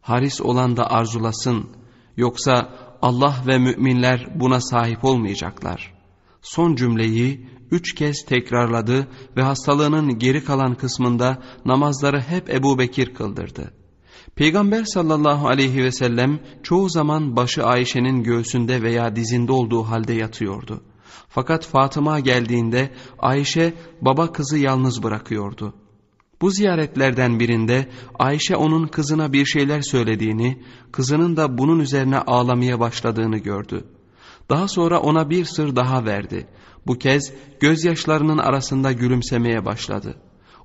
Haris 0.00 0.40
olan 0.40 0.76
da 0.76 0.90
arzulasın. 0.90 1.70
Yoksa 2.16 2.70
Allah 3.02 3.34
ve 3.46 3.58
müminler 3.58 4.28
buna 4.34 4.60
sahip 4.60 5.04
olmayacaklar. 5.04 5.94
Son 6.42 6.74
cümleyi 6.74 7.48
üç 7.70 7.94
kez 7.94 8.24
tekrarladı 8.24 9.08
ve 9.36 9.42
hastalığının 9.42 10.18
geri 10.18 10.44
kalan 10.44 10.74
kısmında 10.74 11.42
namazları 11.64 12.20
hep 12.20 12.50
Ebu 12.50 12.78
Bekir 12.78 13.14
kıldırdı. 13.14 13.72
Peygamber 14.34 14.84
sallallahu 14.84 15.48
aleyhi 15.48 15.84
ve 15.84 15.92
sellem 15.92 16.40
çoğu 16.62 16.88
zaman 16.88 17.36
başı 17.36 17.64
Ayşe'nin 17.64 18.22
göğsünde 18.22 18.82
veya 18.82 19.16
dizinde 19.16 19.52
olduğu 19.52 19.82
halde 19.82 20.12
yatıyordu. 20.12 20.82
Fakat 21.28 21.66
Fatıma 21.66 22.20
geldiğinde 22.20 22.90
Ayşe 23.18 23.74
baba 24.00 24.32
kızı 24.32 24.58
yalnız 24.58 25.02
bırakıyordu. 25.02 25.74
Bu 26.40 26.50
ziyaretlerden 26.50 27.40
birinde 27.40 27.88
Ayşe 28.18 28.56
onun 28.56 28.86
kızına 28.86 29.32
bir 29.32 29.44
şeyler 29.44 29.82
söylediğini, 29.82 30.62
kızının 30.92 31.36
da 31.36 31.58
bunun 31.58 31.78
üzerine 31.78 32.18
ağlamaya 32.18 32.80
başladığını 32.80 33.38
gördü. 33.38 33.84
Daha 34.50 34.68
sonra 34.68 35.00
ona 35.00 35.30
bir 35.30 35.44
sır 35.44 35.76
daha 35.76 36.04
verdi. 36.04 36.46
Bu 36.86 36.98
kez 36.98 37.32
gözyaşlarının 37.60 38.38
arasında 38.38 38.92
gülümsemeye 38.92 39.64
başladı. 39.64 40.16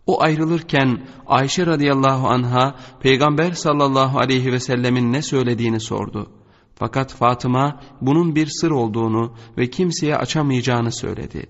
O 0.08 0.22
ayrılırken 0.22 1.08
Ayşe 1.28 1.66
radıyallahu 1.66 2.28
anha 2.28 2.76
Peygamber 3.00 3.52
sallallahu 3.52 4.20
aleyhi 4.20 4.52
ve 4.52 4.60
sellemin 4.60 5.14
ne 5.14 5.22
söylediğini 5.22 5.80
sordu. 5.80 6.41
Fakat 6.76 7.14
Fatıma 7.14 7.80
bunun 8.02 8.36
bir 8.36 8.48
sır 8.62 8.72
olduğunu 8.72 9.34
ve 9.58 9.70
kimseye 9.70 10.18
açamayacağını 10.18 10.92
söyledi. 10.92 11.46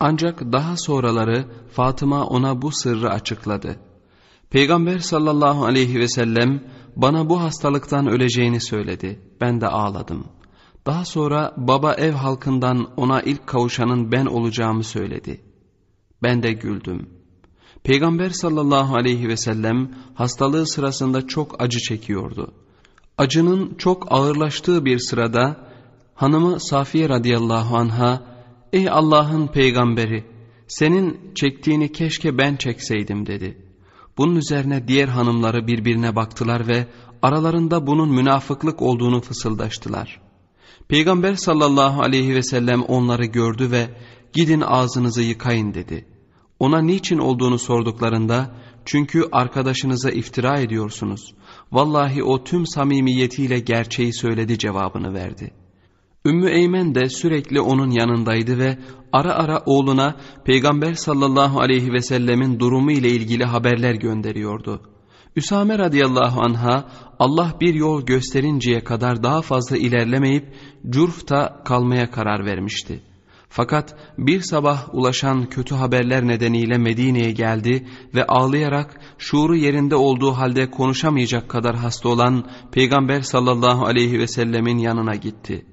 Ancak 0.00 0.52
daha 0.52 0.76
sonraları 0.76 1.48
Fatıma 1.72 2.24
ona 2.24 2.62
bu 2.62 2.72
sırrı 2.72 3.10
açıkladı. 3.10 3.76
Peygamber 4.50 4.98
sallallahu 4.98 5.64
aleyhi 5.64 5.98
ve 5.98 6.08
sellem 6.08 6.64
bana 6.96 7.28
bu 7.28 7.40
hastalıktan 7.40 8.06
öleceğini 8.06 8.60
söyledi. 8.60 9.20
Ben 9.40 9.60
de 9.60 9.66
ağladım. 9.66 10.24
Daha 10.86 11.04
sonra 11.04 11.54
baba 11.56 11.94
ev 11.94 12.12
halkından 12.12 12.90
ona 12.96 13.22
ilk 13.22 13.46
kavuşanın 13.46 14.12
ben 14.12 14.26
olacağımı 14.26 14.84
söyledi. 14.84 15.40
Ben 16.22 16.42
de 16.42 16.52
güldüm. 16.52 17.08
Peygamber 17.82 18.30
sallallahu 18.30 18.96
aleyhi 18.96 19.28
ve 19.28 19.36
sellem 19.36 19.94
hastalığı 20.14 20.66
sırasında 20.66 21.26
çok 21.26 21.62
acı 21.62 21.78
çekiyordu. 21.78 22.54
Acının 23.20 23.74
çok 23.78 24.12
ağırlaştığı 24.12 24.84
bir 24.84 24.98
sırada 24.98 25.56
hanımı 26.14 26.60
Safiye 26.60 27.08
radıyallahu 27.08 27.76
anha 27.76 28.22
''Ey 28.72 28.90
Allah'ın 28.90 29.46
peygamberi 29.46 30.24
senin 30.68 31.34
çektiğini 31.34 31.92
keşke 31.92 32.38
ben 32.38 32.56
çekseydim'' 32.56 33.26
dedi. 33.26 33.58
Bunun 34.18 34.36
üzerine 34.36 34.88
diğer 34.88 35.08
hanımları 35.08 35.66
birbirine 35.66 36.16
baktılar 36.16 36.68
ve 36.68 36.86
aralarında 37.22 37.86
bunun 37.86 38.10
münafıklık 38.10 38.82
olduğunu 38.82 39.20
fısıldaştılar. 39.20 40.20
Peygamber 40.88 41.34
sallallahu 41.34 42.02
aleyhi 42.02 42.34
ve 42.34 42.42
sellem 42.42 42.82
onları 42.82 43.24
gördü 43.24 43.70
ve 43.70 43.88
gidin 44.32 44.60
ağzınızı 44.60 45.22
yıkayın 45.22 45.74
dedi. 45.74 46.04
Ona 46.58 46.82
niçin 46.82 47.18
olduğunu 47.18 47.58
sorduklarında 47.58 48.54
çünkü 48.84 49.28
arkadaşınıza 49.32 50.10
iftira 50.10 50.60
ediyorsunuz. 50.60 51.34
Vallahi 51.72 52.22
o 52.22 52.44
tüm 52.44 52.66
samimiyetiyle 52.66 53.58
gerçeği 53.58 54.14
söyledi 54.14 54.58
cevabını 54.58 55.14
verdi. 55.14 55.52
Ümmü 56.26 56.50
Eymen 56.50 56.94
de 56.94 57.08
sürekli 57.08 57.60
onun 57.60 57.90
yanındaydı 57.90 58.58
ve 58.58 58.78
ara 59.12 59.34
ara 59.34 59.62
oğluna 59.66 60.16
Peygamber 60.44 60.94
sallallahu 60.94 61.60
aleyhi 61.60 61.92
ve 61.92 62.00
sellemin 62.00 62.60
durumu 62.60 62.92
ile 62.92 63.08
ilgili 63.08 63.44
haberler 63.44 63.94
gönderiyordu. 63.94 64.80
Üsame 65.36 65.78
radıyallahu 65.78 66.40
anha 66.40 66.88
Allah 67.18 67.54
bir 67.60 67.74
yol 67.74 68.06
gösterinceye 68.06 68.84
kadar 68.84 69.22
daha 69.22 69.42
fazla 69.42 69.76
ilerlemeyip 69.76 70.54
Curf'ta 70.90 71.62
kalmaya 71.64 72.10
karar 72.10 72.46
vermişti. 72.46 73.09
Fakat 73.52 73.94
bir 74.18 74.40
sabah 74.40 74.94
ulaşan 74.94 75.46
kötü 75.46 75.74
haberler 75.74 76.26
nedeniyle 76.26 76.78
Medine'ye 76.78 77.32
geldi 77.32 77.86
ve 78.14 78.26
ağlayarak 78.26 79.00
şuuru 79.18 79.56
yerinde 79.56 79.96
olduğu 79.96 80.32
halde 80.32 80.70
konuşamayacak 80.70 81.48
kadar 81.48 81.76
hasta 81.76 82.08
olan 82.08 82.50
Peygamber 82.72 83.20
sallallahu 83.20 83.86
aleyhi 83.86 84.18
ve 84.18 84.26
sellemin 84.26 84.78
yanına 84.78 85.14
gitti. 85.14 85.66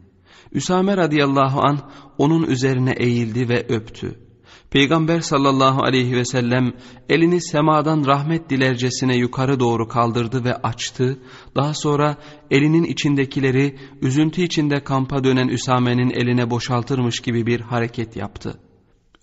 Üsame 0.52 0.98
radıyallahu 0.98 1.62
an 1.62 1.80
onun 2.18 2.44
üzerine 2.44 2.92
eğildi 2.92 3.50
ve 3.50 3.66
öptü. 3.70 4.27
Peygamber 4.72 5.20
sallallahu 5.20 5.84
aleyhi 5.84 6.16
ve 6.16 6.26
sellem 6.26 6.74
elini 7.10 7.42
semadan 7.42 8.06
rahmet 8.06 8.50
dilercesine 8.50 9.18
yukarı 9.18 9.60
doğru 9.60 9.88
kaldırdı 9.88 10.44
ve 10.44 10.56
açtı. 10.56 11.20
Daha 11.56 11.74
sonra 11.74 12.18
elinin 12.52 12.84
içindekileri 12.84 13.76
üzüntü 14.02 14.42
içinde 14.42 14.84
kampa 14.84 15.24
dönen 15.24 15.48
Üsame'nin 15.48 16.10
eline 16.10 16.50
boşaltırmış 16.50 17.20
gibi 17.20 17.46
bir 17.46 17.62
hareket 17.62 18.16
yaptı. 18.16 18.60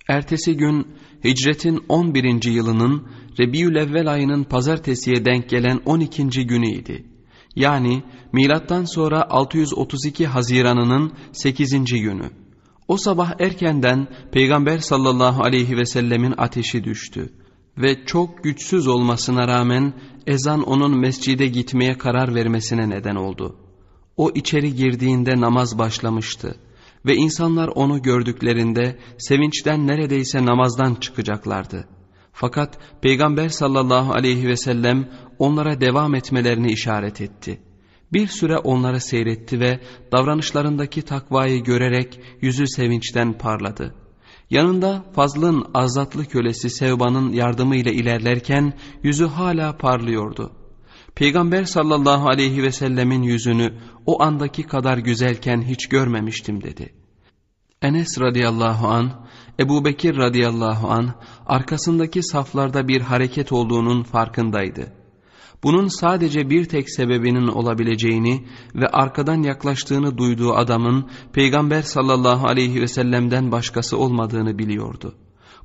Ertesi 0.09 0.57
gün 0.57 0.86
hicretin 1.24 1.84
11. 1.88 2.45
yılının 2.45 3.09
Rebiülevvel 3.40 4.12
ayının 4.12 4.45
pazartesiye 4.45 5.24
denk 5.24 5.49
gelen 5.49 5.80
12. 5.84 6.47
günüydi. 6.47 7.05
Yani 7.57 8.03
milattan 8.32 8.84
sonra 8.84 9.30
632 9.30 10.26
Haziran'ının 10.26 11.12
8. 11.32 11.70
günü. 11.84 12.43
O 12.89 12.97
sabah 12.97 13.41
erkenden 13.41 14.09
Peygamber 14.32 14.78
sallallahu 14.78 15.43
aleyhi 15.43 15.76
ve 15.76 15.87
sellemin 15.87 16.35
ateşi 16.37 16.85
düştü 16.85 17.32
ve 17.78 18.05
çok 18.07 18.45
güçsüz 18.45 18.87
olmasına 18.87 19.49
rağmen 19.49 19.93
ezan 20.26 20.62
onun 20.62 21.01
mescide 21.01 21.47
gitmeye 21.47 21.99
karar 21.99 22.35
vermesine 22.35 22.91
neden 22.91 23.14
oldu. 23.16 23.57
O 24.16 24.30
içeri 24.30 24.74
girdiğinde 24.74 25.41
namaz 25.41 25.78
başlamıştı 25.78 26.57
ve 27.07 27.16
insanlar 27.16 27.68
onu 27.68 28.03
gördüklerinde 28.03 28.99
sevinçten 29.18 29.87
neredeyse 29.87 30.47
namazdan 30.47 30.95
çıkacaklardı. 30.95 31.89
Fakat 32.32 32.78
Peygamber 33.03 33.49
sallallahu 33.49 34.12
aleyhi 34.12 34.49
ve 34.49 34.57
sellem 34.57 35.09
onlara 35.39 35.80
devam 35.80 36.14
etmelerini 36.14 36.72
işaret 36.72 37.20
etti. 37.20 37.61
Bir 38.14 38.26
süre 38.26 38.58
onları 38.58 39.00
seyretti 39.00 39.60
ve 39.60 39.80
davranışlarındaki 40.12 41.02
takvayı 41.02 41.64
görerek 41.64 42.20
yüzü 42.40 42.66
sevinçten 42.66 43.38
parladı. 43.38 43.94
Yanında 44.50 45.04
Fazl'ın 45.14 45.66
azatlı 45.74 46.24
kölesi 46.24 46.70
Sevban'ın 46.70 47.32
yardımıyla 47.32 47.92
ilerlerken 47.92 48.72
yüzü 49.02 49.26
hala 49.26 49.76
parlıyordu. 49.76 50.52
Peygamber 51.14 51.64
sallallahu 51.64 52.28
aleyhi 52.28 52.62
ve 52.62 52.72
sellemin 52.72 53.22
yüzünü 53.22 53.74
o 54.06 54.22
andaki 54.22 54.62
kadar 54.62 54.98
güzelken 54.98 55.62
hiç 55.62 55.88
görmemiştim 55.88 56.62
dedi. 56.62 56.94
Enes 57.82 58.20
radıyallahu 58.20 58.88
an, 58.88 59.26
Ebu 59.60 59.84
Bekir 59.84 60.16
radıyallahu 60.16 60.88
an 60.88 61.14
arkasındaki 61.46 62.22
saflarda 62.22 62.88
bir 62.88 63.00
hareket 63.00 63.52
olduğunun 63.52 64.02
farkındaydı. 64.02 65.03
Bunun 65.64 65.88
sadece 65.88 66.50
bir 66.50 66.64
tek 66.64 66.90
sebebinin 66.90 67.46
olabileceğini 67.46 68.44
ve 68.74 68.86
arkadan 68.86 69.42
yaklaştığını 69.42 70.18
duyduğu 70.18 70.54
adamın 70.54 71.10
Peygamber 71.32 71.82
sallallahu 71.82 72.46
aleyhi 72.46 72.80
ve 72.80 72.88
sellem'den 72.88 73.52
başkası 73.52 73.98
olmadığını 73.98 74.58
biliyordu. 74.58 75.14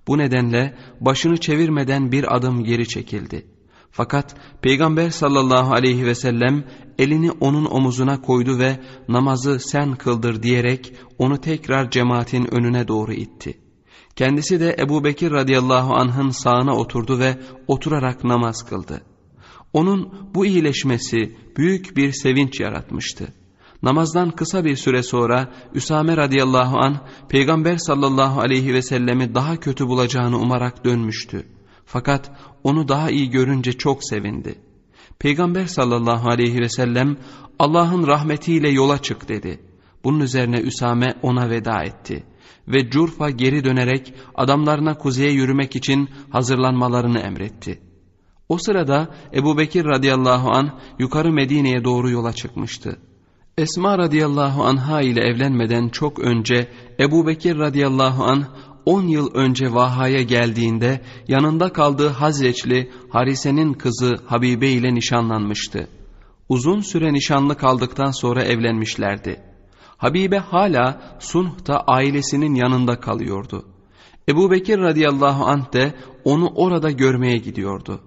Bu 0.07 0.17
nedenle 0.17 0.77
başını 1.01 1.37
çevirmeden 1.37 2.11
bir 2.11 2.35
adım 2.35 2.63
geri 2.63 2.87
çekildi. 2.87 3.45
Fakat 3.91 4.35
Peygamber 4.61 5.09
sallallahu 5.09 5.73
aleyhi 5.73 6.05
ve 6.05 6.15
sellem 6.15 6.63
elini 6.99 7.31
onun 7.31 7.65
omuzuna 7.65 8.21
koydu 8.21 8.59
ve 8.59 8.79
namazı 9.07 9.59
sen 9.59 9.95
kıldır 9.95 10.43
diyerek 10.43 10.93
onu 11.17 11.41
tekrar 11.41 11.91
cemaatin 11.91 12.55
önüne 12.55 12.87
doğru 12.87 13.13
itti. 13.13 13.59
Kendisi 14.15 14.59
de 14.59 14.75
Ebu 14.79 15.03
Bekir 15.03 15.31
radıyallahu 15.31 15.93
anh'ın 15.93 16.29
sağına 16.29 16.75
oturdu 16.75 17.19
ve 17.19 17.37
oturarak 17.67 18.23
namaz 18.23 18.69
kıldı. 18.69 19.01
Onun 19.73 20.13
bu 20.35 20.45
iyileşmesi 20.45 21.35
büyük 21.57 21.97
bir 21.97 22.11
sevinç 22.11 22.59
yaratmıştı. 22.59 23.27
Namazdan 23.83 24.31
kısa 24.31 24.65
bir 24.65 24.75
süre 24.75 25.03
sonra 25.03 25.53
Üsame 25.73 26.17
radıyallahu 26.17 26.77
an 26.77 26.97
Peygamber 27.29 27.77
sallallahu 27.77 28.39
aleyhi 28.39 28.73
ve 28.73 28.81
sellemi 28.81 29.35
daha 29.35 29.57
kötü 29.57 29.87
bulacağını 29.87 30.39
umarak 30.39 30.85
dönmüştü. 30.85 31.45
Fakat 31.85 32.31
onu 32.63 32.87
daha 32.87 33.09
iyi 33.09 33.29
görünce 33.29 33.73
çok 33.73 34.03
sevindi. 34.03 34.55
Peygamber 35.19 35.65
sallallahu 35.65 36.29
aleyhi 36.29 36.59
ve 36.59 36.69
sellem 36.69 37.17
Allah'ın 37.59 38.07
rahmetiyle 38.07 38.69
yola 38.69 39.01
çık 39.01 39.29
dedi. 39.29 39.59
Bunun 40.03 40.19
üzerine 40.19 40.59
Üsame 40.59 41.15
ona 41.21 41.49
veda 41.49 41.83
etti 41.83 42.23
ve 42.67 42.89
Curfa 42.89 43.29
geri 43.29 43.63
dönerek 43.63 44.13
adamlarına 44.35 44.97
kuzeye 44.97 45.31
yürümek 45.31 45.75
için 45.75 46.09
hazırlanmalarını 46.29 47.19
emretti.'' 47.19 47.88
O 48.49 48.57
sırada 48.57 49.07
Ebu 49.33 49.57
Bekir 49.57 49.85
radıyallahu 49.85 50.49
an 50.49 50.79
yukarı 50.99 51.31
Medine'ye 51.31 51.83
doğru 51.83 52.09
yola 52.09 52.33
çıkmıştı. 52.33 52.99
Esma 53.57 53.97
radıyallahu 53.97 54.63
anha 54.63 55.01
ile 55.01 55.21
evlenmeden 55.21 55.89
çok 55.89 56.19
önce 56.19 56.67
Ebu 56.99 57.27
Bekir 57.27 57.57
radıyallahu 57.57 58.23
an 58.23 58.45
10 58.85 59.03
yıl 59.03 59.33
önce 59.33 59.73
Vaha'ya 59.73 60.21
geldiğinde 60.21 61.01
yanında 61.27 61.73
kaldığı 61.73 62.09
Hazreçli 62.09 62.91
Harise'nin 63.09 63.73
kızı 63.73 64.17
Habibe 64.25 64.69
ile 64.69 64.95
nişanlanmıştı. 64.95 65.87
Uzun 66.49 66.79
süre 66.79 67.13
nişanlı 67.13 67.57
kaldıktan 67.57 68.11
sonra 68.11 68.43
evlenmişlerdi. 68.43 69.41
Habibe 69.97 70.37
hala 70.37 71.01
Sunh'ta 71.19 71.79
ailesinin 71.79 72.55
yanında 72.55 72.99
kalıyordu. 72.99 73.65
Ebu 74.29 74.51
Bekir 74.51 74.79
radıyallahu 74.79 75.45
anh 75.45 75.73
de 75.73 75.93
onu 76.23 76.47
orada 76.55 76.91
görmeye 76.91 77.37
gidiyordu. 77.37 78.01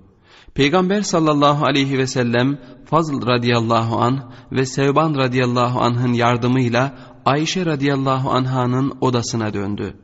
Peygamber 0.54 1.02
sallallahu 1.02 1.66
aleyhi 1.66 1.98
ve 1.98 2.06
sellem 2.06 2.58
Fazl 2.84 3.26
radıyallahu 3.26 4.00
an 4.00 4.32
ve 4.52 4.66
Sevban 4.66 5.14
radıyallahu 5.14 5.80
anh'ın 5.80 6.12
yardımıyla 6.12 6.94
Ayşe 7.24 7.66
radıyallahu 7.66 8.30
anh'ın 8.30 8.92
odasına 9.00 9.54
döndü. 9.54 9.96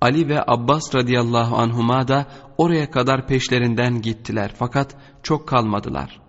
Ali 0.00 0.28
ve 0.28 0.44
Abbas 0.46 0.94
radıyallahu 0.94 1.56
anhuma 1.56 2.08
da 2.08 2.26
oraya 2.58 2.90
kadar 2.90 3.26
peşlerinden 3.26 4.02
gittiler 4.02 4.54
fakat 4.58 4.96
çok 5.22 5.48
kalmadılar. 5.48 6.20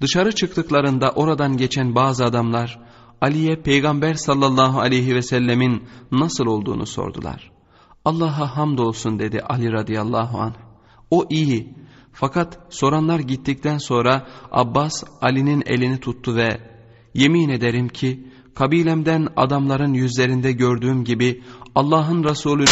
Dışarı 0.00 0.32
çıktıklarında 0.32 1.10
oradan 1.10 1.56
geçen 1.56 1.94
bazı 1.94 2.24
adamlar 2.24 2.80
Ali'ye 3.20 3.56
Peygamber 3.56 4.14
sallallahu 4.14 4.80
aleyhi 4.80 5.14
ve 5.14 5.22
sellemin 5.22 5.84
nasıl 6.12 6.46
olduğunu 6.46 6.86
sordular. 6.86 7.50
Allah'a 8.04 8.56
hamdolsun 8.56 9.18
dedi 9.18 9.40
Ali 9.40 9.72
radıyallahu 9.72 10.38
anh. 10.38 10.54
O 11.10 11.26
iyi 11.30 11.75
fakat 12.16 12.58
soranlar 12.70 13.20
gittikten 13.20 13.78
sonra 13.78 14.26
Abbas 14.50 15.04
Ali'nin 15.20 15.62
elini 15.66 16.00
tuttu 16.00 16.36
ve 16.36 16.60
yemin 17.14 17.48
ederim 17.48 17.88
ki 17.88 18.26
kabilemden 18.54 19.28
adamların 19.36 19.92
yüzlerinde 19.92 20.52
gördüğüm 20.52 21.04
gibi 21.04 21.42
Allah'ın 21.74 22.24
Resulü 22.24 22.64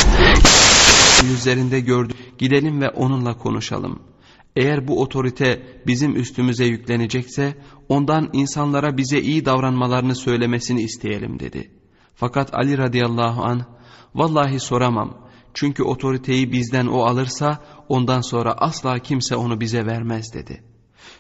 yüzlerinde 1.31 1.81
gördüm. 1.81 2.17
Gidelim 2.39 2.81
ve 2.81 2.91
onunla 2.91 3.39
konuşalım. 3.39 3.99
Eğer 4.57 4.89
bu 4.89 5.01
otorite 5.03 5.63
bizim 5.87 6.17
üstümüze 6.17 6.65
yüklenecekse 6.65 7.55
ondan 7.89 8.31
insanlara 8.33 8.97
bize 8.97 9.21
iyi 9.21 9.45
davranmalarını 9.45 10.15
söylemesini 10.15 10.83
isteyelim 10.83 11.41
dedi. 11.41 11.71
Fakat 12.15 12.55
Ali 12.55 12.79
radıyallahu 12.79 13.45
an 13.45 13.67
vallahi 14.15 14.61
soramam 14.61 15.25
çünkü 15.55 15.83
otoriteyi 15.83 16.53
bizden 16.53 16.87
o 16.87 17.03
alırsa 17.03 17.59
ondan 17.89 18.21
sonra 18.21 18.53
asla 18.53 18.99
kimse 18.99 19.37
onu 19.37 19.61
bize 19.61 19.87
vermez 19.87 20.35
dedi. 20.35 20.63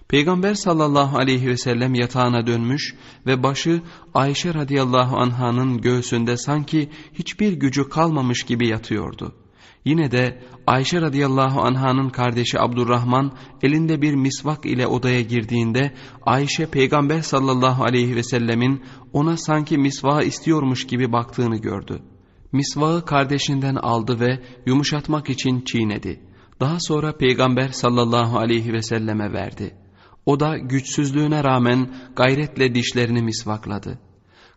Peygamber 0.08 0.54
sallallahu 0.54 1.18
aleyhi 1.18 1.46
ve 1.46 1.56
sellem 1.56 1.94
yatağına 1.94 2.46
dönmüş 2.46 2.94
ve 3.26 3.42
başı 3.42 3.82
Ayşe 4.14 4.54
radıyallahu 4.54 5.16
anhanın 5.16 5.80
göğsünde 5.80 6.36
sanki 6.36 6.90
hiçbir 7.12 7.52
gücü 7.52 7.88
kalmamış 7.88 8.42
gibi 8.42 8.68
yatıyordu. 8.68 9.34
Yine 9.84 10.10
de 10.10 10.42
Ayşe 10.66 11.00
radıyallahu 11.00 11.60
anhanın 11.60 12.08
kardeşi 12.08 12.60
Abdurrahman 12.60 13.32
elinde 13.62 14.02
bir 14.02 14.14
misvak 14.14 14.66
ile 14.66 14.86
odaya 14.86 15.20
girdiğinde 15.20 15.94
Ayşe 16.22 16.66
peygamber 16.66 17.20
sallallahu 17.20 17.84
aleyhi 17.84 18.16
ve 18.16 18.22
sellemin 18.22 18.82
ona 19.12 19.36
sanki 19.36 19.78
misvağı 19.78 20.24
istiyormuş 20.24 20.86
gibi 20.86 21.12
baktığını 21.12 21.56
gördü. 21.56 22.02
Misvağı 22.54 23.04
kardeşinden 23.04 23.74
aldı 23.74 24.20
ve 24.20 24.40
yumuşatmak 24.66 25.30
için 25.30 25.60
çiğnedi. 25.60 26.20
Daha 26.60 26.80
sonra 26.80 27.16
Peygamber 27.16 27.68
sallallahu 27.68 28.38
aleyhi 28.38 28.72
ve 28.72 28.82
selleme 28.82 29.32
verdi. 29.32 29.74
O 30.26 30.40
da 30.40 30.58
güçsüzlüğüne 30.58 31.44
rağmen 31.44 31.94
gayretle 32.16 32.74
dişlerini 32.74 33.22
misvakladı. 33.22 33.98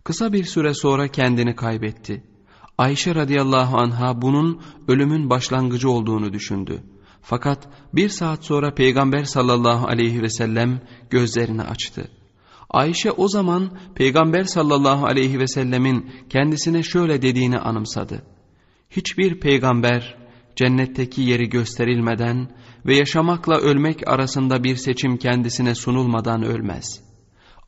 Kısa 0.03 0.33
bir 0.33 0.43
süre 0.43 0.73
sonra 0.73 1.07
kendini 1.07 1.55
kaybetti. 1.55 2.23
Ayşe 2.77 3.15
radıyallahu 3.15 3.77
anha 3.77 4.21
bunun 4.21 4.61
ölümün 4.87 5.29
başlangıcı 5.29 5.89
olduğunu 5.89 6.33
düşündü. 6.33 6.83
Fakat 7.21 7.69
bir 7.93 8.09
saat 8.09 8.45
sonra 8.45 8.73
Peygamber 8.73 9.23
sallallahu 9.23 9.87
aleyhi 9.87 10.21
ve 10.21 10.29
sellem 10.29 10.81
gözlerini 11.09 11.61
açtı. 11.61 12.11
Ayşe 12.69 13.11
o 13.11 13.27
zaman 13.27 13.69
Peygamber 13.95 14.43
sallallahu 14.43 15.05
aleyhi 15.05 15.39
ve 15.39 15.47
sellemin 15.47 16.11
kendisine 16.29 16.83
şöyle 16.83 17.21
dediğini 17.21 17.59
anımsadı. 17.59 18.23
Hiçbir 18.89 19.39
peygamber 19.39 20.17
cennetteki 20.55 21.21
yeri 21.21 21.49
gösterilmeden 21.49 22.51
ve 22.85 22.95
yaşamakla 22.95 23.57
ölmek 23.57 24.07
arasında 24.07 24.63
bir 24.63 24.75
seçim 24.75 25.17
kendisine 25.17 25.75
sunulmadan 25.75 26.43
ölmez. 26.43 27.01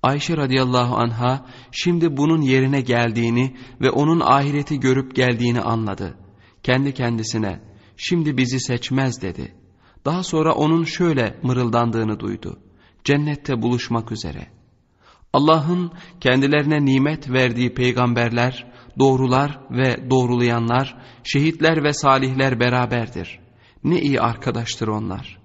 Ayşe 0.04 0.38
radıyallahu 0.38 0.96
anha 0.96 1.46
şimdi 1.72 2.18
bunun 2.18 2.42
yerine 2.42 2.82
geldiğini 2.82 3.56
ve 3.82 3.92
onun 3.92 4.20
ahireti 4.20 4.80
görüp 4.80 5.16
geldiğini 5.16 5.62
anladı. 5.62 6.18
Kendi 6.64 6.94
kendisine 6.94 7.62
şimdi 7.98 8.38
bizi 8.38 8.60
seçmez 8.60 9.22
dedi. 9.22 9.56
Daha 10.06 10.24
sonra 10.24 10.54
onun 10.54 10.84
şöyle 10.84 11.40
mırıldandığını 11.44 12.20
duydu. 12.20 12.60
Cennette 13.04 13.62
buluşmak 13.62 14.12
üzere.'' 14.12 14.59
Allah'ın 15.34 15.92
kendilerine 16.22 16.86
nimet 16.86 17.30
verdiği 17.30 17.74
peygamberler, 17.74 18.72
doğrular 19.00 19.60
ve 19.72 20.10
doğrulayanlar, 20.10 20.98
şehitler 21.24 21.84
ve 21.84 21.94
salihler 21.94 22.60
beraberdir. 22.60 23.40
Ne 23.84 24.02
iyi 24.02 24.22
arkadaştır 24.22 24.88
onlar. 24.88 25.40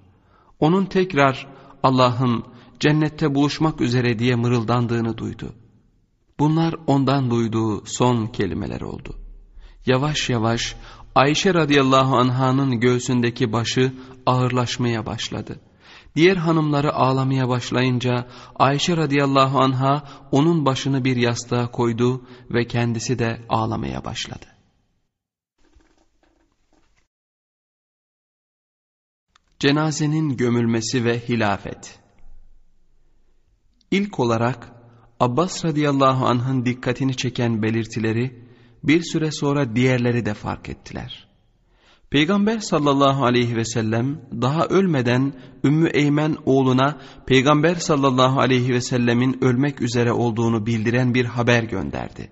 Onun 0.59 0.85
tekrar 0.85 1.47
Allah'ın 1.83 2.43
cennette 2.79 3.35
buluşmak 3.35 3.81
üzere 3.81 4.19
diye 4.19 4.35
mırıldandığını 4.35 5.17
duydu. 5.17 5.53
Bunlar 6.39 6.75
ondan 6.87 7.31
duyduğu 7.31 7.85
son 7.85 8.27
kelimeler 8.27 8.81
oldu. 8.81 9.15
Yavaş 9.85 10.29
yavaş 10.29 10.75
Ayşe 11.15 11.53
radıyallahu 11.53 12.17
anhanın 12.17 12.79
göğsündeki 12.79 13.51
başı 13.53 13.93
ağırlaşmaya 14.25 15.05
başladı. 15.05 15.59
Diğer 16.15 16.37
hanımları 16.37 16.93
ağlamaya 16.93 17.49
başlayınca 17.49 18.27
Ayşe 18.55 18.97
radıyallahu 18.97 19.59
anha 19.59 20.03
onun 20.31 20.65
başını 20.65 21.05
bir 21.05 21.15
yastığa 21.15 21.71
koydu 21.71 22.27
ve 22.49 22.67
kendisi 22.67 23.19
de 23.19 23.41
ağlamaya 23.49 24.05
başladı. 24.05 24.45
Cenazenin 29.59 30.37
gömülmesi 30.37 31.05
ve 31.05 31.19
hilafet 31.19 31.99
İlk 33.91 34.19
olarak 34.19 34.71
Abbas 35.19 35.65
radıyallahu 35.65 36.25
anh'ın 36.25 36.65
dikkatini 36.65 37.17
çeken 37.17 37.61
belirtileri 37.61 38.45
bir 38.83 39.03
süre 39.03 39.31
sonra 39.31 39.75
diğerleri 39.75 40.25
de 40.25 40.33
fark 40.33 40.69
ettiler. 40.69 41.24
Peygamber 42.09 42.59
sallallahu 42.59 43.25
aleyhi 43.25 43.55
ve 43.55 43.65
sellem 43.65 44.21
daha 44.41 44.65
ölmeden 44.65 45.33
Ümmü 45.63 45.89
Eymen 45.89 46.37
oğluna 46.45 46.97
Peygamber 47.25 47.75
sallallahu 47.75 48.39
aleyhi 48.39 48.73
ve 48.73 48.81
sellemin 48.81 49.43
ölmek 49.43 49.81
üzere 49.81 50.11
olduğunu 50.11 50.65
bildiren 50.65 51.13
bir 51.13 51.25
haber 51.25 51.63
gönderdi. 51.63 52.29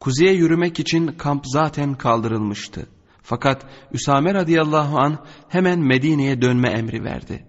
Kuzeye 0.00 0.32
yürümek 0.32 0.80
için 0.80 1.06
kamp 1.06 1.44
zaten 1.46 1.94
kaldırılmıştı. 1.94 2.86
Fakat 3.22 3.66
Üsame 3.92 4.34
radıyallahu 4.34 4.98
an 4.98 5.18
hemen 5.48 5.78
Medine'ye 5.80 6.42
dönme 6.42 6.68
emri 6.68 7.04
verdi. 7.04 7.46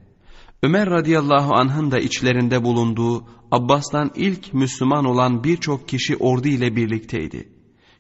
Ömer 0.64 0.90
radıyallahu 0.90 1.54
anh'ın 1.54 1.92
da 1.92 2.00
içlerinde 2.00 2.64
bulunduğu 2.64 3.26
Abbas'tan 3.52 4.12
ilk 4.16 4.54
Müslüman 4.54 5.06
olan 5.06 5.44
birçok 5.44 5.88
kişi 5.88 6.16
ordu 6.18 6.48
ile 6.48 6.76
birlikteydi. 6.76 7.55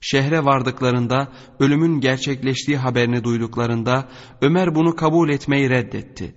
Şehre 0.07 0.45
vardıklarında 0.45 1.31
ölümün 1.59 1.99
gerçekleştiği 1.99 2.77
haberini 2.77 3.23
duyduklarında 3.23 4.09
Ömer 4.41 4.75
bunu 4.75 4.95
kabul 4.95 5.29
etmeyi 5.29 5.69
reddetti. 5.69 6.35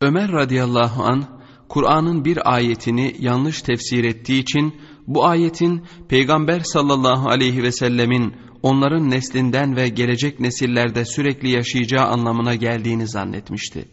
Ömer 0.00 0.32
radıyallahu 0.32 1.02
an 1.02 1.24
Kur'an'ın 1.68 2.24
bir 2.24 2.54
ayetini 2.54 3.16
yanlış 3.18 3.62
tefsir 3.62 4.04
ettiği 4.04 4.40
için 4.42 4.74
bu 5.06 5.26
ayetin 5.26 5.84
Peygamber 6.08 6.60
sallallahu 6.60 7.28
aleyhi 7.28 7.62
ve 7.62 7.72
sellemin 7.72 8.34
onların 8.62 9.10
neslinden 9.10 9.76
ve 9.76 9.88
gelecek 9.88 10.40
nesillerde 10.40 11.04
sürekli 11.04 11.50
yaşayacağı 11.50 12.04
anlamına 12.06 12.54
geldiğini 12.54 13.08
zannetmişti. 13.08 13.88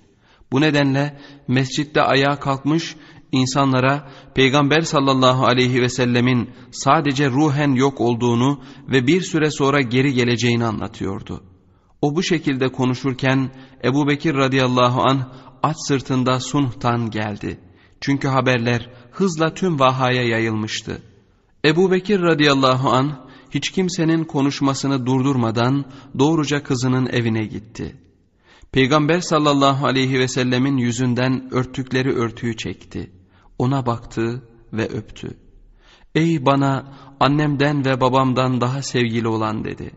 Bu 0.52 0.62
nedenle 0.62 1.20
mescitte 1.48 2.02
ayağa 2.02 2.40
kalkmış 2.40 2.96
insanlara 3.34 4.12
Peygamber 4.36 4.82
sallallahu 4.82 5.46
aleyhi 5.46 5.82
ve 5.82 5.90
sellemin 5.90 6.50
sadece 6.72 7.30
ruhen 7.30 7.72
yok 7.72 8.02
olduğunu 8.02 8.62
ve 8.88 9.08
bir 9.08 9.22
süre 9.22 9.52
sonra 9.52 9.82
geri 9.82 10.14
geleceğini 10.14 10.66
anlatıyordu. 10.66 11.44
O 12.02 12.16
bu 12.16 12.24
şekilde 12.24 12.72
konuşurken 12.72 13.52
Ebu 13.84 14.08
Bekir 14.08 14.36
radıyallahu 14.36 15.02
an 15.02 15.34
at 15.64 15.88
sırtında 15.88 16.40
Sunh'tan 16.40 17.10
geldi. 17.10 17.60
Çünkü 18.02 18.28
haberler 18.28 18.90
hızla 19.12 19.54
tüm 19.54 19.80
vahaya 19.80 20.24
yayılmıştı. 20.24 21.02
Ebu 21.66 21.92
Bekir 21.92 22.22
radıyallahu 22.22 22.90
an 22.90 23.30
hiç 23.52 23.72
kimsenin 23.72 24.24
konuşmasını 24.24 25.06
durdurmadan 25.06 25.86
doğruca 26.20 26.64
kızının 26.64 27.08
evine 27.08 27.46
gitti. 27.46 27.96
Peygamber 28.72 29.20
sallallahu 29.20 29.86
aleyhi 29.86 30.20
ve 30.20 30.28
sellemin 30.28 30.78
yüzünden 30.78 31.54
örttükleri 31.54 32.14
örtüyü 32.14 32.58
çekti. 32.58 33.12
Ona 33.58 33.86
baktı 33.86 34.44
ve 34.74 34.88
öptü. 34.90 35.38
Ey 36.16 36.46
bana 36.46 36.94
annemden 37.20 37.86
ve 37.86 38.02
babamdan 38.02 38.62
daha 38.62 38.82
sevgili 38.82 39.28
olan 39.28 39.64
dedi. 39.64 39.92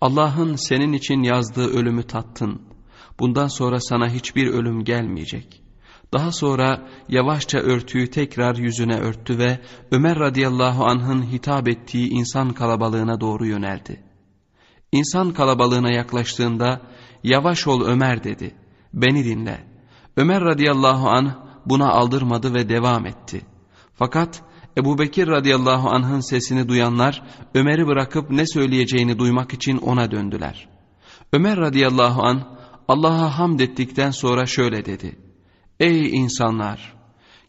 Allah'ın 0.00 0.56
senin 0.56 0.92
için 0.92 1.22
yazdığı 1.22 1.66
ölümü 1.66 2.02
tattın. 2.02 2.62
Bundan 3.20 3.48
sonra 3.48 3.80
sana 3.80 4.08
hiçbir 4.08 4.46
ölüm 4.46 4.84
gelmeyecek. 4.84 5.62
Daha 6.12 6.32
sonra 6.32 6.88
yavaşça 7.08 7.58
örtüyü 7.58 8.10
tekrar 8.10 8.56
yüzüne 8.56 8.98
örttü 8.98 9.38
ve 9.38 9.60
Ömer 9.90 10.18
radıyallahu 10.18 10.84
anh'ın 10.84 11.22
hitap 11.22 11.68
ettiği 11.68 12.08
insan 12.08 12.50
kalabalığına 12.50 13.20
doğru 13.20 13.46
yöneldi. 13.46 14.02
İnsan 14.92 15.32
kalabalığına 15.32 15.92
yaklaştığında 15.92 16.80
yavaş 17.24 17.66
ol 17.66 17.86
Ömer 17.86 18.24
dedi. 18.24 18.54
Beni 18.94 19.24
dinle. 19.24 19.64
Ömer 20.16 20.40
radıyallahu 20.44 21.08
anh 21.08 21.34
buna 21.66 21.90
aldırmadı 21.90 22.54
ve 22.54 22.68
devam 22.68 23.06
etti. 23.06 23.42
Fakat 23.94 24.42
Ebu 24.78 24.98
Bekir 24.98 25.28
radıyallahu 25.28 25.90
anh'ın 25.90 26.20
sesini 26.20 26.68
duyanlar 26.68 27.22
Ömer'i 27.54 27.86
bırakıp 27.86 28.30
ne 28.30 28.46
söyleyeceğini 28.46 29.18
duymak 29.18 29.54
için 29.54 29.78
ona 29.78 30.10
döndüler. 30.10 30.68
Ömer 31.32 31.56
radıyallahu 31.56 32.22
anh 32.22 32.42
Allah'a 32.88 33.38
hamd 33.38 33.60
ettikten 33.60 34.10
sonra 34.10 34.46
şöyle 34.46 34.84
dedi. 34.84 35.18
Ey 35.80 36.16
insanlar! 36.16 36.94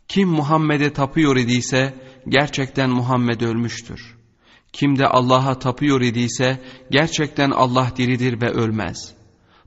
Kim 0.08 0.30
Muhammed'e 0.30 0.94
tapıyor 0.94 1.36
idiyse 1.38 1.94
gerçekten 2.28 2.90
Muhammed 2.90 3.42
ölmüştür. 3.42 4.18
Kim 4.74 5.00
de 5.00 5.08
Allah'a 5.08 5.60
tapıyor 5.60 6.02
idiyse 6.02 6.62
gerçekten 6.92 7.52
Allah 7.52 7.92
diridir 7.98 8.42
ve 8.42 8.50
ölmez. 8.50 9.14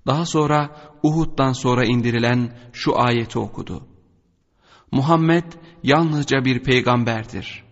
Daha 0.07 0.27
sonra 0.27 0.77
Uhud'dan 1.03 1.53
sonra 1.53 1.85
indirilen 1.85 2.59
şu 2.73 3.01
ayeti 3.01 3.39
okudu. 3.39 3.87
Muhammed 4.93 5.45
yalnızca 5.83 6.45
bir 6.45 6.59
peygamberdir. 6.63 7.65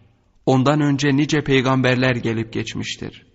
Ondan 0.47 0.81
önce 0.81 1.17
nice 1.17 1.45
peygamberler 1.45 2.17
gelip 2.17 2.53
geçmiştir. 2.53 3.27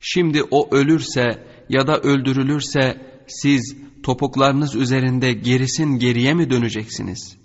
Şimdi 0.00 0.42
o 0.50 0.76
ölürse 0.76 1.46
ya 1.68 1.86
da 1.86 1.98
öldürülürse 1.98 3.00
siz 3.26 3.76
topuklarınız 4.02 4.74
üzerinde 4.74 5.32
gerisin 5.32 5.98
geriye 5.98 6.34
mi 6.34 6.50
döneceksiniz? 6.50 7.36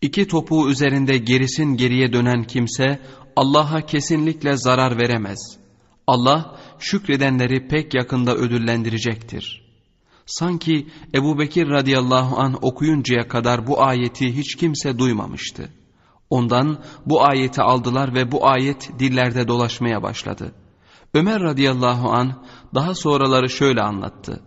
İki 0.00 0.28
topuğu 0.28 0.70
üzerinde 0.70 1.18
gerisin 1.18 1.76
geriye 1.76 2.12
dönen 2.12 2.44
kimse 2.44 3.00
Allah'a 3.36 3.86
kesinlikle 3.86 4.56
zarar 4.56 4.98
veremez. 4.98 5.58
Allah 6.06 6.60
şükredenleri 6.78 7.68
pek 7.68 7.94
yakında 7.94 8.36
ödüllendirecektir. 8.36 9.61
Sanki 10.26 10.86
Ebu 11.14 11.38
Bekir 11.38 11.68
radıyallahu 11.68 12.40
an 12.40 12.58
okuyuncaya 12.62 13.28
kadar 13.28 13.66
bu 13.66 13.82
ayeti 13.82 14.36
hiç 14.36 14.56
kimse 14.56 14.98
duymamıştı. 14.98 15.68
Ondan 16.30 16.78
bu 17.06 17.24
ayeti 17.24 17.62
aldılar 17.62 18.14
ve 18.14 18.32
bu 18.32 18.46
ayet 18.46 18.90
dillerde 18.98 19.48
dolaşmaya 19.48 20.02
başladı. 20.02 20.54
Ömer 21.14 21.42
radıyallahu 21.42 22.10
an 22.10 22.44
daha 22.74 22.94
sonraları 22.94 23.50
şöyle 23.50 23.82
anlattı. 23.82 24.40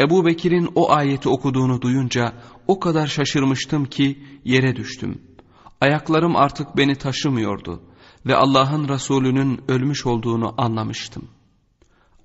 Ebu 0.00 0.26
Bekir'in 0.26 0.70
o 0.74 0.90
ayeti 0.90 1.28
okuduğunu 1.28 1.82
duyunca 1.82 2.32
o 2.66 2.80
kadar 2.80 3.06
şaşırmıştım 3.06 3.84
ki 3.84 4.24
yere 4.44 4.76
düştüm. 4.76 5.22
Ayaklarım 5.80 6.36
artık 6.36 6.76
beni 6.76 6.94
taşımıyordu 6.94 7.82
ve 8.26 8.36
Allah'ın 8.36 8.88
Resulü'nün 8.88 9.60
ölmüş 9.68 10.06
olduğunu 10.06 10.54
anlamıştım. 10.58 11.28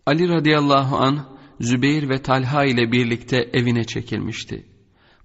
Ali 0.05 0.29
radıyallahu 0.29 0.97
an 0.97 1.30
Zübeyir 1.61 2.09
ve 2.09 2.21
Talha 2.21 2.65
ile 2.65 2.91
birlikte 2.91 3.49
evine 3.53 3.83
çekilmişti. 3.83 4.65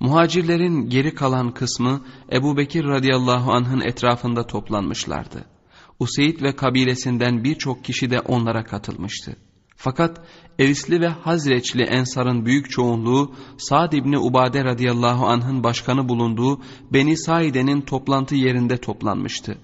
Muhacirlerin 0.00 0.88
geri 0.88 1.14
kalan 1.14 1.54
kısmı 1.54 2.00
Ebu 2.32 2.56
Bekir 2.56 2.84
radıyallahu 2.84 3.52
anh'ın 3.52 3.80
etrafında 3.80 4.46
toplanmışlardı. 4.46 5.44
Useyd 6.00 6.42
ve 6.42 6.56
kabilesinden 6.56 7.44
birçok 7.44 7.84
kişi 7.84 8.10
de 8.10 8.20
onlara 8.20 8.64
katılmıştı. 8.64 9.36
Fakat 9.76 10.20
Evisli 10.58 11.00
ve 11.00 11.08
Hazreçli 11.08 11.82
Ensar'ın 11.82 12.46
büyük 12.46 12.70
çoğunluğu 12.70 13.34
Sa'd 13.58 13.92
İbni 13.92 14.18
Ubade 14.18 14.64
radıyallahu 14.64 15.26
anh'ın 15.26 15.64
başkanı 15.64 16.08
bulunduğu 16.08 16.62
Beni 16.92 17.16
Saide'nin 17.16 17.80
toplantı 17.80 18.34
yerinde 18.34 18.76
toplanmıştı. 18.76 19.58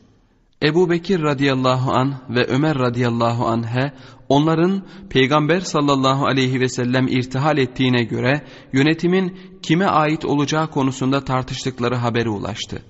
Ebu 0.63 0.91
Bekir 0.91 1.23
radıyallahu 1.23 1.93
an 1.93 2.15
ve 2.29 2.47
Ömer 2.47 2.79
radıyallahu 2.79 3.47
anh'e 3.47 3.93
onların 4.29 4.83
Peygamber 5.11 5.61
sallallahu 5.61 6.27
aleyhi 6.27 6.61
ve 6.61 6.69
sellem 6.69 7.09
irtihal 7.09 7.59
ettiğine 7.59 8.05
göre 8.05 8.47
yönetimin 8.73 9.39
kime 9.63 9.87
ait 9.87 10.25
olacağı 10.25 10.71
konusunda 10.71 11.25
tartıştıkları 11.25 11.97
haberi 11.97 12.29
ulaştı. 12.29 12.83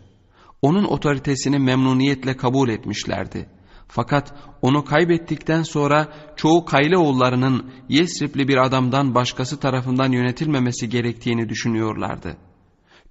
Onun 0.63 0.85
otoritesini 0.85 1.59
memnuniyetle 1.59 2.37
kabul 2.37 2.69
etmişlerdi. 2.69 3.49
Fakat 3.89 4.35
onu 4.63 4.85
kaybettikten 4.85 5.63
sonra 5.63 6.09
çoğu 6.37 6.65
Kayleoğullarının 6.65 7.71
Yesripli 7.89 8.49
bir 8.49 8.57
adamdan 8.57 9.15
başkası 9.15 9.61
tarafından 9.61 10.13
yönetilmemesi 10.13 10.89
gerektiğini 10.89 11.49
düşünüyorlardı. 11.49 12.37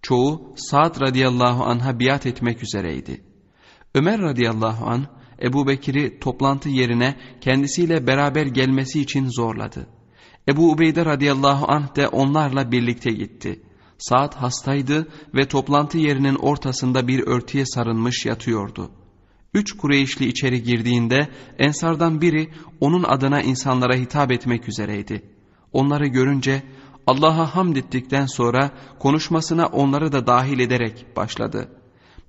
Çoğu 0.01 0.53
Sa'd 0.55 1.01
radıyallahu 1.01 1.63
anh'a 1.63 1.99
biat 1.99 2.25
etmek 2.25 2.63
üzereydi. 2.63 3.30
Ömer 3.95 4.21
radıyallahu 4.21 4.85
an 4.85 5.07
Ebu 5.41 5.67
Bekir'i 5.67 6.19
toplantı 6.19 6.69
yerine 6.69 7.15
kendisiyle 7.41 8.07
beraber 8.07 8.45
gelmesi 8.45 9.01
için 9.01 9.29
zorladı. 9.29 9.87
Ebu 10.47 10.71
Ubeyde 10.71 11.05
radıyallahu 11.05 11.65
anh 11.71 11.95
de 11.95 12.07
onlarla 12.07 12.71
birlikte 12.71 13.11
gitti. 13.11 13.61
Saat 13.97 14.35
hastaydı 14.35 15.07
ve 15.35 15.47
toplantı 15.47 15.97
yerinin 15.97 16.35
ortasında 16.35 17.07
bir 17.07 17.27
örtüye 17.27 17.65
sarılmış 17.65 18.25
yatıyordu. 18.25 18.91
Üç 19.53 19.77
Kureyşli 19.77 20.25
içeri 20.25 20.63
girdiğinde 20.63 21.27
ensardan 21.59 22.21
biri 22.21 22.49
onun 22.79 23.03
adına 23.03 23.41
insanlara 23.41 23.95
hitap 23.95 24.31
etmek 24.31 24.69
üzereydi. 24.69 25.23
Onları 25.73 26.07
görünce 26.07 26.63
Allah'a 27.07 27.55
hamd 27.55 27.75
ettikten 27.75 28.25
sonra 28.25 28.71
konuşmasına 28.99 29.65
onları 29.65 30.11
da 30.11 30.27
dahil 30.27 30.59
ederek 30.59 31.05
başladı. 31.15 31.80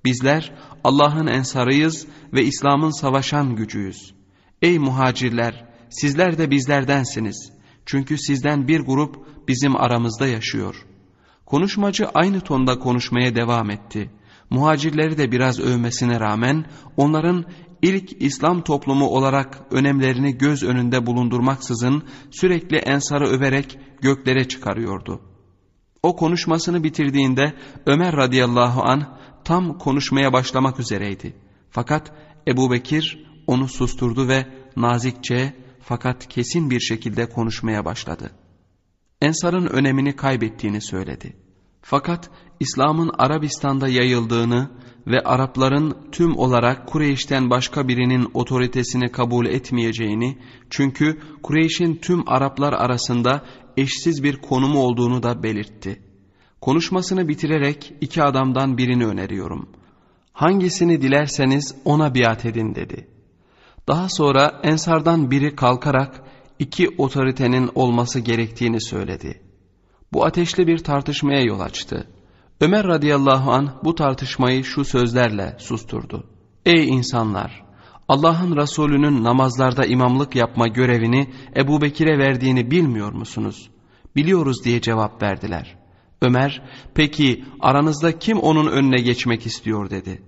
Bizler 0.05 0.53
Allah'ın 0.83 1.27
ensarıyız 1.27 2.07
ve 2.33 2.43
İslam'ın 2.43 3.01
savaşan 3.01 3.55
gücüyüz. 3.55 4.13
Ey 4.61 4.79
muhacirler 4.79 5.65
sizler 5.89 6.37
de 6.37 6.51
bizlerdensiniz. 6.51 7.51
Çünkü 7.85 8.17
sizden 8.17 8.67
bir 8.67 8.79
grup 8.79 9.15
bizim 9.47 9.75
aramızda 9.75 10.27
yaşıyor. 10.27 10.85
Konuşmacı 11.45 12.09
aynı 12.13 12.41
tonda 12.41 12.79
konuşmaya 12.79 13.35
devam 13.35 13.69
etti. 13.69 14.09
Muhacirleri 14.49 15.17
de 15.17 15.31
biraz 15.31 15.59
övmesine 15.59 16.19
rağmen 16.19 16.65
onların 16.97 17.45
ilk 17.81 18.21
İslam 18.21 18.61
toplumu 18.61 19.05
olarak 19.05 19.59
önemlerini 19.71 20.37
göz 20.37 20.63
önünde 20.63 21.05
bulundurmaksızın 21.05 22.03
sürekli 22.31 22.77
ensarı 22.77 23.27
överek 23.27 23.79
göklere 24.01 24.47
çıkarıyordu. 24.47 25.21
O 26.03 26.15
konuşmasını 26.15 26.83
bitirdiğinde 26.83 27.53
Ömer 27.85 28.15
radıyallahu 28.15 28.81
an 28.83 29.17
tam 29.45 29.77
konuşmaya 29.77 30.33
başlamak 30.33 30.79
üzereydi. 30.79 31.33
Fakat 31.69 32.11
Ebu 32.47 32.71
Bekir 32.71 33.25
onu 33.47 33.67
susturdu 33.67 34.27
ve 34.27 34.47
nazikçe 34.77 35.53
fakat 35.79 36.27
kesin 36.27 36.69
bir 36.69 36.79
şekilde 36.79 37.29
konuşmaya 37.29 37.85
başladı. 37.85 38.31
Ensar'ın 39.21 39.65
önemini 39.65 40.15
kaybettiğini 40.15 40.81
söyledi. 40.81 41.35
Fakat 41.81 42.29
İslam'ın 42.59 43.11
Arabistan'da 43.17 43.87
yayıldığını 43.87 44.69
ve 45.07 45.21
Arapların 45.21 45.97
tüm 46.11 46.37
olarak 46.37 46.87
Kureyş'ten 46.87 47.49
başka 47.49 47.87
birinin 47.87 48.27
otoritesini 48.33 49.11
kabul 49.11 49.45
etmeyeceğini, 49.45 50.37
çünkü 50.69 51.19
Kureyş'in 51.43 51.95
tüm 51.95 52.29
Araplar 52.29 52.73
arasında 52.73 53.45
eşsiz 53.77 54.23
bir 54.23 54.41
konumu 54.41 54.79
olduğunu 54.79 55.23
da 55.23 55.43
belirtti. 55.43 56.01
Konuşmasını 56.63 57.27
bitirerek 57.27 57.93
iki 58.01 58.23
adamdan 58.23 58.77
birini 58.77 59.05
öneriyorum. 59.05 59.69
Hangisini 60.33 61.01
dilerseniz 61.01 61.75
ona 61.85 62.15
biat 62.15 62.45
edin 62.45 62.75
dedi. 62.75 63.07
Daha 63.87 64.09
sonra 64.09 64.61
Ensardan 64.63 65.31
biri 65.31 65.55
kalkarak 65.55 66.21
iki 66.59 66.89
otoritenin 66.97 67.69
olması 67.75 68.19
gerektiğini 68.19 68.81
söyledi. 68.81 69.41
Bu 70.13 70.25
ateşli 70.25 70.67
bir 70.67 70.77
tartışmaya 70.77 71.41
yol 71.41 71.59
açtı. 71.59 72.07
Ömer 72.61 72.87
radıyallahu 72.87 73.51
an 73.51 73.79
bu 73.83 73.95
tartışmayı 73.95 74.63
şu 74.63 74.85
sözlerle 74.85 75.55
susturdu. 75.59 76.27
Ey 76.65 76.89
insanlar! 76.89 77.63
Allah'ın 78.07 78.55
Resulü'nün 78.55 79.23
namazlarda 79.23 79.85
imamlık 79.85 80.35
yapma 80.35 80.67
görevini 80.67 81.33
Ebu 81.57 81.81
Bekir'e 81.81 82.17
verdiğini 82.17 82.71
bilmiyor 82.71 83.11
musunuz? 83.11 83.69
Biliyoruz 84.15 84.65
diye 84.65 84.81
cevap 84.81 85.21
verdiler. 85.21 85.82
Ömer, 86.23 86.61
peki 86.93 87.45
aranızda 87.59 88.19
kim 88.19 88.39
onun 88.39 88.67
önüne 88.67 89.01
geçmek 89.01 89.45
istiyor 89.45 89.89
dedi. 89.89 90.21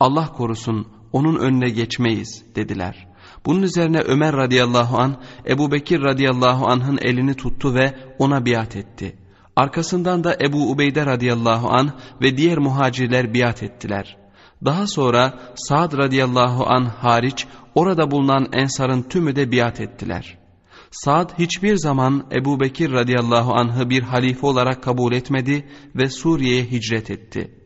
Allah 0.00 0.32
korusun 0.32 0.86
onun 1.12 1.36
önüne 1.36 1.68
geçmeyiz 1.68 2.44
dediler. 2.56 3.08
Bunun 3.46 3.62
üzerine 3.62 4.00
Ömer 4.00 4.36
radıyallahu 4.36 4.98
an 4.98 5.16
Ebu 5.48 5.72
Bekir 5.72 6.00
radıyallahu 6.00 6.66
anh'ın 6.66 6.98
elini 7.02 7.34
tuttu 7.34 7.74
ve 7.74 7.94
ona 8.18 8.46
biat 8.46 8.76
etti. 8.76 9.16
Arkasından 9.56 10.24
da 10.24 10.36
Ebu 10.40 10.70
Ubeyde 10.70 11.06
radıyallahu 11.06 11.70
an 11.70 11.90
ve 12.20 12.36
diğer 12.36 12.58
muhacirler 12.58 13.34
biat 13.34 13.62
ettiler. 13.62 14.16
Daha 14.64 14.86
sonra 14.86 15.38
Sa'd 15.54 15.98
radıyallahu 15.98 16.66
an 16.66 16.84
hariç 16.84 17.46
orada 17.74 18.10
bulunan 18.10 18.48
ensarın 18.52 19.02
tümü 19.02 19.36
de 19.36 19.52
biat 19.52 19.80
ettiler. 19.80 20.41
Sa'd 20.92 21.38
hiçbir 21.38 21.76
zaman 21.76 22.26
Ebu 22.32 22.60
Bekir 22.60 22.92
radıyallahu 22.92 23.52
anh'ı 23.52 23.90
bir 23.90 24.02
halife 24.02 24.46
olarak 24.46 24.82
kabul 24.82 25.12
etmedi 25.12 25.68
ve 25.96 26.08
Suriye'ye 26.08 26.64
hicret 26.64 27.10
etti.'' 27.10 27.62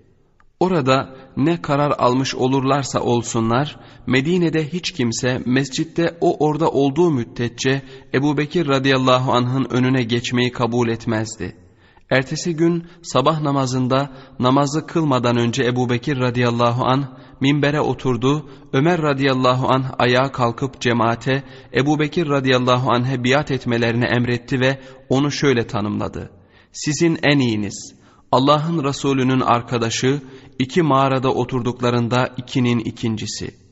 Orada 0.60 1.16
ne 1.36 1.62
karar 1.62 1.90
almış 1.98 2.34
olurlarsa 2.34 3.00
olsunlar, 3.00 3.76
Medine'de 4.06 4.72
hiç 4.72 4.90
kimse 4.90 5.42
mescitte 5.46 6.18
o 6.20 6.46
orada 6.46 6.70
olduğu 6.70 7.10
müddetçe 7.10 7.82
Ebu 8.14 8.36
Bekir 8.36 8.68
radıyallahu 8.68 9.32
anh'ın 9.32 9.66
önüne 9.70 10.02
geçmeyi 10.02 10.52
kabul 10.52 10.88
etmezdi. 10.88 11.65
Ertesi 12.10 12.56
gün 12.56 12.86
sabah 13.02 13.40
namazında 13.40 14.10
namazı 14.38 14.86
kılmadan 14.86 15.36
önce 15.36 15.64
Ebu 15.64 15.90
Bekir 15.90 16.18
radıyallahu 16.18 16.84
anh 16.84 17.04
minbere 17.40 17.80
oturdu, 17.80 18.50
Ömer 18.72 19.02
radıyallahu 19.02 19.68
anh 19.68 19.84
ayağa 19.98 20.32
kalkıp 20.32 20.80
cemaate 20.80 21.42
Ebu 21.74 21.98
Bekir 21.98 22.28
radıyallahu 22.28 22.90
anh'e 22.90 23.24
biat 23.24 23.50
etmelerini 23.50 24.04
emretti 24.04 24.60
ve 24.60 24.80
onu 25.08 25.30
şöyle 25.30 25.66
tanımladı. 25.66 26.30
Sizin 26.72 27.18
en 27.22 27.38
iyiniz, 27.38 27.94
Allah'ın 28.32 28.84
Resulü'nün 28.84 29.40
arkadaşı, 29.40 30.20
iki 30.58 30.82
mağarada 30.82 31.32
oturduklarında 31.32 32.34
ikinin 32.36 32.78
ikincisi. 32.78 33.65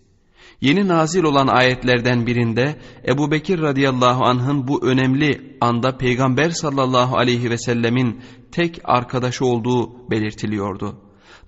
Yeni 0.61 0.89
nazil 0.89 1.23
olan 1.23 1.47
ayetlerden 1.47 2.27
birinde 2.27 2.77
Ebu 3.09 3.31
Bekir 3.31 3.63
radıyallahu 3.63 4.25
anh'ın 4.25 4.69
bu 4.69 4.87
önemli 4.87 5.57
anda 5.61 5.97
Peygamber 5.97 6.51
sallallahu 6.51 7.17
aleyhi 7.17 7.51
ve 7.51 7.59
sellemin 7.59 8.21
tek 8.53 8.81
arkadaşı 8.85 9.47
olduğu 9.47 10.11
belirtiliyordu. 10.11 10.97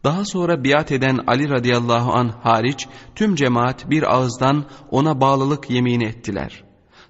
Daha 0.04 0.24
sonra 0.24 0.64
biat 0.64 0.92
eden 0.92 1.18
Ali 1.26 1.48
radıyallahu 1.48 2.12
anh 2.12 2.32
hariç 2.42 2.88
tüm 3.14 3.34
cemaat 3.34 3.90
bir 3.90 4.14
ağızdan 4.14 4.64
ona 4.90 5.20
bağlılık 5.20 5.70
yemini 5.70 6.04
ettiler. 6.04 6.64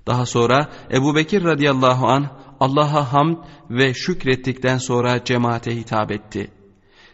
Daha 0.07 0.27
sonra 0.27 0.71
Ebu 0.93 1.15
Bekir 1.15 1.45
radıyallahu 1.45 2.07
anh 2.07 2.29
Allah'a 2.61 3.13
hamd 3.13 3.37
ve 3.71 3.95
şükrettikten 3.95 4.79
sonra 4.79 5.25
cemaate 5.25 5.77
hitap 5.77 6.13
etti. 6.13 6.51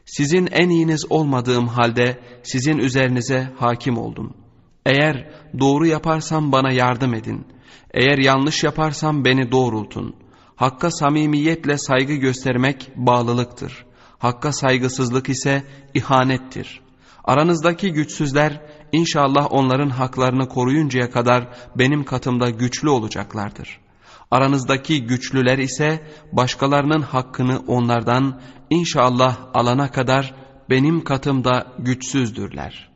Sizin 0.05 0.47
en 0.47 0.69
iyiniz 0.69 1.07
olmadığım 1.11 1.69
halde 1.69 2.21
sizin 2.43 2.79
üzerinize 2.79 3.53
hakim 3.59 3.99
oldum. 3.99 4.42
Eğer 4.87 5.31
doğru 5.61 5.87
yaparsam 5.87 6.53
bana 6.53 6.73
yardım 6.73 7.15
edin. 7.15 7.47
Eğer 7.95 8.19
yanlış 8.19 8.65
yaparsam 8.65 9.25
beni 9.25 9.53
doğrultun. 9.53 10.15
Hakka 10.57 10.91
samimiyetle 10.91 11.79
saygı 11.79 12.15
göstermek 12.15 12.91
bağlılıktır. 12.97 13.85
Hakka 14.19 14.53
saygısızlık 14.53 15.29
ise 15.29 15.63
ihanettir. 15.95 16.81
Aranızdaki 17.25 17.93
güçsüzler 17.93 18.61
inşallah 18.93 19.47
onların 19.51 19.91
haklarını 19.91 20.49
koruyuncaya 20.49 21.11
kadar 21.11 21.49
benim 21.77 22.05
katımda 22.05 22.51
güçlü 22.51 22.89
olacaklardır. 22.89 23.81
Aranızdaki 24.31 25.07
güçlüler 25.07 25.59
ise 25.59 26.07
başkalarının 26.33 27.03
hakkını 27.03 27.63
onlardan 27.67 28.41
inşallah 28.71 29.37
alana 29.55 29.91
kadar 29.91 30.35
benim 30.71 31.05
katımda 31.05 31.67
güçsüzdürler. 31.79 32.92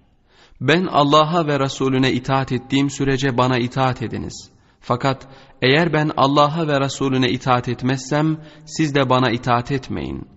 Ben 0.61 0.87
Allah'a 0.87 1.47
ve 1.47 1.61
Resulüne 1.61 2.13
itaat 2.13 2.53
ettiğim 2.53 2.91
sürece 2.91 3.39
bana 3.39 3.59
itaat 3.59 4.03
ediniz. 4.03 4.51
Fakat 4.81 5.29
eğer 5.63 5.93
ben 5.93 6.11
Allah'a 6.17 6.69
ve 6.69 6.81
Resulüne 6.81 7.31
itaat 7.31 7.69
etmezsem 7.69 8.41
siz 8.67 8.95
de 8.95 9.11
bana 9.11 9.31
itaat 9.31 9.73
etmeyin. 9.73 10.29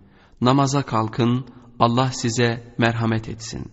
Namaza 0.42 0.82
kalkın, 0.82 1.46
Allah 1.80 2.10
size 2.12 2.74
merhamet 2.78 3.30
etsin. 3.30 3.72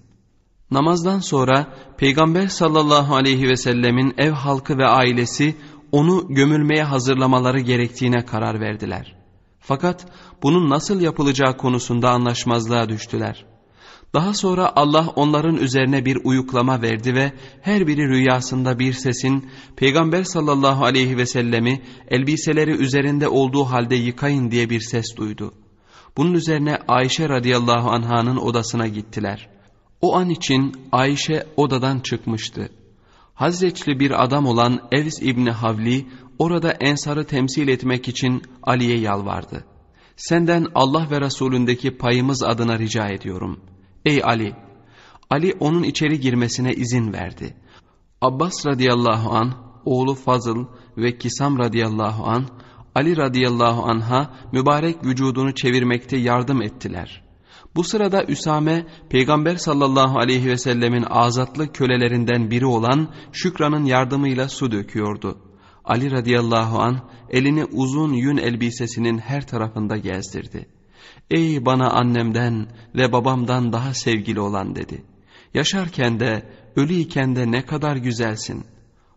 Namazdan 0.70 1.18
sonra 1.18 1.66
Peygamber 1.96 2.46
sallallahu 2.46 3.14
aleyhi 3.16 3.48
ve 3.48 3.56
sellemin 3.56 4.14
ev 4.18 4.30
halkı 4.30 4.78
ve 4.78 4.86
ailesi 4.86 5.56
onu 5.92 6.26
gömülmeye 6.28 6.82
hazırlamaları 6.82 7.60
gerektiğine 7.60 8.24
karar 8.24 8.60
verdiler. 8.60 9.16
Fakat 9.60 10.06
bunun 10.42 10.70
nasıl 10.70 11.00
yapılacağı 11.00 11.56
konusunda 11.56 12.10
anlaşmazlığa 12.10 12.88
düştüler. 12.88 13.55
Daha 14.14 14.34
sonra 14.34 14.72
Allah 14.76 15.08
onların 15.16 15.56
üzerine 15.56 16.04
bir 16.04 16.18
uyuklama 16.24 16.82
verdi 16.82 17.14
ve 17.14 17.32
her 17.62 17.86
biri 17.86 18.08
rüyasında 18.08 18.78
bir 18.78 18.92
sesin 18.92 19.50
Peygamber 19.76 20.24
sallallahu 20.24 20.84
aleyhi 20.84 21.16
ve 21.16 21.26
sellemi 21.26 21.82
elbiseleri 22.08 22.70
üzerinde 22.70 23.28
olduğu 23.28 23.64
halde 23.64 23.94
yıkayın 23.94 24.50
diye 24.50 24.70
bir 24.70 24.80
ses 24.80 25.16
duydu. 25.16 25.54
Bunun 26.16 26.34
üzerine 26.34 26.78
Ayşe 26.88 27.28
radıyallahu 27.28 27.90
anhanın 27.90 28.36
odasına 28.36 28.86
gittiler. 28.86 29.48
O 30.00 30.16
an 30.16 30.30
için 30.30 30.72
Ayşe 30.92 31.46
odadan 31.56 32.00
çıkmıştı. 32.00 32.68
Hazreçli 33.34 34.00
bir 34.00 34.24
adam 34.24 34.46
olan 34.46 34.80
Evs 34.92 35.22
İbni 35.22 35.50
Havli 35.50 36.06
orada 36.38 36.70
Ensar'ı 36.70 37.24
temsil 37.24 37.68
etmek 37.68 38.08
için 38.08 38.42
Ali'ye 38.62 38.98
yalvardı. 38.98 39.64
Senden 40.16 40.66
Allah 40.74 41.06
ve 41.10 41.20
Resulündeki 41.20 41.98
payımız 41.98 42.42
adına 42.42 42.78
rica 42.78 43.08
ediyorum. 43.08 43.60
Ey 44.06 44.20
Ali! 44.24 44.54
Ali 45.30 45.54
onun 45.60 45.82
içeri 45.82 46.20
girmesine 46.20 46.72
izin 46.72 47.12
verdi. 47.12 47.56
Abbas 48.20 48.66
radıyallahu 48.66 49.30
an, 49.30 49.54
oğlu 49.84 50.14
Fazıl 50.14 50.66
ve 50.96 51.18
Kisam 51.18 51.58
radıyallahu 51.58 52.26
an, 52.26 52.46
Ali 52.94 53.16
radıyallahu 53.16 53.82
anha 53.82 54.34
mübarek 54.52 55.04
vücudunu 55.04 55.54
çevirmekte 55.54 56.16
yardım 56.16 56.62
ettiler. 56.62 57.22
Bu 57.74 57.84
sırada 57.84 58.24
Üsame 58.24 58.86
Peygamber 59.08 59.56
sallallahu 59.56 60.18
aleyhi 60.18 60.46
ve 60.46 60.58
sellemin 60.58 61.04
azatlı 61.10 61.72
kölelerinden 61.72 62.50
biri 62.50 62.66
olan 62.66 63.14
Şükran'ın 63.32 63.84
yardımıyla 63.84 64.48
su 64.48 64.72
döküyordu. 64.72 65.38
Ali 65.84 66.10
radıyallahu 66.10 66.78
an 66.78 66.98
elini 67.30 67.64
uzun 67.64 68.12
yün 68.12 68.36
elbisesinin 68.36 69.18
her 69.18 69.46
tarafında 69.46 69.96
gezdirdi. 69.96 70.75
Ey 71.30 71.64
bana 71.66 71.90
annemden 71.90 72.66
ve 72.94 73.12
babamdan 73.12 73.72
daha 73.72 73.94
sevgili 73.94 74.40
olan 74.40 74.74
dedi. 74.74 75.04
Yaşarken 75.54 76.20
de 76.20 76.42
ölüyken 76.76 77.36
de 77.36 77.50
ne 77.50 77.66
kadar 77.66 77.96
güzelsin. 77.96 78.64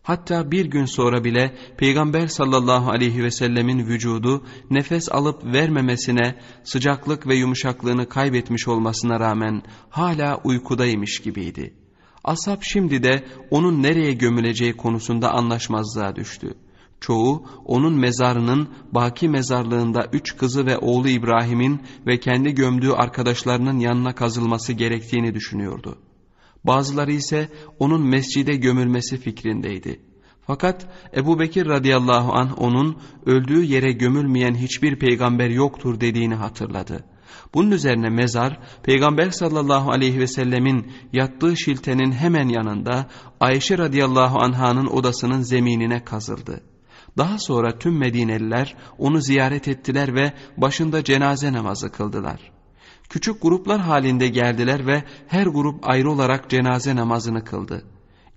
Hatta 0.02 0.50
bir 0.50 0.66
gün 0.66 0.84
sonra 0.84 1.24
bile 1.24 1.54
Peygamber 1.76 2.26
sallallahu 2.26 2.90
aleyhi 2.90 3.24
ve 3.24 3.30
sellemin 3.30 3.86
vücudu 3.86 4.44
nefes 4.70 5.12
alıp 5.12 5.44
vermemesine 5.44 6.36
sıcaklık 6.64 7.26
ve 7.26 7.36
yumuşaklığını 7.36 8.08
kaybetmiş 8.08 8.68
olmasına 8.68 9.20
rağmen 9.20 9.62
hala 9.90 10.40
uykudaymış 10.44 11.20
gibiydi. 11.22 11.74
Ashab 12.24 12.58
şimdi 12.62 13.02
de 13.02 13.24
onun 13.50 13.82
nereye 13.82 14.12
gömüleceği 14.12 14.76
konusunda 14.76 15.32
anlaşmazlığa 15.32 16.16
düştü. 16.16 16.54
Çoğu 17.00 17.46
onun 17.64 17.94
mezarının 17.94 18.68
Baki 18.92 19.28
mezarlığında 19.28 20.08
üç 20.12 20.36
kızı 20.36 20.66
ve 20.66 20.78
oğlu 20.78 21.08
İbrahim'in 21.08 21.80
ve 22.06 22.20
kendi 22.20 22.54
gömdüğü 22.54 22.90
arkadaşlarının 22.90 23.78
yanına 23.78 24.14
kazılması 24.14 24.72
gerektiğini 24.72 25.34
düşünüyordu. 25.34 25.98
Bazıları 26.64 27.12
ise 27.12 27.48
onun 27.78 28.02
mescide 28.02 28.56
gömülmesi 28.56 29.16
fikrindeydi. 29.16 30.00
Fakat 30.46 30.86
Ebu 31.16 31.40
Bekir 31.40 31.66
radıyallahu 31.66 32.32
anh 32.32 32.58
onun 32.58 32.96
öldüğü 33.26 33.64
yere 33.64 33.92
gömülmeyen 33.92 34.54
hiçbir 34.54 34.98
peygamber 34.98 35.50
yoktur 35.50 36.00
dediğini 36.00 36.34
hatırladı. 36.34 37.04
Bunun 37.54 37.70
üzerine 37.70 38.10
mezar 38.10 38.58
Peygamber 38.82 39.30
sallallahu 39.30 39.90
aleyhi 39.90 40.18
ve 40.18 40.26
sellemin 40.26 40.92
yattığı 41.12 41.56
şiltenin 41.56 42.12
hemen 42.12 42.48
yanında 42.48 43.06
Ayşe 43.40 43.78
radıyallahu 43.78 44.38
anhanın 44.38 44.86
odasının 44.86 45.40
zeminine 45.40 46.04
kazıldı. 46.04 46.69
Daha 47.18 47.38
sonra 47.38 47.78
tüm 47.78 47.98
Medineliler 47.98 48.76
onu 48.98 49.20
ziyaret 49.20 49.68
ettiler 49.68 50.14
ve 50.14 50.32
başında 50.56 51.04
cenaze 51.04 51.52
namazı 51.52 51.92
kıldılar. 51.92 52.52
Küçük 53.08 53.42
gruplar 53.42 53.80
halinde 53.80 54.28
geldiler 54.28 54.86
ve 54.86 55.04
her 55.26 55.46
grup 55.46 55.88
ayrı 55.88 56.10
olarak 56.10 56.50
cenaze 56.50 56.96
namazını 56.96 57.44
kıldı. 57.44 57.84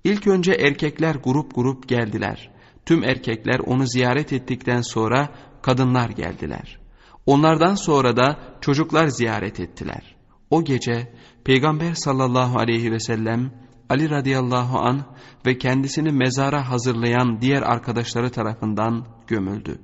İlk 0.03 0.28
önce 0.28 0.51
erkekler 0.51 1.15
grup 1.15 1.55
grup 1.55 1.89
geldiler. 1.89 2.49
Tüm 2.86 3.03
erkekler 3.03 3.59
onu 3.59 3.88
ziyaret 3.88 4.34
ettikten 4.34 4.82
sonra 4.82 5.30
kadınlar 5.61 6.09
geldiler. 6.09 6.80
Onlardan 7.26 7.76
sonra 7.76 8.17
da 8.17 8.39
çocuklar 8.61 9.07
ziyaret 9.07 9.59
ettiler. 9.59 10.15
O 10.49 10.63
gece 10.63 11.13
Peygamber 11.43 11.93
sallallahu 11.93 12.59
aleyhi 12.59 12.91
ve 12.91 12.99
sellem 12.99 13.51
Ali 13.94 14.10
radıyallahu 14.10 14.80
an 14.80 15.06
ve 15.46 15.58
kendisini 15.58 16.12
mezara 16.12 16.70
hazırlayan 16.70 17.41
diğer 17.41 17.62
arkadaşları 17.62 18.30
tarafından 18.30 19.08
gömüldü. 19.28 19.80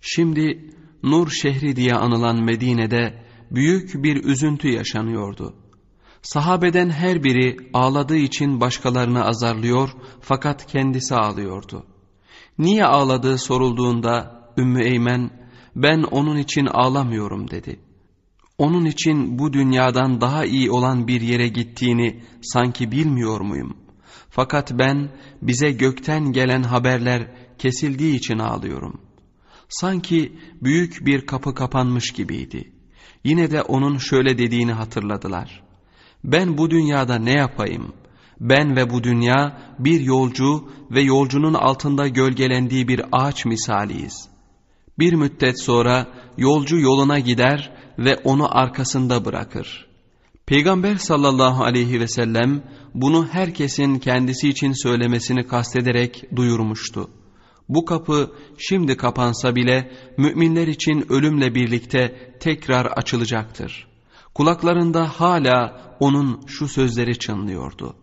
Şimdi 0.00 0.74
Nur 1.02 1.30
şehri 1.30 1.76
diye 1.76 1.94
anılan 1.94 2.44
Medine'de 2.44 3.22
büyük 3.50 3.94
bir 3.94 4.24
üzüntü 4.24 4.68
yaşanıyordu. 4.68 5.54
Sahabeden 6.22 6.90
her 6.90 7.24
biri 7.24 7.56
ağladığı 7.74 8.16
için 8.16 8.60
başkalarını 8.60 9.24
azarlıyor 9.24 9.90
fakat 10.20 10.66
kendisi 10.66 11.14
ağlıyordu. 11.14 11.86
Niye 12.58 12.84
ağladığı 12.84 13.38
sorulduğunda 13.38 14.44
Ümmü 14.58 14.84
Eymen 14.84 15.30
ben 15.76 16.02
onun 16.02 16.36
için 16.36 16.66
ağlamıyorum 16.66 17.50
dedi. 17.50 17.80
Onun 18.58 18.84
için 18.84 19.38
bu 19.38 19.52
dünyadan 19.52 20.20
daha 20.20 20.44
iyi 20.44 20.70
olan 20.70 21.08
bir 21.08 21.20
yere 21.20 21.48
gittiğini 21.48 22.22
sanki 22.42 22.90
bilmiyor 22.90 23.40
muyum? 23.40 23.76
Fakat 24.30 24.72
ben 24.78 25.10
bize 25.42 25.70
gökten 25.70 26.32
gelen 26.32 26.62
haberler 26.62 27.30
kesildiği 27.58 28.16
için 28.16 28.38
ağlıyorum. 28.38 29.00
Sanki 29.68 30.32
büyük 30.62 31.06
bir 31.06 31.26
kapı 31.26 31.54
kapanmış 31.54 32.12
gibiydi. 32.12 32.72
Yine 33.24 33.50
de 33.50 33.62
onun 33.62 33.98
şöyle 33.98 34.38
dediğini 34.38 34.72
hatırladılar. 34.72 35.62
Ben 36.24 36.58
bu 36.58 36.70
dünyada 36.70 37.18
ne 37.18 37.32
yapayım? 37.32 37.92
Ben 38.40 38.76
ve 38.76 38.90
bu 38.90 39.04
dünya 39.04 39.58
bir 39.78 40.00
yolcu 40.00 40.70
ve 40.90 41.00
yolcunun 41.00 41.54
altında 41.54 42.08
gölgelendiği 42.08 42.88
bir 42.88 43.02
ağaç 43.12 43.44
misaliyiz. 43.44 44.28
Bir 44.98 45.12
müddet 45.12 45.62
sonra 45.62 46.06
yolcu 46.38 46.78
yoluna 46.78 47.18
gider 47.18 47.73
ve 47.98 48.16
onu 48.24 48.58
arkasında 48.58 49.24
bırakır. 49.24 49.86
Peygamber 50.46 50.96
sallallahu 50.96 51.64
aleyhi 51.64 52.00
ve 52.00 52.08
sellem 52.08 52.62
bunu 52.94 53.26
herkesin 53.26 53.98
kendisi 53.98 54.48
için 54.48 54.72
söylemesini 54.82 55.46
kastederek 55.46 56.24
duyurmuştu. 56.36 57.10
Bu 57.68 57.84
kapı 57.84 58.32
şimdi 58.58 58.96
kapansa 58.96 59.56
bile 59.56 59.92
müminler 60.16 60.68
için 60.68 61.12
ölümle 61.12 61.54
birlikte 61.54 62.34
tekrar 62.40 62.86
açılacaktır. 62.86 63.86
Kulaklarında 64.34 65.08
hala 65.08 65.80
onun 66.00 66.46
şu 66.46 66.68
sözleri 66.68 67.18
çınlıyordu. 67.18 67.96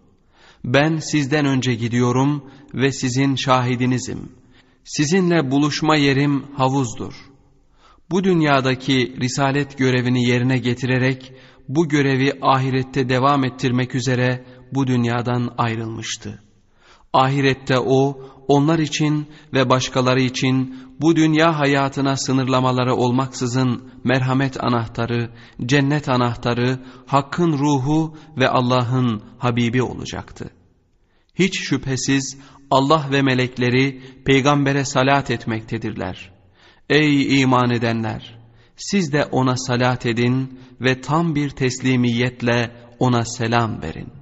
Ben 0.65 0.97
sizden 0.97 1.45
önce 1.45 1.73
gidiyorum 1.73 2.51
ve 2.73 2.91
sizin 2.91 3.35
şahidinizim. 3.35 4.31
Sizinle 4.83 5.51
buluşma 5.51 5.95
yerim 5.95 6.43
havuzdur. 6.57 7.30
Bu 8.11 8.23
dünyadaki 8.23 9.15
risalet 9.21 9.77
görevini 9.77 10.27
yerine 10.27 10.57
getirerek 10.57 11.33
bu 11.69 11.89
görevi 11.89 12.33
ahirette 12.41 13.09
devam 13.09 13.43
ettirmek 13.43 13.95
üzere 13.95 14.45
bu 14.73 14.87
dünyadan 14.87 15.53
ayrılmıştı. 15.57 16.43
Ahirette 17.13 17.79
o, 17.79 18.19
onlar 18.47 18.79
için 18.79 19.27
ve 19.53 19.69
başkaları 19.69 20.21
için 20.21 20.75
bu 21.01 21.15
dünya 21.15 21.59
hayatına 21.59 22.17
sınırlamaları 22.17 22.95
olmaksızın 22.95 23.91
merhamet 24.03 24.63
anahtarı, 24.63 25.29
cennet 25.65 26.09
anahtarı, 26.09 26.79
hakkın 27.05 27.53
ruhu 27.53 28.17
ve 28.37 28.49
Allah'ın 28.49 29.21
Habibi 29.37 29.83
olacaktı. 29.83 30.49
Hiç 31.35 31.59
şüphesiz 31.59 32.37
Allah 32.71 33.05
ve 33.11 33.21
melekleri 33.21 34.01
peygambere 34.25 34.85
salat 34.85 35.31
etmektedirler. 35.31 36.40
Ey 36.89 37.41
iman 37.41 37.71
edenler! 37.71 38.37
Siz 38.75 39.13
de 39.13 39.25
ona 39.25 39.57
salat 39.57 40.05
edin 40.05 40.59
ve 40.81 41.01
tam 41.01 41.35
bir 41.35 41.49
teslimiyetle 41.49 42.71
ona 42.99 43.25
selam 43.25 43.81
verin. 43.81 44.20